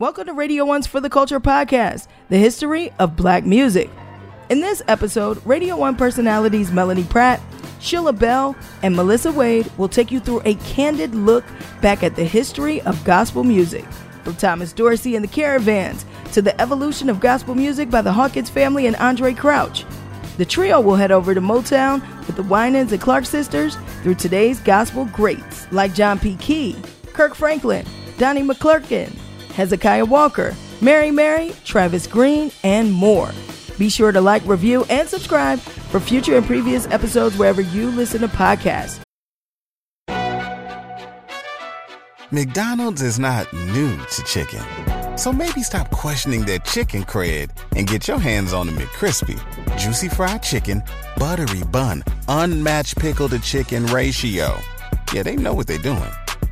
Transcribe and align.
Welcome 0.00 0.28
to 0.28 0.32
Radio 0.32 0.64
One's 0.64 0.86
For 0.86 0.98
the 0.98 1.10
Culture 1.10 1.40
podcast, 1.40 2.06
the 2.30 2.38
history 2.38 2.90
of 2.98 3.16
black 3.16 3.44
music. 3.44 3.90
In 4.48 4.62
this 4.62 4.80
episode, 4.88 5.44
Radio 5.44 5.76
One 5.76 5.94
personalities 5.94 6.72
Melanie 6.72 7.04
Pratt, 7.04 7.38
Sheila 7.80 8.14
Belle, 8.14 8.56
and 8.82 8.96
Melissa 8.96 9.30
Wade 9.30 9.70
will 9.76 9.90
take 9.90 10.10
you 10.10 10.18
through 10.18 10.40
a 10.46 10.54
candid 10.54 11.14
look 11.14 11.44
back 11.82 12.02
at 12.02 12.16
the 12.16 12.24
history 12.24 12.80
of 12.80 13.04
gospel 13.04 13.44
music, 13.44 13.84
from 14.24 14.36
Thomas 14.36 14.72
Dorsey 14.72 15.16
and 15.16 15.22
the 15.22 15.28
Caravans 15.28 16.06
to 16.32 16.40
the 16.40 16.58
evolution 16.58 17.10
of 17.10 17.20
gospel 17.20 17.54
music 17.54 17.90
by 17.90 18.00
the 18.00 18.12
Hawkins 18.14 18.48
family 18.48 18.86
and 18.86 18.96
Andraé 18.96 19.36
Crouch. 19.36 19.84
The 20.38 20.46
trio 20.46 20.80
will 20.80 20.96
head 20.96 21.12
over 21.12 21.34
to 21.34 21.42
Motown 21.42 22.00
with 22.26 22.36
the 22.36 22.42
Winans 22.44 22.92
and 22.92 23.02
Clark 23.02 23.26
sisters 23.26 23.76
through 24.02 24.14
today's 24.14 24.60
gospel 24.60 25.04
greats 25.12 25.70
like 25.70 25.92
John 25.92 26.18
P. 26.18 26.36
Kee, 26.36 26.74
Kirk 27.12 27.34
Franklin, 27.34 27.84
Donnie 28.16 28.40
McClurkin, 28.40 29.14
Hezekiah 29.52 30.04
Walker, 30.04 30.54
Mary 30.80 31.10
Mary, 31.10 31.52
Travis 31.64 32.06
Green, 32.06 32.50
and 32.64 32.92
more. 32.92 33.30
Be 33.78 33.88
sure 33.88 34.12
to 34.12 34.20
like, 34.20 34.44
review, 34.46 34.84
and 34.90 35.08
subscribe 35.08 35.58
for 35.58 36.00
future 36.00 36.36
and 36.36 36.46
previous 36.46 36.86
episodes 36.88 37.36
wherever 37.36 37.60
you 37.60 37.90
listen 37.90 38.20
to 38.20 38.28
podcasts. 38.28 39.00
McDonald's 42.32 43.02
is 43.02 43.18
not 43.18 43.52
new 43.52 43.96
to 43.96 44.22
chicken. 44.22 44.62
So 45.18 45.32
maybe 45.32 45.62
stop 45.62 45.90
questioning 45.90 46.44
their 46.44 46.60
chicken 46.60 47.02
cred 47.02 47.50
and 47.76 47.88
get 47.88 48.06
your 48.06 48.18
hands 48.18 48.52
on 48.52 48.68
the 48.68 48.72
McCrispy. 48.72 49.36
Juicy 49.76 50.08
fried 50.08 50.42
chicken, 50.42 50.82
buttery 51.16 51.64
bun, 51.64 52.04
unmatched 52.28 52.98
pickle 52.98 53.28
to 53.30 53.40
chicken 53.40 53.84
ratio. 53.86 54.56
Yeah, 55.12 55.24
they 55.24 55.34
know 55.34 55.54
what 55.54 55.66
they're 55.66 55.78
doing. 55.78 56.10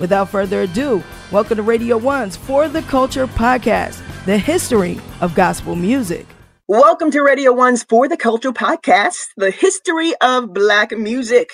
Without 0.00 0.30
further 0.30 0.62
ado, 0.62 1.02
welcome 1.30 1.56
to 1.56 1.62
Radio 1.62 1.98
One's 1.98 2.34
For 2.34 2.68
the 2.68 2.82
Culture 2.82 3.26
podcast, 3.26 4.02
the 4.24 4.38
history 4.38 4.98
of 5.20 5.34
gospel 5.34 5.76
music. 5.76 6.26
Welcome 6.68 7.10
to 7.10 7.20
Radio 7.20 7.52
One's 7.52 7.82
For 7.82 8.08
the 8.08 8.16
Culture 8.16 8.52
podcast, 8.52 9.26
the 9.36 9.50
history 9.50 10.14
of 10.22 10.54
Black 10.54 10.92
music. 10.92 11.50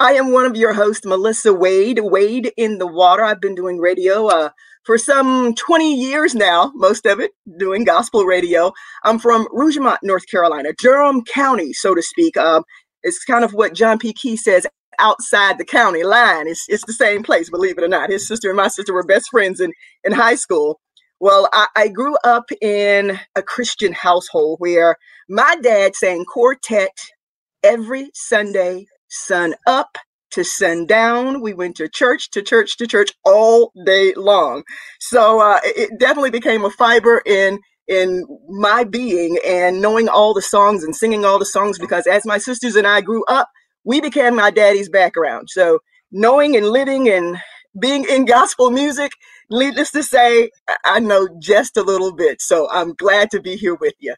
I 0.00 0.14
am 0.14 0.32
one 0.32 0.46
of 0.46 0.56
your 0.56 0.72
hosts, 0.72 1.04
Melissa 1.04 1.52
Wade, 1.52 2.00
Wade 2.02 2.52
in 2.56 2.78
the 2.78 2.86
Water. 2.86 3.22
I've 3.22 3.40
been 3.40 3.54
doing 3.54 3.78
radio 3.78 4.28
uh, 4.28 4.48
for 4.84 4.96
some 4.96 5.54
20 5.54 5.94
years 5.94 6.34
now, 6.34 6.72
most 6.74 7.06
of 7.06 7.20
it 7.20 7.32
doing 7.58 7.84
gospel 7.84 8.24
radio. 8.24 8.72
I'm 9.04 9.18
from 9.18 9.46
Rougemont, 9.48 9.98
North 10.02 10.26
Carolina, 10.28 10.72
Durham 10.78 11.22
County, 11.24 11.72
so 11.74 11.94
to 11.94 12.02
speak. 12.02 12.36
Uh, 12.36 12.62
it's 13.02 13.22
kind 13.24 13.44
of 13.44 13.52
what 13.52 13.74
John 13.74 13.98
P. 13.98 14.14
Kee 14.14 14.36
says 14.36 14.66
outside 14.98 15.58
the 15.58 15.64
county 15.64 16.04
line. 16.04 16.48
It's, 16.48 16.66
it's 16.68 16.86
the 16.86 16.92
same 16.92 17.22
place, 17.22 17.50
believe 17.50 17.78
it 17.78 17.84
or 17.84 17.88
not. 17.88 18.10
His 18.10 18.28
sister 18.28 18.50
and 18.50 18.56
my 18.56 18.68
sister 18.68 18.94
were 18.94 19.04
best 19.04 19.30
friends 19.30 19.60
in, 19.60 19.72
in 20.04 20.12
high 20.12 20.36
school. 20.36 20.80
Well, 21.20 21.48
I, 21.52 21.68
I 21.76 21.88
grew 21.88 22.16
up 22.24 22.50
in 22.60 23.18
a 23.36 23.42
Christian 23.42 23.92
household 23.92 24.58
where 24.60 24.96
my 25.28 25.56
dad 25.62 25.96
sang 25.96 26.24
quartet 26.24 26.96
every 27.62 28.10
Sunday, 28.14 28.86
sun 29.08 29.54
up 29.66 29.98
to 30.32 30.44
sundown. 30.44 31.40
We 31.40 31.54
went 31.54 31.76
to 31.76 31.88
church, 31.88 32.30
to 32.32 32.42
church, 32.42 32.76
to 32.78 32.86
church 32.86 33.12
all 33.24 33.72
day 33.86 34.14
long. 34.14 34.64
So 35.00 35.40
uh, 35.40 35.60
it 35.64 35.98
definitely 35.98 36.30
became 36.30 36.64
a 36.64 36.70
fiber 36.70 37.22
in 37.26 37.60
in 37.88 38.24
my 38.48 38.84
being 38.84 39.36
and 39.44 39.82
knowing 39.82 40.08
all 40.08 40.32
the 40.32 40.42
songs 40.42 40.84
and 40.84 40.94
singing 40.96 41.24
all 41.24 41.38
the 41.38 41.44
songs 41.44 41.78
because 41.78 42.06
as 42.06 42.24
my 42.24 42.38
sisters 42.38 42.76
and 42.76 42.86
I 42.86 43.00
grew 43.00 43.24
up, 43.26 43.50
we 43.84 44.00
became 44.00 44.36
my 44.36 44.50
daddy's 44.50 44.88
background. 44.90 45.48
So 45.50 45.80
knowing 46.12 46.56
and 46.56 46.66
living 46.68 47.08
and 47.10 47.38
being 47.80 48.04
in 48.10 48.24
gospel 48.26 48.70
music, 48.70 49.12
needless 49.50 49.92
to 49.92 50.02
say, 50.02 50.50
I 50.84 51.00
know 51.00 51.28
just 51.40 51.76
a 51.76 51.82
little 51.82 52.14
bit. 52.14 52.40
So 52.42 52.68
I'm 52.70 52.94
glad 52.94 53.30
to 53.32 53.40
be 53.40 53.56
here 53.56 53.74
with 53.76 53.94
you. 54.00 54.14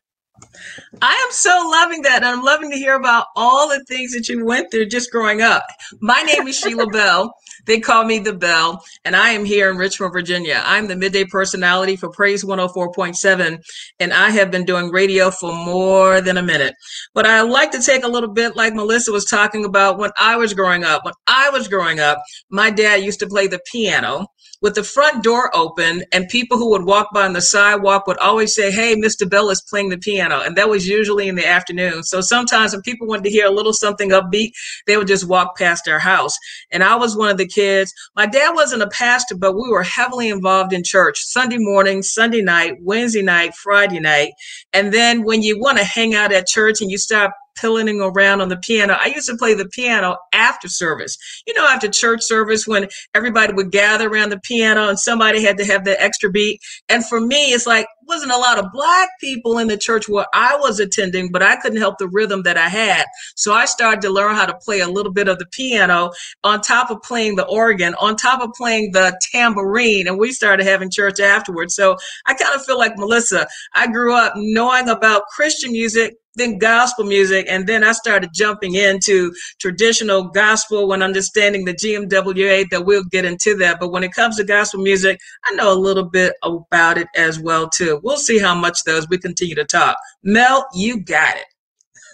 I 1.03 1.13
am 1.13 1.33
so 1.33 1.69
loving 1.71 2.03
that. 2.03 2.17
And 2.17 2.27
I'm 2.27 2.43
loving 2.43 2.71
to 2.71 2.77
hear 2.77 2.95
about 2.95 3.27
all 3.37 3.69
the 3.69 3.85
things 3.85 4.13
that 4.13 4.29
you 4.29 4.45
went 4.45 4.71
through 4.71 4.87
just 4.87 5.11
growing 5.11 5.43
up. 5.43 5.65
My 6.01 6.23
name 6.23 6.49
is 6.49 6.59
Sheila 6.59 6.87
Bell. 6.93 7.35
They 7.67 7.81
call 7.81 8.05
me 8.05 8.21
the 8.21 8.33
Bell, 8.33 8.83
and 9.05 9.17
I 9.17 9.31
am 9.31 9.45
here 9.45 9.69
in 9.71 9.77
Richmond, 9.77 10.13
Virginia. 10.13 10.63
I'm 10.65 10.87
the 10.87 10.95
midday 10.95 11.25
personality 11.25 11.97
for 11.97 12.09
Praise 12.09 12.45
104.7, 12.45 13.59
and 13.99 14.13
I 14.13 14.31
have 14.31 14.53
been 14.53 14.65
doing 14.65 14.91
radio 14.91 15.33
for 15.33 15.53
more 15.53 16.21
than 16.21 16.37
a 16.37 16.43
minute. 16.43 16.75
But 17.13 17.27
I 17.27 17.41
like 17.41 17.73
to 17.73 17.83
take 17.83 18.05
a 18.05 18.09
little 18.09 18.33
bit 18.33 18.55
like 18.55 18.75
Melissa 18.75 19.11
was 19.11 19.25
talking 19.25 19.65
about 19.65 19.99
when 19.99 20.13
I 20.17 20.37
was 20.37 20.55
growing 20.55 20.85
up. 20.85 21.05
When 21.05 21.15
I 21.27 21.51
was 21.51 21.67
growing 21.67 21.99
up, 21.99 22.23
my 22.51 22.71
dad 22.71 23.03
used 23.03 23.19
to 23.21 23.27
play 23.27 23.49
the 23.49 23.61
piano 23.71 24.27
with 24.62 24.75
the 24.75 24.83
front 24.84 25.22
door 25.22 25.55
open, 25.55 26.05
and 26.12 26.28
people 26.28 26.59
who 26.59 26.71
would 26.71 26.84
walk 26.84 27.09
by 27.12 27.27
on 27.27 27.33
the 27.33 27.41
sidewalk 27.41 28.06
would 28.06 28.19
always 28.19 28.55
say, 28.55 28.71
Hey, 28.71 28.94
Mr. 28.97 29.28
Bell 29.28 29.50
is 29.50 29.62
playing 29.62 29.91
the 29.91 29.99
piano. 29.99 30.41
And 30.41 30.56
that 30.56 30.69
was 30.69 30.89
usually 30.89 31.28
in 31.28 31.34
the 31.34 31.47
afternoon. 31.47 32.03
So 32.03 32.21
sometimes 32.21 32.72
when 32.72 32.83
people 32.83 33.06
wanted 33.06 33.25
to 33.25 33.31
hear 33.31 33.47
a 33.47 33.50
little 33.50 33.72
something 33.72 34.11
upbeat, 34.11 34.53
they 34.87 34.97
would 34.97 35.09
just 35.09 35.28
walk 35.28 35.56
past 35.56 35.89
our 35.89 35.99
house. 35.99 36.37
And 36.71 36.83
I 36.83 36.97
was 36.97 37.16
one 37.16 37.31
of 37.31 37.39
the 37.39 37.47
kids. 37.47 37.93
My 38.15 38.27
dad 38.27 38.50
wasn't 38.55 38.83
a 38.83 38.89
pastor, 38.89 39.37
but 39.37 39.55
we 39.55 39.69
were 39.69 39.83
heavily 39.83 40.28
involved 40.28 40.72
in 40.72 40.83
church 40.84 41.21
Sunday 41.22 41.59
morning, 41.59 42.03
Sunday 42.03 42.43
night, 42.43 42.75
Wednesday 42.83 43.22
night, 43.22 43.55
Friday 43.55 44.00
night. 44.00 44.33
And 44.72 44.93
then 44.93 45.25
when 45.25 45.43
you 45.43 45.59
want 45.59 45.78
to 45.78 45.84
hang 45.84 46.15
out 46.15 46.33
at 46.33 46.47
church 46.47 46.81
and 46.81 46.91
you 46.91 46.99
start 46.99 47.33
pillaring 47.56 48.00
around 48.00 48.41
on 48.41 48.49
the 48.49 48.56
piano. 48.56 48.97
I 48.99 49.09
used 49.09 49.28
to 49.28 49.37
play 49.37 49.55
the 49.55 49.69
piano 49.69 50.17
after 50.33 50.69
service. 50.69 51.17
You 51.47 51.55
know, 51.55 51.67
after 51.67 51.89
church 51.89 52.22
service 52.22 52.67
when 52.67 52.89
everybody 53.15 53.53
would 53.53 53.71
gather 53.71 54.09
around 54.09 54.31
the 54.31 54.41
piano 54.41 54.89
and 54.89 54.99
somebody 54.99 55.43
had 55.43 55.56
to 55.59 55.65
have 55.65 55.84
the 55.84 56.00
extra 56.00 56.31
beat. 56.31 56.61
And 56.89 57.06
for 57.06 57.21
me, 57.21 57.53
it's 57.53 57.66
like 57.66 57.87
wasn't 58.06 58.33
a 58.33 58.37
lot 58.37 58.59
of 58.59 58.72
black 58.72 59.09
people 59.21 59.59
in 59.59 59.69
the 59.69 59.77
church 59.77 60.09
where 60.09 60.27
I 60.33 60.56
was 60.56 60.81
attending, 60.81 61.31
but 61.31 61.43
I 61.43 61.56
couldn't 61.56 61.81
help 61.81 61.99
the 61.99 62.09
rhythm 62.09 62.43
that 62.43 62.56
I 62.56 62.69
had. 62.69 63.05
So 63.34 63.53
I 63.53 63.65
started 63.65 64.00
to 64.03 64.11
learn 64.11 64.34
how 64.34 64.47
to 64.47 64.55
play 64.55 64.81
a 64.81 64.89
little 64.89 65.12
bit 65.12 65.28
of 65.28 65.39
the 65.39 65.47
piano 65.47 66.11
on 66.45 66.61
top 66.61 66.91
of 66.91 67.03
playing 67.03 67.37
the 67.37 67.47
organ, 67.47 67.95
on 68.00 68.16
top 68.16 68.41
of 68.41 68.53
playing 68.55 68.93
the 68.93 69.19
tambourine. 69.33 70.06
And 70.06 70.19
we 70.19 70.33
started 70.33 70.66
having 70.66 70.91
church 70.91 71.21
afterwards. 71.21 71.75
So 71.75 71.97
I 72.27 72.34
kind 72.34 72.55
of 72.55 72.65
feel 72.65 72.78
like 72.78 72.97
Melissa, 72.97 73.47
I 73.75 73.87
grew 73.89 74.15
up 74.15 74.34
knowing 74.37 74.89
about 74.89 75.27
Christian 75.34 75.72
music, 75.72 76.15
then 76.37 76.59
gospel 76.59 77.05
music, 77.05 77.47
and 77.49 77.67
then 77.67 77.83
I 77.85 77.93
started 77.93 78.31
jumping 78.33 78.75
into 78.75 79.33
traditional 79.61 80.25
gospel 80.25 80.89
when 80.89 81.03
understanding 81.03 81.65
the 81.65 81.75
GMWA. 81.75 82.69
That 82.71 82.85
we'll 82.87 83.05
get 83.05 83.25
into 83.25 83.55
that, 83.57 83.81
but 83.81 83.91
when 83.91 84.05
it 84.05 84.13
comes 84.13 84.37
to 84.37 84.45
gospel 84.45 84.81
music, 84.81 85.19
I 85.45 85.55
know 85.55 85.73
a 85.73 85.79
little 85.79 86.05
bit 86.05 86.35
about 86.43 86.99
it 86.99 87.09
as 87.17 87.41
well 87.41 87.69
too. 87.69 88.01
We'll 88.03 88.17
see 88.17 88.39
how 88.39 88.55
much 88.55 88.81
as 88.89 89.09
we 89.09 89.19
continue 89.19 89.55
to 89.55 89.65
talk. 89.65 89.97
Mel, 90.23 90.67
you 90.75 91.01
got 91.01 91.37
it. 91.37 91.47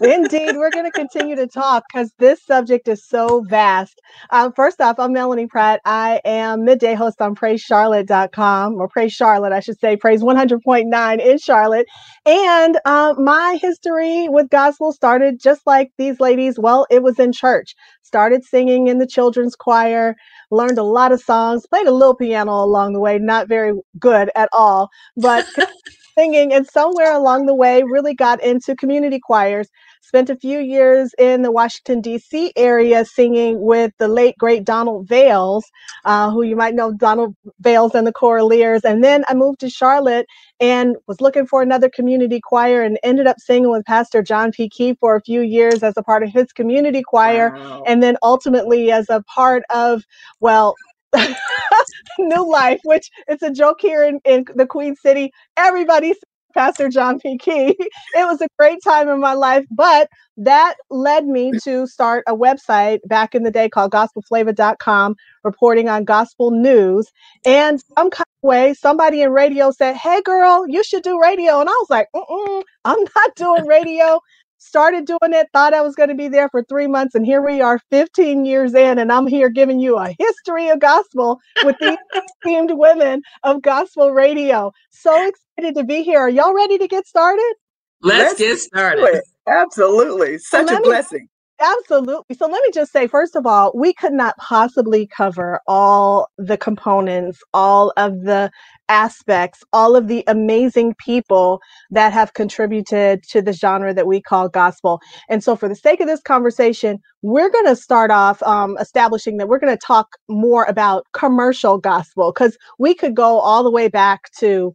Indeed, 0.03 0.57
we're 0.57 0.71
going 0.71 0.85
to 0.85 0.91
continue 0.91 1.37
to 1.37 1.47
talk 1.47 1.85
because 1.89 2.13
this 2.19 2.43
subject 2.45 2.89
is 2.89 3.07
so 3.07 3.43
vast. 3.49 4.01
Um, 4.31 4.53
first 4.53 4.81
off, 4.81 4.99
I'm 4.99 5.13
Melanie 5.13 5.47
Pratt. 5.47 5.81
I 5.85 6.21
am 6.25 6.65
midday 6.65 6.95
host 6.95 7.21
on 7.23 7.35
PraiseCharlotte.com, 7.35 8.75
or 8.75 8.89
Praise 8.89 9.13
Charlotte, 9.13 9.53
I 9.53 9.61
should 9.61 9.79
say, 9.81 9.97
Praise 9.97 10.23
100.9 10.23 11.21
in 11.25 11.39
Charlotte. 11.39 11.87
And 12.27 12.79
uh, 12.85 13.15
my 13.19 13.59
history 13.61 14.29
with 14.29 14.51
gospel 14.51 14.93
started 14.93 15.41
just 15.41 15.67
like 15.67 15.91
these 15.99 16.21
ladies. 16.21 16.59
Well, 16.59 16.87
it 16.91 17.03
was 17.03 17.19
in 17.19 17.33
church. 17.33 17.75
Started 18.03 18.45
singing 18.45 18.89
in 18.89 18.99
the 18.99 19.07
children's 19.07 19.57
choir, 19.57 20.17
learned 20.51 20.79
a 20.79 20.85
lot 20.85 21.13
of 21.13 21.21
songs, 21.21 21.67
played 21.67 21.87
a 21.87 21.93
little 21.93 22.15
piano 22.17 22.53
along 22.53 22.93
the 22.93 23.01
way, 23.01 23.19
not 23.19 23.49
very 23.49 23.73
good 23.99 24.31
at 24.37 24.49
all, 24.53 24.91
but 25.17 25.47
singing. 26.15 26.53
And 26.53 26.67
somewhere 26.67 27.13
along 27.13 27.47
the 27.47 27.55
way, 27.55 27.83
really 27.83 28.15
got 28.15 28.43
into 28.43 28.77
community 28.77 29.21
choirs. 29.21 29.69
Spent 30.03 30.29
a 30.31 30.37
few 30.37 30.59
years 30.59 31.15
in 31.19 31.43
the 31.43 31.53
Washington, 31.53 32.01
D.C. 32.01 32.53
area 32.57 33.05
singing 33.05 33.63
with 33.63 33.93
the 33.99 34.09
late, 34.09 34.37
great 34.37 34.65
Donald 34.65 35.09
Vails, 35.09 35.65
uh, 36.05 36.31
who 36.31 36.43
you 36.43 36.57
might 36.57 36.75
know 36.75 36.93
Donald 36.93 37.35
Vails 37.61 37.95
and 37.95 38.07
the 38.07 38.13
Choraleers. 38.13 38.85
And 38.85 39.03
then 39.03 39.25
I 39.29 39.35
moved 39.35 39.61
to 39.61 39.71
Charlotte 39.71 40.27
and 40.61 40.97
was 41.07 41.21
looking 41.21 41.47
for 41.47 41.63
another 41.63 41.89
community 41.89 42.41
choir 42.43 42.83
and 42.83 42.99
ended 43.03 43.27
up 43.27 43.39
singing 43.39 43.71
with 43.71 43.85
Pastor 43.85 44.23
John 44.23 44.51
P. 44.51 44.69
Kee 44.69 44.95
for 45.01 45.17
a 45.17 45.23
few 45.23 45.41
years 45.41 45.83
as 45.83 45.95
a 45.97 46.03
part 46.03 46.23
of 46.23 46.31
his 46.31 46.53
community 46.53 47.03
choir. 47.03 47.51
Wow. 47.51 47.85
And 47.87 48.03
then 48.03 48.17
ultimately 48.23 48.91
as 48.91 49.09
a 49.09 49.23
part 49.23 49.63
of, 49.71 50.05
well, 50.41 50.75
New 52.19 52.51
Life, 52.51 52.81
which 52.85 53.11
it's 53.29 53.43
a 53.43 53.51
joke 53.51 53.81
here 53.81 54.05
in, 54.05 54.21
in 54.25 54.45
the 54.55 54.67
Queen 54.67 54.97
City. 54.97 55.33
Everybody's 55.57 56.17
Pastor 56.55 56.89
John 56.89 57.19
P. 57.19 57.39
Kee. 57.39 57.77
It 58.15 58.27
was 58.27 58.41
a 58.43 58.49
great 58.59 58.79
time 58.85 59.09
in 59.09 59.21
my 59.21 59.33
life, 59.33 59.65
but 59.71 60.09
that 60.37 60.75
led 60.91 61.27
me 61.27 61.53
to 61.65 61.87
start 61.87 62.25
a 62.27 62.37
website 62.37 62.99
back 63.07 63.35
in 63.35 63.43
the 63.43 63.51
day 63.51 63.69
called 63.69 63.93
gospelflavor.com, 63.93 65.17
reporting 65.45 65.89
on 65.89 66.05
gospel 66.05 66.51
news. 66.51 67.11
And 67.45 67.81
some 67.97 68.11
kind 68.11 68.27
of 68.43 68.49
way, 68.49 68.75
somebody 68.75 69.23
in 69.23 69.31
radio 69.31 69.71
said, 69.71 69.97
Hey, 69.97 70.21
girl, 70.23 70.67
you 70.69 70.85
should 70.85 71.03
do 71.03 71.21
radio. 71.21 71.61
And 71.61 71.69
I 71.69 71.73
was 71.73 71.91
like, 71.91 72.09
mm 72.15 72.63
I'm 72.85 72.99
not 73.15 73.35
doing 73.37 73.67
radio 73.67 74.21
started 74.63 75.07
doing 75.07 75.33
it, 75.33 75.49
thought 75.53 75.75
I 75.75 75.83
was 75.83 75.95
going 75.95 76.09
to 76.09 76.15
be 76.15 76.29
there 76.29 76.49
for 76.49 76.63
three 76.63 76.87
months, 76.87 77.15
and 77.15 77.27
here 77.27 77.43
we 77.43 77.61
are 77.61 77.79
15 77.91 78.45
years 78.45 78.75
in, 78.75 78.99
and 78.99 79.13
I'm 79.13 79.27
here 79.27 79.49
giving 79.49 79.81
you 79.81 79.99
a 79.99 80.15
history 80.19 80.69
of 80.69 80.81
gospel 80.81 81.41
with 81.65 81.77
these 81.81 81.99
esteemed 82.45 82.71
women 82.73 83.23
of 83.43 83.63
gospel 83.63 84.13
radio. 84.13 84.73
So 84.91 85.29
excited 85.29 85.75
to 85.77 85.85
be 85.85 86.03
here. 86.03 86.21
Are 86.21 86.31
y'all 86.31 86.55
ready 86.55 86.79
to 86.79 86.89
get 86.89 87.07
started? 87.07 87.55
Let's, 88.03 88.41
Let's 88.41 88.41
get 88.41 88.59
started. 88.59 89.23
Absolutely. 89.47 90.39
Such 90.39 90.71
a 90.71 90.81
blessing. 90.81 91.29
Absolutely. 91.63 92.35
So 92.37 92.47
let 92.47 92.63
me 92.65 92.71
just 92.75 92.93
say, 92.93 93.07
first 93.07 93.37
of 93.37 93.47
all, 93.47 93.71
we 93.75 93.95
could 93.95 94.13
not 94.13 94.37
possibly 94.39 95.07
cover 95.07 95.61
all 95.69 96.29
the 96.37 96.57
components, 96.57 97.39
all 97.55 97.93
of 97.97 98.23
the 98.23 98.51
aspects, 98.89 99.63
all 99.73 99.95
of 99.95 100.09
the 100.09 100.25
amazing 100.27 100.95
people 100.99 101.61
that 101.93 102.13
have 102.13 102.35
contributed 102.35 103.23
to 103.31 103.41
the 103.43 103.53
genre 103.53 103.95
that 103.95 104.09
we 104.09 104.21
call 104.21 104.49
gospel. 104.49 105.01
And 105.31 105.45
so, 105.45 105.55
for 105.55 105.69
the 105.69 105.77
sake 105.77 106.01
of 106.01 106.09
this 106.09 106.21
conversation, 106.21 106.99
we're 107.23 107.51
going 107.51 107.67
to 107.67 107.77
start 107.77 108.11
off 108.11 108.43
um, 108.43 108.77
establishing 108.81 109.37
that 109.37 109.49
we're 109.49 109.61
going 109.61 109.77
to 109.77 109.87
talk 109.87 110.09
more 110.29 110.65
about 110.65 111.07
commercial 111.13 111.79
gospel 111.79 112.33
because 112.33 112.59
we 112.81 112.93
could 112.93 113.15
go 113.15 113.39
all 113.39 113.63
the 113.63 113.71
way 113.71 113.87
back 113.89 114.33
to 114.41 114.75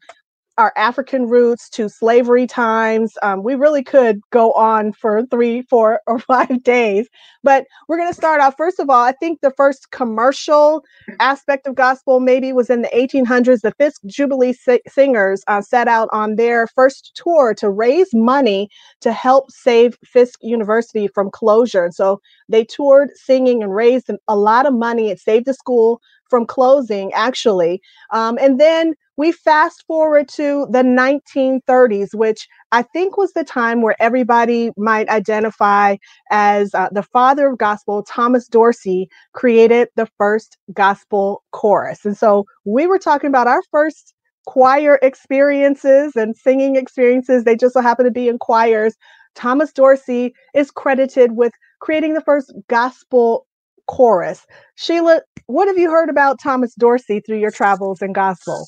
our 0.57 0.73
African 0.75 1.27
roots 1.27 1.69
to 1.69 1.87
slavery 1.87 2.47
times. 2.47 3.13
Um, 3.21 3.43
we 3.43 3.55
really 3.55 3.83
could 3.83 4.21
go 4.31 4.53
on 4.53 4.91
for 4.93 5.25
three, 5.27 5.61
four, 5.63 6.01
or 6.07 6.19
five 6.19 6.63
days. 6.63 7.07
But 7.43 7.65
we're 7.87 7.97
going 7.97 8.09
to 8.09 8.15
start 8.15 8.41
off. 8.41 8.55
First 8.57 8.79
of 8.79 8.89
all, 8.89 9.03
I 9.03 9.11
think 9.11 9.41
the 9.41 9.51
first 9.51 9.91
commercial 9.91 10.83
aspect 11.19 11.67
of 11.67 11.75
gospel 11.75 12.19
maybe 12.19 12.51
was 12.53 12.69
in 12.69 12.81
the 12.81 12.89
1800s. 12.89 13.61
The 13.61 13.73
Fisk 13.77 14.01
Jubilee 14.05 14.53
si- 14.53 14.81
Singers 14.87 15.43
uh, 15.47 15.61
set 15.61 15.87
out 15.87 16.09
on 16.11 16.35
their 16.35 16.67
first 16.67 17.11
tour 17.15 17.53
to 17.55 17.69
raise 17.69 18.13
money 18.13 18.69
to 19.01 19.11
help 19.11 19.51
save 19.51 19.97
Fisk 20.03 20.39
University 20.41 21.07
from 21.07 21.29
closure. 21.31 21.85
And 21.85 21.93
so 21.93 22.19
they 22.49 22.63
toured 22.63 23.09
singing 23.15 23.63
and 23.63 23.73
raised 23.73 24.09
a 24.27 24.35
lot 24.35 24.65
of 24.65 24.73
money. 24.73 25.09
It 25.09 25.19
saved 25.19 25.45
the 25.45 25.53
school 25.53 26.01
from 26.29 26.45
closing, 26.45 27.13
actually. 27.13 27.81
Um, 28.11 28.37
and 28.41 28.59
then 28.59 28.93
we 29.17 29.31
fast 29.31 29.83
forward 29.87 30.29
to 30.29 30.67
the 30.71 30.83
1930s, 30.83 32.13
which 32.13 32.47
I 32.71 32.83
think 32.83 33.17
was 33.17 33.33
the 33.33 33.43
time 33.43 33.81
where 33.81 33.95
everybody 33.99 34.71
might 34.77 35.09
identify 35.09 35.97
as 36.29 36.73
uh, 36.75 36.89
the 36.91 37.03
father 37.03 37.47
of 37.47 37.57
gospel. 37.57 38.03
Thomas 38.03 38.47
Dorsey 38.47 39.09
created 39.33 39.89
the 39.95 40.07
first 40.19 40.57
gospel 40.73 41.43
chorus. 41.51 42.05
And 42.05 42.15
so 42.15 42.45
we 42.65 42.85
were 42.85 42.99
talking 42.99 43.29
about 43.29 43.47
our 43.47 43.63
first 43.71 44.13
choir 44.45 44.99
experiences 45.01 46.15
and 46.15 46.35
singing 46.37 46.75
experiences. 46.75 47.43
They 47.43 47.55
just 47.55 47.73
so 47.73 47.81
happen 47.81 48.05
to 48.05 48.11
be 48.11 48.27
in 48.27 48.37
choirs. 48.37 48.95
Thomas 49.35 49.73
Dorsey 49.73 50.33
is 50.53 50.71
credited 50.71 51.31
with 51.33 51.53
creating 51.79 52.13
the 52.13 52.21
first 52.21 52.53
gospel 52.69 53.46
chorus. 53.87 54.45
Sheila, 54.75 55.21
what 55.47 55.67
have 55.67 55.77
you 55.77 55.89
heard 55.89 56.09
about 56.09 56.39
Thomas 56.39 56.75
Dorsey 56.75 57.19
through 57.19 57.39
your 57.39 57.51
travels 57.51 58.01
in 58.01 58.13
gospel? 58.13 58.67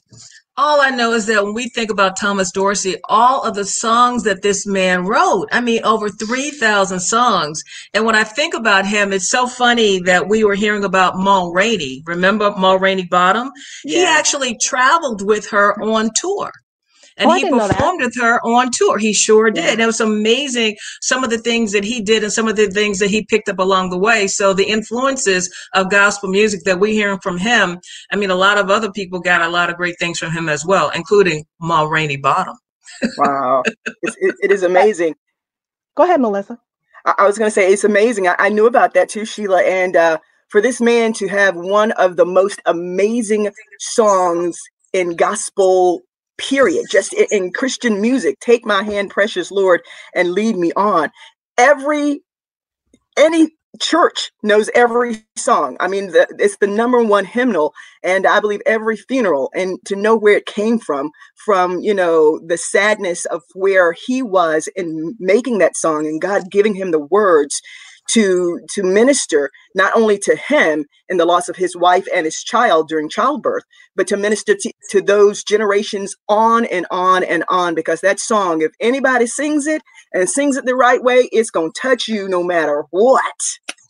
All 0.57 0.81
I 0.81 0.89
know 0.89 1.13
is 1.13 1.25
that 1.27 1.43
when 1.43 1.53
we 1.53 1.69
think 1.69 1.89
about 1.89 2.17
Thomas 2.17 2.51
Dorsey, 2.51 2.97
all 3.07 3.43
of 3.43 3.55
the 3.55 3.63
songs 3.63 4.23
that 4.23 4.41
this 4.41 4.65
man 4.65 5.05
wrote, 5.05 5.47
I 5.53 5.61
mean, 5.61 5.81
over 5.85 6.09
3,000 6.09 6.99
songs. 6.99 7.63
And 7.93 8.05
when 8.05 8.15
I 8.15 8.25
think 8.25 8.53
about 8.53 8.85
him, 8.85 9.13
it's 9.13 9.29
so 9.29 9.47
funny 9.47 9.99
that 10.01 10.27
we 10.27 10.43
were 10.43 10.55
hearing 10.55 10.83
about 10.83 11.15
Ma 11.15 11.49
Rainey. 11.49 12.03
Remember 12.05 12.51
Ma 12.57 12.73
Rainey 12.73 13.05
Bottom? 13.05 13.51
Yeah. 13.85 13.99
He 13.99 14.05
actually 14.05 14.57
traveled 14.57 15.25
with 15.25 15.49
her 15.49 15.81
on 15.81 16.09
tour 16.15 16.51
and 17.19 17.29
oh, 17.29 17.33
he 17.33 17.49
performed 17.49 18.01
with 18.01 18.15
her 18.19 18.39
on 18.45 18.71
tour. 18.71 18.97
He 18.97 19.13
sure 19.13 19.51
did. 19.51 19.63
Yeah. 19.63 19.71
And 19.71 19.81
it 19.81 19.85
was 19.85 19.99
amazing 19.99 20.77
some 21.01 21.23
of 21.23 21.29
the 21.29 21.37
things 21.37 21.73
that 21.73 21.83
he 21.83 22.01
did 22.01 22.23
and 22.23 22.31
some 22.31 22.47
of 22.47 22.55
the 22.55 22.67
things 22.67 22.99
that 22.99 23.09
he 23.09 23.25
picked 23.25 23.49
up 23.49 23.59
along 23.59 23.89
the 23.89 23.97
way. 23.97 24.27
So 24.27 24.53
the 24.53 24.63
influences 24.63 25.53
of 25.73 25.91
gospel 25.91 26.29
music 26.29 26.63
that 26.63 26.79
we're 26.79 26.93
hearing 26.93 27.19
from 27.19 27.37
him, 27.37 27.79
I 28.11 28.15
mean, 28.15 28.31
a 28.31 28.35
lot 28.35 28.57
of 28.57 28.69
other 28.69 28.91
people 28.91 29.19
got 29.19 29.41
a 29.41 29.49
lot 29.49 29.69
of 29.69 29.75
great 29.75 29.99
things 29.99 30.17
from 30.17 30.31
him 30.31 30.47
as 30.47 30.65
well, 30.65 30.89
including 30.95 31.45
Ma 31.59 31.83
Rainey 31.83 32.17
Bottom. 32.17 32.55
wow, 33.17 33.63
it's, 34.01 34.15
it, 34.19 34.35
it 34.43 34.51
is 34.51 34.63
amazing. 34.63 35.15
Go 35.95 36.03
ahead, 36.03 36.21
Melissa. 36.21 36.57
I, 37.05 37.15
I 37.19 37.27
was 37.27 37.37
going 37.37 37.47
to 37.47 37.53
say 37.53 37.71
it's 37.71 37.83
amazing. 37.83 38.27
I, 38.27 38.35
I, 38.39 38.49
knew 38.49 38.65
about 38.65 38.93
that 38.93 39.09
too, 39.09 39.25
Sheila, 39.25 39.61
and 39.61 39.95
uh, 39.95 40.17
for 40.47 40.61
this 40.61 40.79
man 40.79 41.13
to 41.13 41.27
have 41.27 41.55
one 41.55 41.91
of 41.93 42.15
the 42.15 42.25
most 42.25 42.61
amazing 42.65 43.51
songs 43.79 44.59
in 44.93 45.15
gospel 45.15 46.01
period 46.39 46.85
just 46.89 47.13
in, 47.13 47.27
in, 47.31 47.53
christian 47.53 48.01
music 48.01 48.39
take 48.39 48.65
my 48.65 48.83
hand 48.83 49.11
precious 49.11 49.51
lord 49.51 49.81
and 50.15 50.31
lead 50.33 50.55
me 50.55 50.71
on. 50.75 51.11
Every 51.57 52.21
any 53.17 53.49
church 53.79 54.31
knows 54.41 54.69
every 54.73 55.23
song. 55.37 55.77
I 55.79 55.87
mean 55.87 56.07
the, 56.07 56.27
it's 56.39 56.57
the 56.57 56.67
number 56.67 57.03
one 57.03 57.23
hymnal 57.25 57.73
and 58.03 58.25
i 58.25 58.39
believe 58.39 58.61
every 58.65 58.97
funeral. 58.97 59.51
And 59.53 59.77
to 59.85 59.95
know 59.95 60.15
where 60.17 60.37
it 60.37 60.45
came 60.45 60.79
from 60.79 61.11
from 61.45 61.79
you 61.79 61.93
know 61.93 62.39
the 62.45 62.57
sadness 62.57 63.25
of 63.25 63.41
where 63.53 63.93
he 63.93 64.21
was 64.21 64.67
in 64.75 65.15
making 65.19 65.59
that 65.59 65.77
song 65.77 66.07
and 66.07 66.21
god 66.21 66.49
giving 66.49 66.73
him 66.73 66.91
the 66.91 66.99
words 66.99 67.61
to 68.09 68.59
to 68.71 68.83
minister 68.83 69.51
not 69.75 69.95
only 69.95 70.17
to 70.19 70.35
him 70.35 70.85
in 71.09 71.17
the 71.17 71.25
loss 71.25 71.49
of 71.49 71.55
his 71.55 71.75
wife 71.75 72.07
and 72.13 72.25
his 72.25 72.43
child 72.43 72.87
during 72.87 73.09
childbirth 73.09 73.63
but 73.95 74.07
to 74.07 74.17
minister 74.17 74.55
to, 74.55 74.71
to 74.89 75.01
those 75.01 75.43
generations 75.43 76.15
on 76.29 76.65
and 76.65 76.85
on 76.91 77.23
and 77.23 77.43
on 77.49 77.75
because 77.75 78.01
that 78.01 78.19
song 78.19 78.61
if 78.61 78.71
anybody 78.79 79.27
sings 79.27 79.67
it 79.67 79.81
and 80.13 80.29
sings 80.29 80.57
it 80.57 80.65
the 80.65 80.75
right 80.75 81.03
way 81.03 81.29
it's 81.31 81.51
going 81.51 81.71
to 81.71 81.81
touch 81.81 82.07
you 82.07 82.27
no 82.29 82.43
matter 82.43 82.85
what 82.91 83.23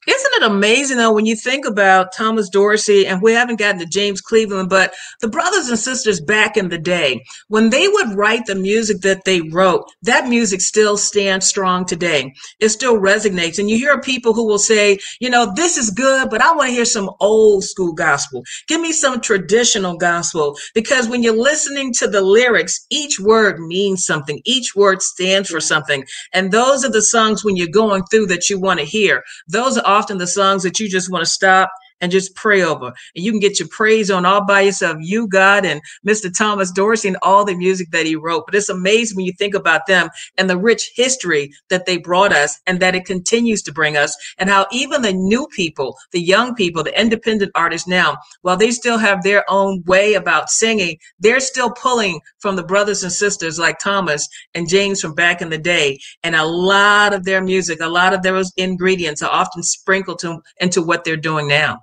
isn't 0.09 0.43
it 0.43 0.43
amazing 0.43 0.97
though 0.97 1.13
when 1.13 1.25
you 1.25 1.35
think 1.35 1.65
about 1.65 2.13
Thomas 2.13 2.49
Dorsey 2.49 3.05
and 3.05 3.21
we 3.21 3.33
haven't 3.33 3.59
gotten 3.59 3.79
to 3.79 3.85
James 3.85 4.21
Cleveland, 4.21 4.69
but 4.69 4.93
the 5.21 5.27
brothers 5.27 5.69
and 5.69 5.77
sisters 5.77 6.19
back 6.19 6.57
in 6.57 6.69
the 6.69 6.77
day, 6.77 7.23
when 7.47 7.69
they 7.69 7.87
would 7.87 8.15
write 8.15 8.45
the 8.45 8.55
music 8.55 9.01
that 9.01 9.25
they 9.25 9.41
wrote, 9.41 9.85
that 10.03 10.27
music 10.27 10.61
still 10.61 10.97
stands 10.97 11.47
strong 11.47 11.85
today. 11.85 12.33
It 12.59 12.69
still 12.69 12.97
resonates. 12.97 13.59
And 13.59 13.69
you 13.69 13.77
hear 13.77 13.99
people 14.01 14.33
who 14.33 14.47
will 14.47 14.59
say, 14.59 14.97
you 15.19 15.29
know, 15.29 15.51
this 15.55 15.77
is 15.77 15.91
good, 15.91 16.29
but 16.29 16.41
I 16.41 16.53
want 16.53 16.69
to 16.69 16.73
hear 16.73 16.85
some 16.85 17.09
old 17.19 17.63
school 17.63 17.93
gospel. 17.93 18.43
Give 18.67 18.81
me 18.81 18.91
some 18.91 19.21
traditional 19.21 19.97
gospel. 19.97 20.57
Because 20.73 21.07
when 21.07 21.23
you're 21.23 21.37
listening 21.37 21.93
to 21.93 22.07
the 22.07 22.21
lyrics, 22.21 22.85
each 22.89 23.19
word 23.19 23.59
means 23.59 24.05
something. 24.05 24.41
Each 24.45 24.75
word 24.75 25.01
stands 25.01 25.49
for 25.49 25.59
something. 25.59 26.05
And 26.33 26.51
those 26.51 26.83
are 26.85 26.91
the 26.91 27.01
songs 27.01 27.43
when 27.43 27.55
you're 27.55 27.67
going 27.67 28.03
through 28.05 28.27
that 28.27 28.49
you 28.49 28.59
want 28.59 28.79
to 28.79 28.85
hear. 28.85 29.23
Those 29.47 29.77
are 29.77 29.98
often 29.99 30.17
the 30.17 30.27
songs 30.27 30.63
that 30.63 30.79
you 30.79 30.87
just 30.87 31.11
want 31.11 31.23
to 31.23 31.29
stop 31.29 31.69
and 32.01 32.11
just 32.11 32.35
pray 32.35 32.61
over. 32.61 32.87
And 32.87 33.25
you 33.25 33.31
can 33.31 33.39
get 33.39 33.59
your 33.59 33.69
praise 33.69 34.09
on 34.09 34.25
all 34.25 34.45
by 34.45 34.61
yourself. 34.61 34.97
You, 34.99 35.27
God, 35.27 35.65
and 35.65 35.81
Mr. 36.07 36.35
Thomas 36.35 36.71
Dorsey 36.71 37.09
and 37.09 37.17
all 37.21 37.45
the 37.45 37.55
music 37.55 37.91
that 37.91 38.05
he 38.05 38.15
wrote. 38.15 38.45
But 38.45 38.55
it's 38.55 38.69
amazing 38.69 39.15
when 39.15 39.25
you 39.25 39.33
think 39.33 39.55
about 39.55 39.87
them 39.87 40.09
and 40.37 40.49
the 40.49 40.57
rich 40.57 40.91
history 40.95 41.51
that 41.69 41.85
they 41.85 41.97
brought 41.97 42.33
us 42.33 42.59
and 42.67 42.79
that 42.79 42.95
it 42.95 43.05
continues 43.05 43.61
to 43.63 43.73
bring 43.73 43.97
us, 43.97 44.15
and 44.37 44.49
how 44.49 44.67
even 44.71 45.01
the 45.01 45.13
new 45.13 45.47
people, 45.47 45.97
the 46.11 46.21
young 46.21 46.55
people, 46.55 46.83
the 46.83 46.99
independent 46.99 47.51
artists 47.55 47.87
now, 47.87 48.17
while 48.41 48.57
they 48.57 48.71
still 48.71 48.97
have 48.97 49.23
their 49.23 49.43
own 49.49 49.83
way 49.85 50.13
about 50.13 50.49
singing, 50.49 50.97
they're 51.19 51.39
still 51.39 51.71
pulling 51.71 52.21
from 52.39 52.55
the 52.55 52.63
brothers 52.63 53.03
and 53.03 53.11
sisters 53.11 53.59
like 53.59 53.79
Thomas 53.79 54.27
and 54.53 54.69
James 54.69 55.01
from 55.01 55.13
back 55.13 55.41
in 55.41 55.49
the 55.49 55.57
day. 55.57 55.99
And 56.23 56.35
a 56.35 56.45
lot 56.45 57.13
of 57.13 57.23
their 57.25 57.41
music, 57.41 57.79
a 57.81 57.87
lot 57.87 58.13
of 58.13 58.21
those 58.21 58.51
ingredients 58.57 59.21
are 59.21 59.31
often 59.31 59.63
sprinkled 59.63 60.19
to, 60.19 60.41
into 60.59 60.81
what 60.81 61.03
they're 61.03 61.17
doing 61.17 61.47
now. 61.47 61.79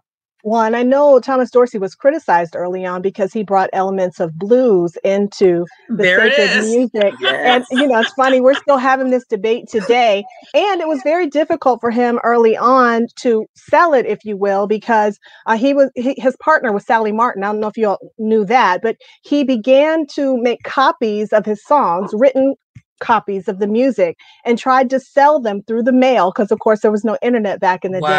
Well, 0.47 0.63
and 0.63 0.77
I 0.77 0.85
know 0.85 1.19
Thomas 1.19 1.51
Dorsey 1.51 1.77
was 1.77 1.97
criticized 1.97 2.55
early 2.55 2.87
on 2.87 3.03
because 3.03 3.33
he 3.33 3.43
brought 3.43 3.69
elements 3.73 4.21
of 4.21 4.39
blues 4.39 4.97
into 5.03 5.67
the 5.89 5.97
there 5.97 6.31
sacred 6.31 6.63
music. 6.67 7.15
Yes. 7.21 7.67
And 7.71 7.81
you 7.81 7.89
know, 7.89 7.99
it's 7.99 8.13
funny, 8.13 8.41
we're 8.41 8.55
still 8.55 8.77
having 8.77 9.11
this 9.11 9.27
debate 9.27 9.67
today. 9.69 10.25
And 10.55 10.81
it 10.81 10.87
was 10.87 11.01
very 11.03 11.27
difficult 11.27 11.81
for 11.81 11.91
him 11.91 12.21
early 12.23 12.57
on 12.57 13.09
to 13.23 13.47
sell 13.57 13.93
it, 13.93 14.07
if 14.07 14.25
you 14.25 14.37
will, 14.37 14.69
because 14.69 15.19
uh, 15.47 15.57
he 15.57 15.75
was 15.75 15.91
he, 15.97 16.15
his 16.17 16.37
partner 16.37 16.71
was 16.71 16.87
Sallie 16.87 17.11
Martin. 17.11 17.43
I 17.43 17.49
don't 17.49 17.59
know 17.59 17.67
if 17.67 17.77
you 17.77 17.89
all 17.89 18.13
knew 18.17 18.45
that, 18.45 18.83
but 18.83 18.99
he 19.25 19.43
began 19.43 20.07
to 20.15 20.41
make 20.41 20.63
copies 20.63 21.33
of 21.33 21.45
his 21.45 21.61
songs 21.67 22.13
written 22.15 22.55
copies 23.01 23.49
of 23.49 23.59
the 23.59 23.67
music 23.67 24.17
and 24.45 24.59
tried 24.59 24.91
to 24.91 25.01
sell 25.01 25.41
them 25.41 25.63
through 25.63 25.83
the 25.83 25.93
mail 25.93 26.31
because 26.31 26.51
of 26.51 26.59
course 26.61 26.81
there 26.81 26.91
was 26.91 27.05
no 27.05 27.17
internet 27.23 27.61
back 27.61 27.85
in 27.85 27.93
the 27.93 28.01
wow. 28.01 28.11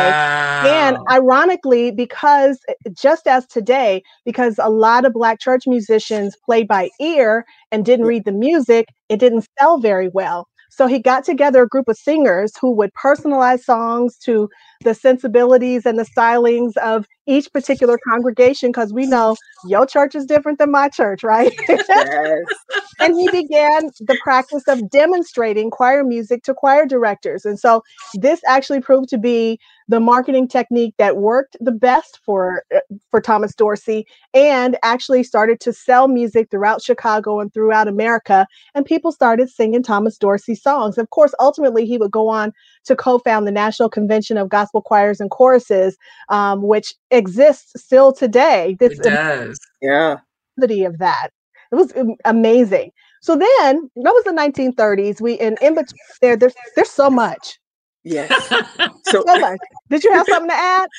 day. 0.63 0.69
And 0.69 0.97
ironically 1.09 1.91
because 1.91 2.59
eh, 2.69 2.73
just 2.93 3.27
as 3.27 3.45
today 3.47 4.03
because 4.25 4.59
a 4.59 4.69
lot 4.69 5.05
of 5.05 5.13
black 5.13 5.39
church 5.39 5.63
musicians 5.67 6.35
played 6.45 6.67
by 6.67 6.89
ear 6.99 7.45
and 7.71 7.85
didn't 7.85 8.05
read 8.05 8.25
the 8.25 8.31
music 8.31 8.87
it 9.09 9.19
didn't 9.19 9.47
sell 9.59 9.79
very 9.79 10.09
well 10.09 10.47
so 10.77 10.85
he 10.85 10.99
got 10.99 11.25
together 11.25 11.63
a 11.63 11.67
group 11.67 11.87
of 11.87 11.97
singers 11.97 12.53
who 12.61 12.71
would 12.71 12.91
personalize 12.93 13.63
songs 13.63 14.15
to 14.19 14.47
the 14.83 14.93
sensibilities 14.93 15.87
and 15.87 15.97
the 15.97 16.03
stylings 16.03 16.77
of 16.77 17.07
each 17.25 17.51
particular 17.51 17.97
congregation 18.07 18.69
because 18.69 18.93
we 18.93 19.07
know 19.07 19.35
your 19.65 19.87
church 19.87 20.13
is 20.13 20.27
different 20.27 20.59
than 20.59 20.69
my 20.69 20.87
church, 20.87 21.23
right? 21.23 21.51
Yes. 21.67 22.45
and 22.99 23.15
he 23.15 23.27
began 23.31 23.89
the 24.01 24.17
practice 24.23 24.63
of 24.67 24.87
demonstrating 24.91 25.71
choir 25.71 26.03
music 26.03 26.43
to 26.43 26.53
choir 26.53 26.85
directors. 26.85 27.43
And 27.43 27.59
so 27.59 27.81
this 28.13 28.41
actually 28.45 28.81
proved 28.81 29.09
to 29.09 29.17
be 29.17 29.59
the 29.87 29.99
marketing 29.99 30.47
technique 30.47 30.93
that 30.97 31.17
worked 31.17 31.55
the 31.59 31.71
best 31.71 32.19
for 32.23 32.63
uh, 32.75 32.79
for 33.09 33.21
Thomas 33.21 33.55
Dorsey 33.55 34.05
and 34.33 34.77
actually 34.83 35.23
started 35.23 35.59
to 35.61 35.73
sell 35.73 36.07
music 36.07 36.49
throughout 36.51 36.81
Chicago 36.81 37.39
and 37.39 37.53
throughout 37.53 37.87
America 37.87 38.47
and 38.75 38.85
people 38.85 39.11
started 39.11 39.49
singing 39.49 39.83
Thomas 39.83 40.17
Dorsey 40.17 40.55
songs. 40.55 40.97
Of 40.97 41.09
course, 41.09 41.33
ultimately 41.39 41.85
he 41.85 41.97
would 41.97 42.11
go 42.11 42.27
on 42.27 42.51
to 42.85 42.95
co-found 42.95 43.47
the 43.47 43.51
National 43.51 43.89
Convention 43.89 44.37
of 44.37 44.49
Gospel 44.49 44.81
Choirs 44.81 45.19
and 45.19 45.29
Choruses, 45.29 45.97
um, 46.29 46.61
which 46.63 46.93
exists 47.11 47.71
still 47.81 48.11
today. 48.11 48.75
This 48.79 48.99
it 48.99 49.03
does. 49.03 49.59
Yeah. 49.81 50.17
Of 50.59 50.97
that. 50.97 51.29
It 51.71 51.75
was 51.75 51.93
amazing. 52.25 52.91
So 53.21 53.35
then 53.35 53.89
that 53.95 54.11
was 54.11 54.23
the 54.23 54.31
1930s. 54.31 55.21
We 55.21 55.33
in 55.33 55.55
in 55.61 55.75
between 55.75 55.99
there, 56.21 56.35
there's 56.35 56.55
there's 56.75 56.89
so 56.89 57.09
much. 57.09 57.59
Yes. 58.07 58.53
So, 59.07 59.23
so 59.25 59.39
much. 59.39 59.57
Did 59.89 60.03
you 60.03 60.11
have 60.11 60.27
something 60.29 60.49
to 60.49 60.55
add? 60.55 60.89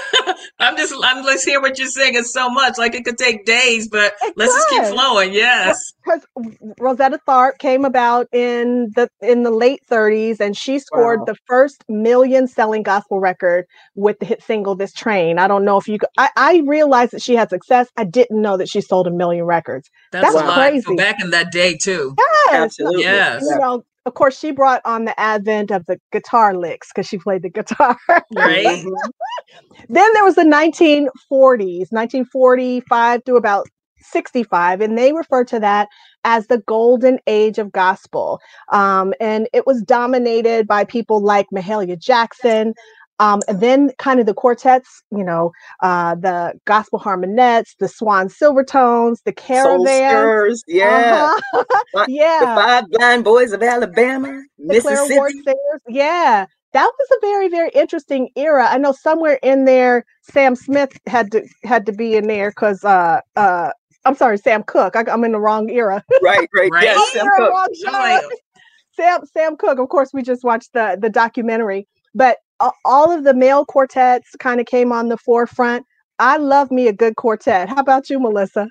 I'm 0.58 0.74
just 0.74 0.94
I'm 1.04 1.22
let's 1.22 1.44
hear 1.44 1.60
what 1.60 1.78
you're 1.78 1.86
saying. 1.86 2.14
It's 2.14 2.32
so 2.32 2.48
much. 2.48 2.78
Like 2.78 2.94
it 2.94 3.04
could 3.04 3.18
take 3.18 3.44
days, 3.44 3.88
but 3.88 4.14
it 4.22 4.32
let's 4.38 4.54
could. 4.54 4.60
just 4.60 4.70
keep 4.70 4.94
flowing. 4.94 5.34
Yes. 5.34 5.92
Because 6.02 6.26
Rosetta 6.80 7.20
Tharpe 7.28 7.58
came 7.58 7.84
about 7.84 8.26
in 8.32 8.90
the 8.96 9.10
in 9.20 9.42
the 9.42 9.50
late 9.50 9.82
30s 9.90 10.40
and 10.40 10.56
she 10.56 10.78
scored 10.78 11.20
wow. 11.20 11.24
the 11.26 11.34
first 11.46 11.84
million 11.90 12.48
selling 12.48 12.82
gospel 12.82 13.20
record 13.20 13.66
with 13.94 14.18
the 14.18 14.24
hit 14.24 14.42
single 14.42 14.74
This 14.74 14.94
Train. 14.94 15.38
I 15.38 15.46
don't 15.46 15.66
know 15.66 15.76
if 15.76 15.86
you 15.86 15.98
could, 15.98 16.08
I, 16.16 16.30
I 16.36 16.62
realized 16.66 17.12
that 17.12 17.20
she 17.20 17.34
had 17.34 17.50
success. 17.50 17.88
I 17.98 18.04
didn't 18.04 18.40
know 18.40 18.56
that 18.56 18.70
she 18.70 18.80
sold 18.80 19.06
a 19.06 19.10
million 19.10 19.44
records. 19.44 19.90
That's, 20.10 20.32
That's 20.32 20.54
crazy. 20.54 20.96
Back 20.96 21.20
in 21.20 21.30
that 21.32 21.52
day 21.52 21.76
too. 21.76 22.14
Yes. 22.18 22.54
Absolutely. 22.62 23.02
Yes. 23.02 23.42
You 23.42 23.58
know, 23.58 23.84
of 24.08 24.14
course, 24.14 24.38
she 24.38 24.50
brought 24.50 24.80
on 24.84 25.04
the 25.04 25.18
advent 25.20 25.70
of 25.70 25.84
the 25.86 26.00
guitar 26.12 26.56
licks 26.56 26.88
because 26.92 27.06
she 27.06 27.18
played 27.18 27.42
the 27.42 27.50
guitar. 27.50 27.96
Right. 28.34 28.84
then 29.88 30.12
there 30.12 30.24
was 30.24 30.34
the 30.34 30.42
1940s, 30.42 31.92
1945 31.92 33.22
through 33.24 33.36
about 33.36 33.68
65, 34.00 34.80
and 34.80 34.96
they 34.96 35.12
refer 35.12 35.44
to 35.44 35.60
that 35.60 35.88
as 36.24 36.46
the 36.46 36.58
golden 36.58 37.18
age 37.26 37.58
of 37.58 37.72
gospel. 37.72 38.40
Um, 38.72 39.12
and 39.20 39.48
it 39.52 39.66
was 39.66 39.82
dominated 39.82 40.66
by 40.66 40.84
people 40.84 41.22
like 41.22 41.46
Mahalia 41.54 41.98
Jackson, 41.98 42.74
um, 43.18 43.40
and 43.48 43.60
then 43.60 43.90
kind 43.98 44.20
of 44.20 44.26
the 44.26 44.34
quartets, 44.34 45.02
you 45.10 45.24
know, 45.24 45.52
uh, 45.80 46.14
the 46.14 46.52
gospel 46.64 47.00
harmonettes, 47.00 47.76
the 47.78 47.88
swan 47.88 48.28
silvertones, 48.28 49.22
the 49.24 49.32
caravans. 49.32 50.62
yeah. 50.68 51.36
Uh-huh. 51.52 52.04
yeah. 52.08 52.40
The 52.40 52.46
five 52.46 52.90
blind 52.90 53.24
boys 53.24 53.52
of 53.52 53.62
Alabama, 53.62 54.42
the 54.58 54.74
Mississippi. 54.74 55.42
Yeah. 55.88 56.46
That 56.74 56.92
was 56.98 57.08
a 57.16 57.26
very, 57.26 57.48
very 57.48 57.70
interesting 57.70 58.28
era. 58.36 58.68
I 58.68 58.78
know 58.78 58.92
somewhere 58.92 59.38
in 59.42 59.64
there, 59.64 60.04
Sam 60.22 60.54
Smith 60.54 60.98
had 61.06 61.32
to 61.32 61.42
had 61.64 61.86
to 61.86 61.92
be 61.92 62.14
in 62.14 62.28
there 62.28 62.50
because 62.50 62.84
uh 62.84 63.20
uh 63.36 63.70
I'm 64.04 64.14
sorry, 64.14 64.38
Sam 64.38 64.62
Cooke 64.62 64.94
I, 64.94 65.04
am 65.08 65.24
in 65.24 65.32
the 65.32 65.40
wrong 65.40 65.70
era. 65.70 66.04
Right, 66.22 66.48
right. 66.54 66.70
right. 66.70 66.84
Yes, 66.84 67.12
Sam 67.12 67.26
Cooke. 67.36 68.32
Sam 68.92 69.20
Sam 69.32 69.56
Cooke. 69.56 69.78
Of 69.78 69.88
course, 69.88 70.10
we 70.12 70.22
just 70.22 70.44
watched 70.44 70.74
the 70.74 70.98
the 71.00 71.08
documentary, 71.08 71.88
but 72.14 72.36
all 72.84 73.12
of 73.12 73.24
the 73.24 73.34
male 73.34 73.64
quartets 73.64 74.30
kind 74.38 74.60
of 74.60 74.66
came 74.66 74.92
on 74.92 75.08
the 75.08 75.16
forefront. 75.16 75.84
I 76.18 76.36
love 76.36 76.70
me 76.70 76.88
a 76.88 76.92
good 76.92 77.16
quartet. 77.16 77.68
How 77.68 77.80
about 77.80 78.10
you, 78.10 78.18
Melissa? 78.18 78.68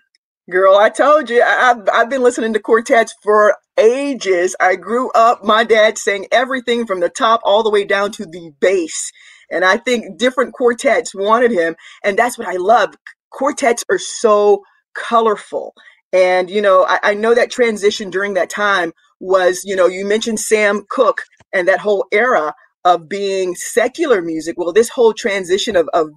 Girl, 0.50 0.78
I 0.78 0.90
told 0.90 1.30
you, 1.30 1.44
I've, 1.44 1.88
I've 1.94 2.10
been 2.10 2.24
listening 2.24 2.54
to 2.54 2.60
quartets 2.60 3.14
for 3.22 3.56
ages. 3.78 4.56
I 4.60 4.76
grew 4.76 5.12
up, 5.12 5.44
my 5.44 5.64
dad 5.64 5.98
sang 5.98 6.26
everything 6.32 6.86
from 6.86 7.02
the 7.02 7.10
top 7.10 7.42
all 7.44 7.64
the 7.64 7.70
way 7.70 7.84
down 7.84 8.12
to 8.14 8.26
the 8.26 8.52
bass. 8.60 9.12
And 9.52 9.66
I 9.66 9.78
think 9.78 10.18
different 10.18 10.54
quartets 10.54 11.14
wanted 11.14 11.52
him. 11.52 11.76
And 12.04 12.18
that's 12.18 12.38
what 12.38 12.48
I 12.48 12.58
love. 12.58 12.96
Quartets 13.30 13.84
are 13.90 14.00
so 14.00 14.64
colorful. 14.94 15.74
And, 16.14 16.50
you 16.50 16.62
know, 16.62 16.86
I, 16.88 17.00
I 17.04 17.14
know 17.14 17.34
that 17.34 17.52
transition 17.52 18.10
during 18.10 18.34
that 18.36 18.50
time 18.50 18.94
was, 19.20 19.64
you 19.66 19.76
know, 19.76 19.88
you 19.88 20.06
mentioned 20.06 20.40
Sam 20.40 20.86
Cooke 20.90 21.24
and 21.54 21.68
that 21.68 21.80
whole 21.80 22.06
era 22.12 22.54
of 22.88 23.10
being 23.10 23.54
secular 23.56 24.22
music. 24.22 24.56
Well, 24.58 24.72
this 24.72 24.90
whole 24.90 25.14
transition 25.14 25.76
of, 25.76 25.90
of 25.94 26.08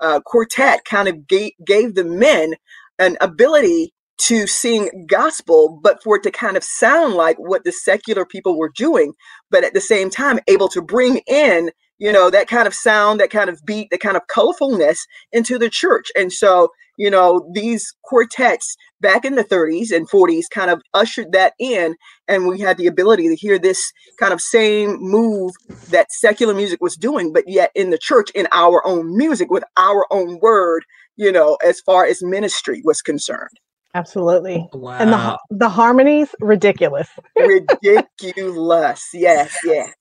uh, 0.00 0.20
quartet 0.20 0.84
kind 0.84 1.08
of 1.08 1.26
gave, 1.26 1.52
gave 1.64 1.94
the 1.94 2.04
men 2.04 2.54
an 2.98 3.16
ability 3.20 3.94
to 4.18 4.46
sing 4.46 5.06
gospel, 5.08 5.78
but 5.82 6.02
for 6.02 6.16
it 6.16 6.22
to 6.24 6.30
kind 6.30 6.56
of 6.56 6.64
sound 6.64 7.14
like 7.14 7.36
what 7.38 7.64
the 7.64 7.72
secular 7.72 8.24
people 8.24 8.58
were 8.58 8.72
doing, 8.74 9.12
but 9.50 9.64
at 9.64 9.74
the 9.74 9.80
same 9.80 10.10
time 10.10 10.40
able 10.48 10.68
to 10.68 10.82
bring 10.82 11.20
in, 11.26 11.70
you 11.98 12.12
know, 12.12 12.30
that 12.30 12.48
kind 12.48 12.66
of 12.66 12.74
sound, 12.74 13.20
that 13.20 13.30
kind 13.30 13.48
of 13.48 13.60
beat, 13.64 13.88
that 13.90 14.00
kind 14.00 14.16
of 14.16 14.22
colorfulness 14.26 14.98
into 15.32 15.58
the 15.58 15.70
church. 15.70 16.08
And 16.16 16.32
so, 16.32 16.68
you 16.96 17.10
know, 17.10 17.48
these 17.54 17.94
quartets 18.02 18.76
back 19.00 19.24
in 19.24 19.36
the 19.36 19.44
30s 19.44 19.92
and 19.92 20.10
40s 20.10 20.44
kind 20.50 20.70
of 20.70 20.82
ushered 20.94 21.30
that 21.32 21.54
in. 21.60 21.94
And 22.26 22.48
we 22.48 22.58
had 22.60 22.76
the 22.76 22.88
ability 22.88 23.28
to 23.28 23.36
hear 23.36 23.58
this 23.58 23.92
kind 24.18 24.32
of 24.32 24.40
same 24.40 24.98
move 25.00 25.52
that 25.90 26.10
secular 26.10 26.54
music 26.54 26.80
was 26.80 26.96
doing, 26.96 27.32
but 27.32 27.44
yet 27.46 27.70
in 27.76 27.90
the 27.90 27.98
church, 27.98 28.30
in 28.30 28.48
our 28.52 28.84
own 28.84 29.16
music, 29.16 29.50
with 29.50 29.64
our 29.76 30.06
own 30.10 30.40
word, 30.40 30.84
you 31.16 31.30
know, 31.30 31.56
as 31.64 31.80
far 31.80 32.04
as 32.04 32.20
ministry 32.22 32.82
was 32.84 33.00
concerned. 33.00 33.58
Absolutely. 33.94 34.68
Wow. 34.72 34.98
And 34.98 35.12
the 35.12 35.38
the 35.50 35.68
harmonies, 35.68 36.34
ridiculous. 36.40 37.08
ridiculous. 37.36 39.08
Yes, 39.14 39.56
yes. 39.64 39.92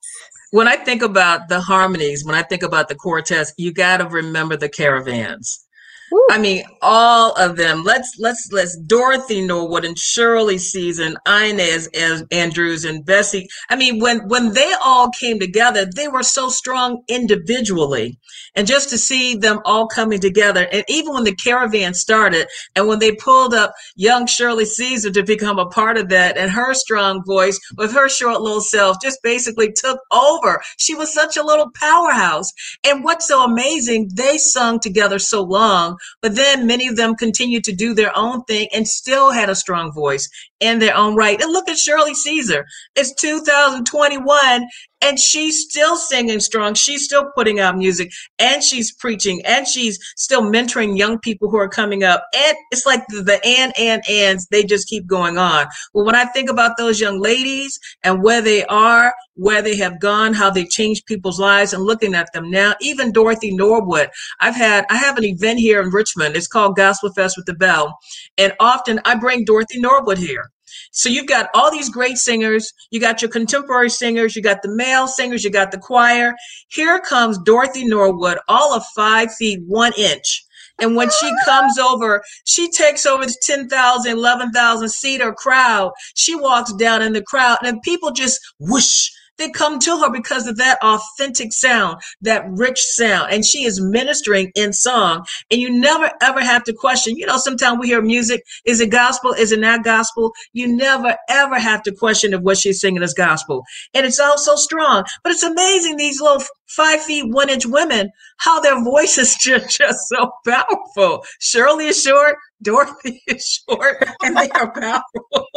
When 0.51 0.67
I 0.67 0.77
think 0.77 1.01
about 1.01 1.49
the 1.49 1.59
harmonies, 1.59 2.25
when 2.25 2.35
I 2.35 2.43
think 2.43 2.63
about 2.63 2.89
the 2.89 2.95
quartets, 2.95 3.53
you 3.57 3.73
got 3.73 3.97
to 3.97 4.07
remember 4.07 4.55
the 4.55 4.69
caravans. 4.69 5.66
Woo. 6.11 6.21
I 6.29 6.37
mean, 6.37 6.63
all 6.81 7.33
of 7.33 7.57
them. 7.57 7.83
Let's 7.83 8.15
let's 8.17 8.49
let's 8.51 8.77
Dorothy 8.77 9.41
Norwood 9.41 9.83
and 9.83 9.97
Shirley 9.97 10.57
Caesar, 10.57 11.13
Inez 11.27 11.87
as 11.93 12.23
Andrews 12.31 12.85
and 12.85 13.05
Bessie. 13.05 13.47
I 13.69 13.75
mean, 13.75 13.99
when 13.99 14.27
when 14.27 14.53
they 14.53 14.73
all 14.81 15.09
came 15.09 15.39
together, 15.39 15.85
they 15.85 16.07
were 16.07 16.23
so 16.23 16.49
strong 16.49 17.03
individually, 17.09 18.17
and 18.55 18.67
just 18.67 18.89
to 18.89 18.97
see 18.97 19.35
them 19.35 19.59
all 19.65 19.87
coming 19.87 20.19
together, 20.19 20.67
and 20.71 20.85
even 20.87 21.13
when 21.13 21.25
the 21.25 21.35
caravan 21.35 21.93
started, 21.93 22.47
and 22.75 22.87
when 22.87 22.99
they 22.99 23.11
pulled 23.13 23.53
up 23.53 23.73
young 23.95 24.27
Shirley 24.27 24.65
Caesar 24.65 25.11
to 25.11 25.23
become 25.23 25.59
a 25.59 25.65
part 25.65 25.97
of 25.97 26.09
that, 26.09 26.37
and 26.37 26.51
her 26.51 26.73
strong 26.73 27.21
voice 27.25 27.59
with 27.77 27.93
her 27.93 28.07
short 28.07 28.41
little 28.41 28.61
self 28.61 28.97
just 29.01 29.19
basically 29.23 29.73
took 29.73 29.99
over. 30.11 30.61
She 30.77 30.95
was 30.95 31.13
such 31.13 31.35
a 31.35 31.43
little 31.43 31.69
powerhouse, 31.75 32.51
and 32.85 33.03
what's 33.03 33.27
so 33.27 33.43
amazing, 33.43 34.11
they 34.13 34.37
sung 34.37 34.79
together 34.79 35.19
so 35.19 35.43
long 35.43 35.96
but 36.21 36.35
then 36.35 36.67
many 36.67 36.87
of 36.87 36.95
them 36.95 37.15
continued 37.15 37.63
to 37.65 37.75
do 37.75 37.93
their 37.93 38.15
own 38.17 38.43
thing 38.43 38.67
and 38.73 38.87
still 38.87 39.31
had 39.31 39.49
a 39.49 39.55
strong 39.55 39.91
voice 39.91 40.29
in 40.59 40.79
their 40.79 40.95
own 40.95 41.15
right. 41.15 41.41
And 41.41 41.51
look 41.51 41.69
at 41.69 41.77
Shirley 41.77 42.13
Caesar. 42.13 42.65
It's 42.95 43.13
2021 43.15 44.67
and 45.01 45.19
she's 45.19 45.61
still 45.61 45.95
singing 45.95 46.39
strong. 46.39 46.73
She's 46.73 47.03
still 47.03 47.29
putting 47.35 47.59
out 47.59 47.77
music 47.77 48.11
and 48.39 48.63
she's 48.63 48.91
preaching 48.91 49.41
and 49.45 49.67
she's 49.67 49.99
still 50.15 50.41
mentoring 50.41 50.97
young 50.97 51.19
people 51.19 51.49
who 51.49 51.57
are 51.57 51.69
coming 51.69 52.03
up. 52.03 52.25
And 52.35 52.57
it's 52.71 52.85
like 52.85 53.03
the, 53.09 53.21
the 53.21 53.39
and, 53.45 53.73
and, 53.77 54.01
ands, 54.09 54.47
they 54.47 54.63
just 54.63 54.87
keep 54.87 55.05
going 55.05 55.37
on. 55.37 55.67
Well, 55.93 56.05
when 56.05 56.15
I 56.15 56.25
think 56.25 56.49
about 56.49 56.77
those 56.77 56.99
young 56.99 57.21
ladies 57.21 57.79
and 58.03 58.23
where 58.23 58.41
they 58.41 58.65
are, 58.65 59.13
where 59.35 59.61
they 59.61 59.75
have 59.77 59.99
gone, 59.99 60.33
how 60.33 60.49
they 60.49 60.65
changed 60.65 61.05
people's 61.05 61.39
lives 61.39 61.73
and 61.73 61.83
looking 61.83 62.15
at 62.15 62.33
them 62.33 62.49
now, 62.49 62.73
even 62.81 63.11
Dorothy 63.11 63.55
Norwood, 63.55 64.09
I've 64.39 64.55
had, 64.55 64.85
I 64.89 64.97
have 64.97 65.17
an 65.17 65.25
event 65.25 65.59
here 65.59 65.81
in 65.81 65.89
Richmond. 65.89 66.35
It's 66.35 66.47
called 66.47 66.75
Gospel 66.75 67.11
Fest 67.13 67.37
with 67.37 67.45
the 67.45 67.53
Bell. 67.53 67.99
And 68.37 68.53
often 68.59 68.99
I 69.05 69.15
bring 69.15 69.45
Dorothy 69.45 69.79
Norwood 69.79 70.17
here 70.17 70.46
so 70.91 71.09
you've 71.09 71.27
got 71.27 71.49
all 71.53 71.71
these 71.71 71.89
great 71.89 72.17
singers. 72.17 72.71
You 72.91 72.99
got 72.99 73.21
your 73.21 73.31
contemporary 73.31 73.89
singers. 73.89 74.35
You 74.35 74.41
got 74.41 74.61
the 74.61 74.69
male 74.69 75.07
singers. 75.07 75.43
You 75.43 75.51
got 75.51 75.71
the 75.71 75.77
choir. 75.77 76.33
Here 76.69 76.99
comes 76.99 77.37
Dorothy 77.39 77.85
Norwood, 77.85 78.39
all 78.47 78.73
of 78.73 78.83
five 78.95 79.33
feet 79.33 79.61
one 79.65 79.93
inch. 79.97 80.43
And 80.79 80.95
when 80.95 81.09
she 81.09 81.31
comes 81.45 81.79
over, 81.79 82.23
she 82.45 82.69
takes 82.71 83.05
over 83.05 83.25
the 83.25 83.35
10,000, 83.41 84.11
11,000 84.11 84.89
seater 84.89 85.33
crowd. 85.33 85.91
She 86.15 86.35
walks 86.35 86.71
down 86.73 87.01
in 87.01 87.13
the 87.13 87.23
crowd 87.23 87.57
and 87.63 87.81
people 87.81 88.11
just 88.11 88.39
whoosh 88.59 89.09
they 89.37 89.49
come 89.49 89.79
to 89.79 89.99
her 89.99 90.11
because 90.11 90.47
of 90.47 90.57
that 90.57 90.77
authentic 90.81 91.53
sound, 91.53 92.01
that 92.21 92.45
rich 92.49 92.79
sound. 92.79 93.31
And 93.31 93.45
she 93.45 93.65
is 93.65 93.81
ministering 93.81 94.51
in 94.55 94.73
song. 94.73 95.25
And 95.51 95.61
you 95.61 95.69
never 95.69 96.11
ever 96.21 96.41
have 96.41 96.63
to 96.65 96.73
question. 96.73 97.15
You 97.17 97.25
know, 97.25 97.37
sometimes 97.37 97.79
we 97.79 97.87
hear 97.87 98.01
music. 98.01 98.43
Is 98.65 98.81
it 98.81 98.91
gospel? 98.91 99.33
Is 99.33 99.51
it 99.51 99.59
not 99.59 99.83
gospel? 99.83 100.33
You 100.53 100.67
never 100.67 101.15
ever 101.29 101.59
have 101.59 101.83
to 101.83 101.93
question 101.93 102.33
if 102.33 102.41
what 102.41 102.57
she's 102.57 102.79
singing 102.81 103.03
is 103.03 103.13
gospel. 103.13 103.63
And 103.93 104.05
it's 104.05 104.19
all 104.19 104.37
so 104.37 104.55
strong. 104.55 105.05
But 105.23 105.31
it's 105.31 105.43
amazing 105.43 105.97
these 105.97 106.21
little 106.21 106.43
five 106.67 107.01
feet 107.03 107.31
one 107.31 107.49
inch 107.49 107.65
women, 107.65 108.11
how 108.37 108.59
their 108.59 108.83
voices 108.83 109.35
just 109.41 109.77
just 109.77 110.07
so 110.07 110.31
powerful. 110.45 111.23
Shirley 111.39 111.87
is 111.87 112.01
short, 112.01 112.37
Dorothy 112.61 113.21
is 113.27 113.63
short, 113.69 114.07
and 114.23 114.37
they 114.37 114.49
are 114.51 114.71
powerful. 114.71 115.47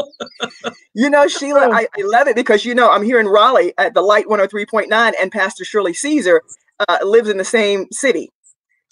you 0.95 1.11
know, 1.11 1.29
Sheila, 1.29 1.71
I, 1.71 1.87
I, 1.97 2.03
love 2.03 2.29
it 2.29 2.37
because 2.37 2.65
you 2.65 2.75
know 2.75 2.91
I'm 2.91 3.03
here 3.03 3.21
in 3.21 3.27
Raleigh 3.27 3.73
at 3.79 3.95
the 3.95 4.03
Light 4.03 4.27
103.9, 4.27 5.13
and 5.21 5.33
Pastor 5.33 5.65
Shirley 5.65 5.95
Caesar 5.95 6.43
uh, 6.89 6.99
lives 7.03 7.29
in 7.29 7.37
the 7.37 7.45
same 7.45 7.87
city. 7.93 8.31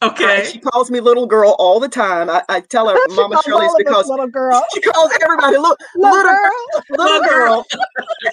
Okay. 0.01 0.43
Uh, 0.43 0.45
she 0.45 0.59
calls 0.61 0.91
me 0.93 1.01
little 1.01 1.27
girl 1.27 1.57
all 1.59 1.81
the 1.81 1.89
time. 1.89 2.31
I, 2.31 2.45
I 2.49 2.61
tell 2.61 2.89
her 2.89 2.97
Mama 3.09 3.41
Shirley's 3.45 3.73
because 3.77 4.09
little 4.09 4.29
girl. 4.29 4.65
She 4.73 4.81
calls 4.81 5.11
everybody 5.21 5.57
little 5.57 5.77
little, 5.97 6.17
little 6.17 6.33
girl. 6.33 6.87
Little 6.91 7.29
girl. 7.29 7.67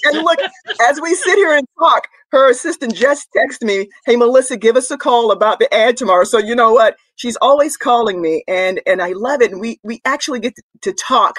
and 0.03 0.17
look, 0.19 0.39
as 0.81 1.01
we 1.01 1.15
sit 1.15 1.35
here 1.37 1.57
and 1.57 1.67
talk, 1.79 2.07
her 2.31 2.51
assistant 2.51 2.93
just 2.93 3.29
texted 3.35 3.63
me, 3.63 3.89
"Hey 4.05 4.15
Melissa, 4.15 4.57
give 4.57 4.77
us 4.77 4.91
a 4.91 4.97
call 4.97 5.31
about 5.31 5.57
the 5.57 5.73
ad 5.73 5.97
tomorrow." 5.97 6.23
So 6.23 6.37
you 6.37 6.55
know 6.55 6.73
what? 6.73 6.97
She's 7.15 7.37
always 7.37 7.77
calling 7.77 8.21
me, 8.21 8.43
and 8.47 8.79
and 8.85 9.01
I 9.01 9.13
love 9.13 9.41
it. 9.41 9.51
And 9.51 9.59
we 9.59 9.79
we 9.83 10.01
actually 10.05 10.41
get 10.41 10.55
to, 10.55 10.63
to 10.83 10.93
talk 10.93 11.37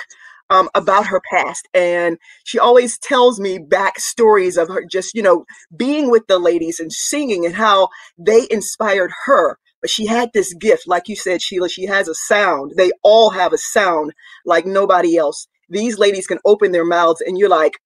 um, 0.51 0.69
about 0.75 1.07
her 1.07 1.21
past. 1.31 1.69
And 1.73 2.19
she 2.45 2.59
always 2.59 2.99
tells 2.99 3.39
me 3.39 3.59
back 3.59 3.99
stories 3.99 4.57
of 4.57 4.69
her 4.69 4.85
just, 4.91 5.15
you 5.15 5.23
know, 5.23 5.45
being 5.77 6.11
with 6.11 6.27
the 6.27 6.39
ladies 6.39 6.81
and 6.81 6.93
singing 6.93 7.45
and 7.45 7.55
how 7.55 7.89
they 8.19 8.47
inspired 8.51 9.11
her 9.27 9.59
but 9.87 9.91
she 9.93 10.05
had 10.05 10.33
this 10.33 10.53
gift, 10.53 10.89
like 10.89 11.07
you 11.07 11.15
said, 11.15 11.41
Sheila. 11.41 11.69
She 11.69 11.87
has 11.87 12.09
a 12.09 12.15
sound. 12.17 12.73
They 12.77 12.91
all 13.05 13.31
have 13.31 13.53
a 13.53 13.57
sound 13.57 14.13
like 14.45 14.67
nobody 14.67 15.17
else. 15.17 15.47
These 15.69 15.97
ladies 15.97 16.27
can 16.27 16.41
open 16.45 16.73
their 16.73 16.85
mouths, 16.85 17.21
and 17.21 17.39
you're 17.39 17.49
like, 17.49 17.79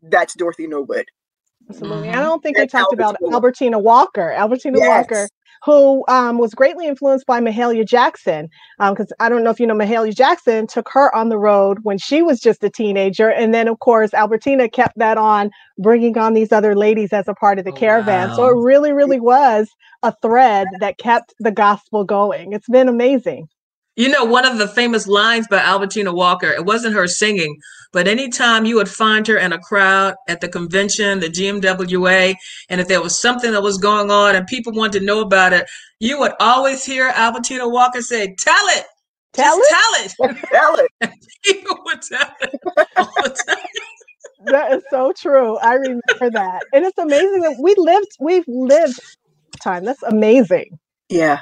"That's 0.00 0.32
Dorothy 0.34 0.68
Norwood." 0.68 1.06
Absolutely. 1.68 2.06
Mm-hmm. 2.06 2.18
I 2.18 2.22
don't 2.22 2.40
think 2.40 2.56
That's 2.56 2.72
we 2.72 2.78
talked 2.78 2.92
about 2.92 3.16
Albertina 3.32 3.80
Walker. 3.80 4.30
Albertina 4.30 4.78
yes. 4.78 4.88
Walker, 4.88 5.28
who 5.64 6.04
um, 6.08 6.38
was 6.38 6.54
greatly 6.54 6.86
influenced 6.86 7.26
by 7.26 7.40
Mahalia 7.40 7.86
Jackson. 7.86 8.48
Because 8.78 9.12
um, 9.12 9.16
I 9.20 9.28
don't 9.28 9.44
know 9.44 9.50
if 9.50 9.60
you 9.60 9.66
know, 9.66 9.74
Mahalia 9.74 10.14
Jackson 10.14 10.66
took 10.66 10.88
her 10.92 11.14
on 11.14 11.28
the 11.28 11.38
road 11.38 11.78
when 11.82 11.98
she 11.98 12.22
was 12.22 12.40
just 12.40 12.64
a 12.64 12.70
teenager. 12.70 13.30
And 13.30 13.52
then, 13.52 13.68
of 13.68 13.78
course, 13.80 14.14
Albertina 14.14 14.68
kept 14.68 14.98
that 14.98 15.18
on, 15.18 15.50
bringing 15.78 16.16
on 16.18 16.34
these 16.34 16.52
other 16.52 16.74
ladies 16.74 17.12
as 17.12 17.28
a 17.28 17.34
part 17.34 17.58
of 17.58 17.64
the 17.64 17.72
oh, 17.72 17.76
caravan. 17.76 18.30
Wow. 18.30 18.36
So 18.36 18.48
it 18.48 18.62
really, 18.62 18.92
really 18.92 19.20
was 19.20 19.68
a 20.02 20.14
thread 20.22 20.66
that 20.80 20.98
kept 20.98 21.34
the 21.40 21.52
gospel 21.52 22.04
going. 22.04 22.52
It's 22.52 22.68
been 22.68 22.88
amazing. 22.88 23.48
You 23.96 24.08
know, 24.08 24.24
one 24.24 24.46
of 24.46 24.58
the 24.58 24.68
famous 24.68 25.06
lines 25.06 25.46
by 25.48 25.58
Albertina 25.58 26.12
Walker, 26.14 26.48
it 26.48 26.64
wasn't 26.64 26.94
her 26.94 27.06
singing, 27.06 27.58
but 27.92 28.06
anytime 28.06 28.64
you 28.64 28.76
would 28.76 28.88
find 28.88 29.26
her 29.26 29.36
in 29.36 29.52
a 29.52 29.58
crowd 29.58 30.14
at 30.28 30.40
the 30.40 30.48
convention, 30.48 31.20
the 31.20 31.28
GMWA, 31.28 32.34
and 32.68 32.80
if 32.80 32.88
there 32.88 33.02
was 33.02 33.20
something 33.20 33.50
that 33.52 33.62
was 33.62 33.78
going 33.78 34.10
on 34.10 34.36
and 34.36 34.46
people 34.46 34.72
wanted 34.72 35.00
to 35.00 35.04
know 35.04 35.20
about 35.20 35.52
it, 35.52 35.68
you 35.98 36.18
would 36.20 36.32
always 36.40 36.84
hear 36.84 37.08
Albertina 37.08 37.68
Walker 37.68 38.00
say, 38.00 38.34
Tell 38.38 38.66
it. 38.68 38.86
Tell 39.32 39.56
Just 39.56 39.70
it. 39.70 40.14
Tell 40.18 40.30
it. 40.30 40.36
tell 40.52 40.76
it. 40.76 41.10
people 41.44 41.76
would 41.84 42.02
tell 42.02 42.34
it 42.42 42.88
all 42.96 43.12
the 43.22 43.44
time. 43.46 43.56
That 44.46 44.72
is 44.72 44.82
so 44.88 45.12
true. 45.14 45.58
I 45.58 45.74
remember 45.74 46.30
that. 46.30 46.62
And 46.72 46.86
it's 46.86 46.96
amazing 46.96 47.40
that 47.40 47.56
we 47.60 47.74
lived, 47.76 48.16
we've 48.20 48.48
lived 48.48 48.98
time. 49.62 49.84
That's 49.84 50.02
amazing. 50.04 50.78
Yeah 51.10 51.40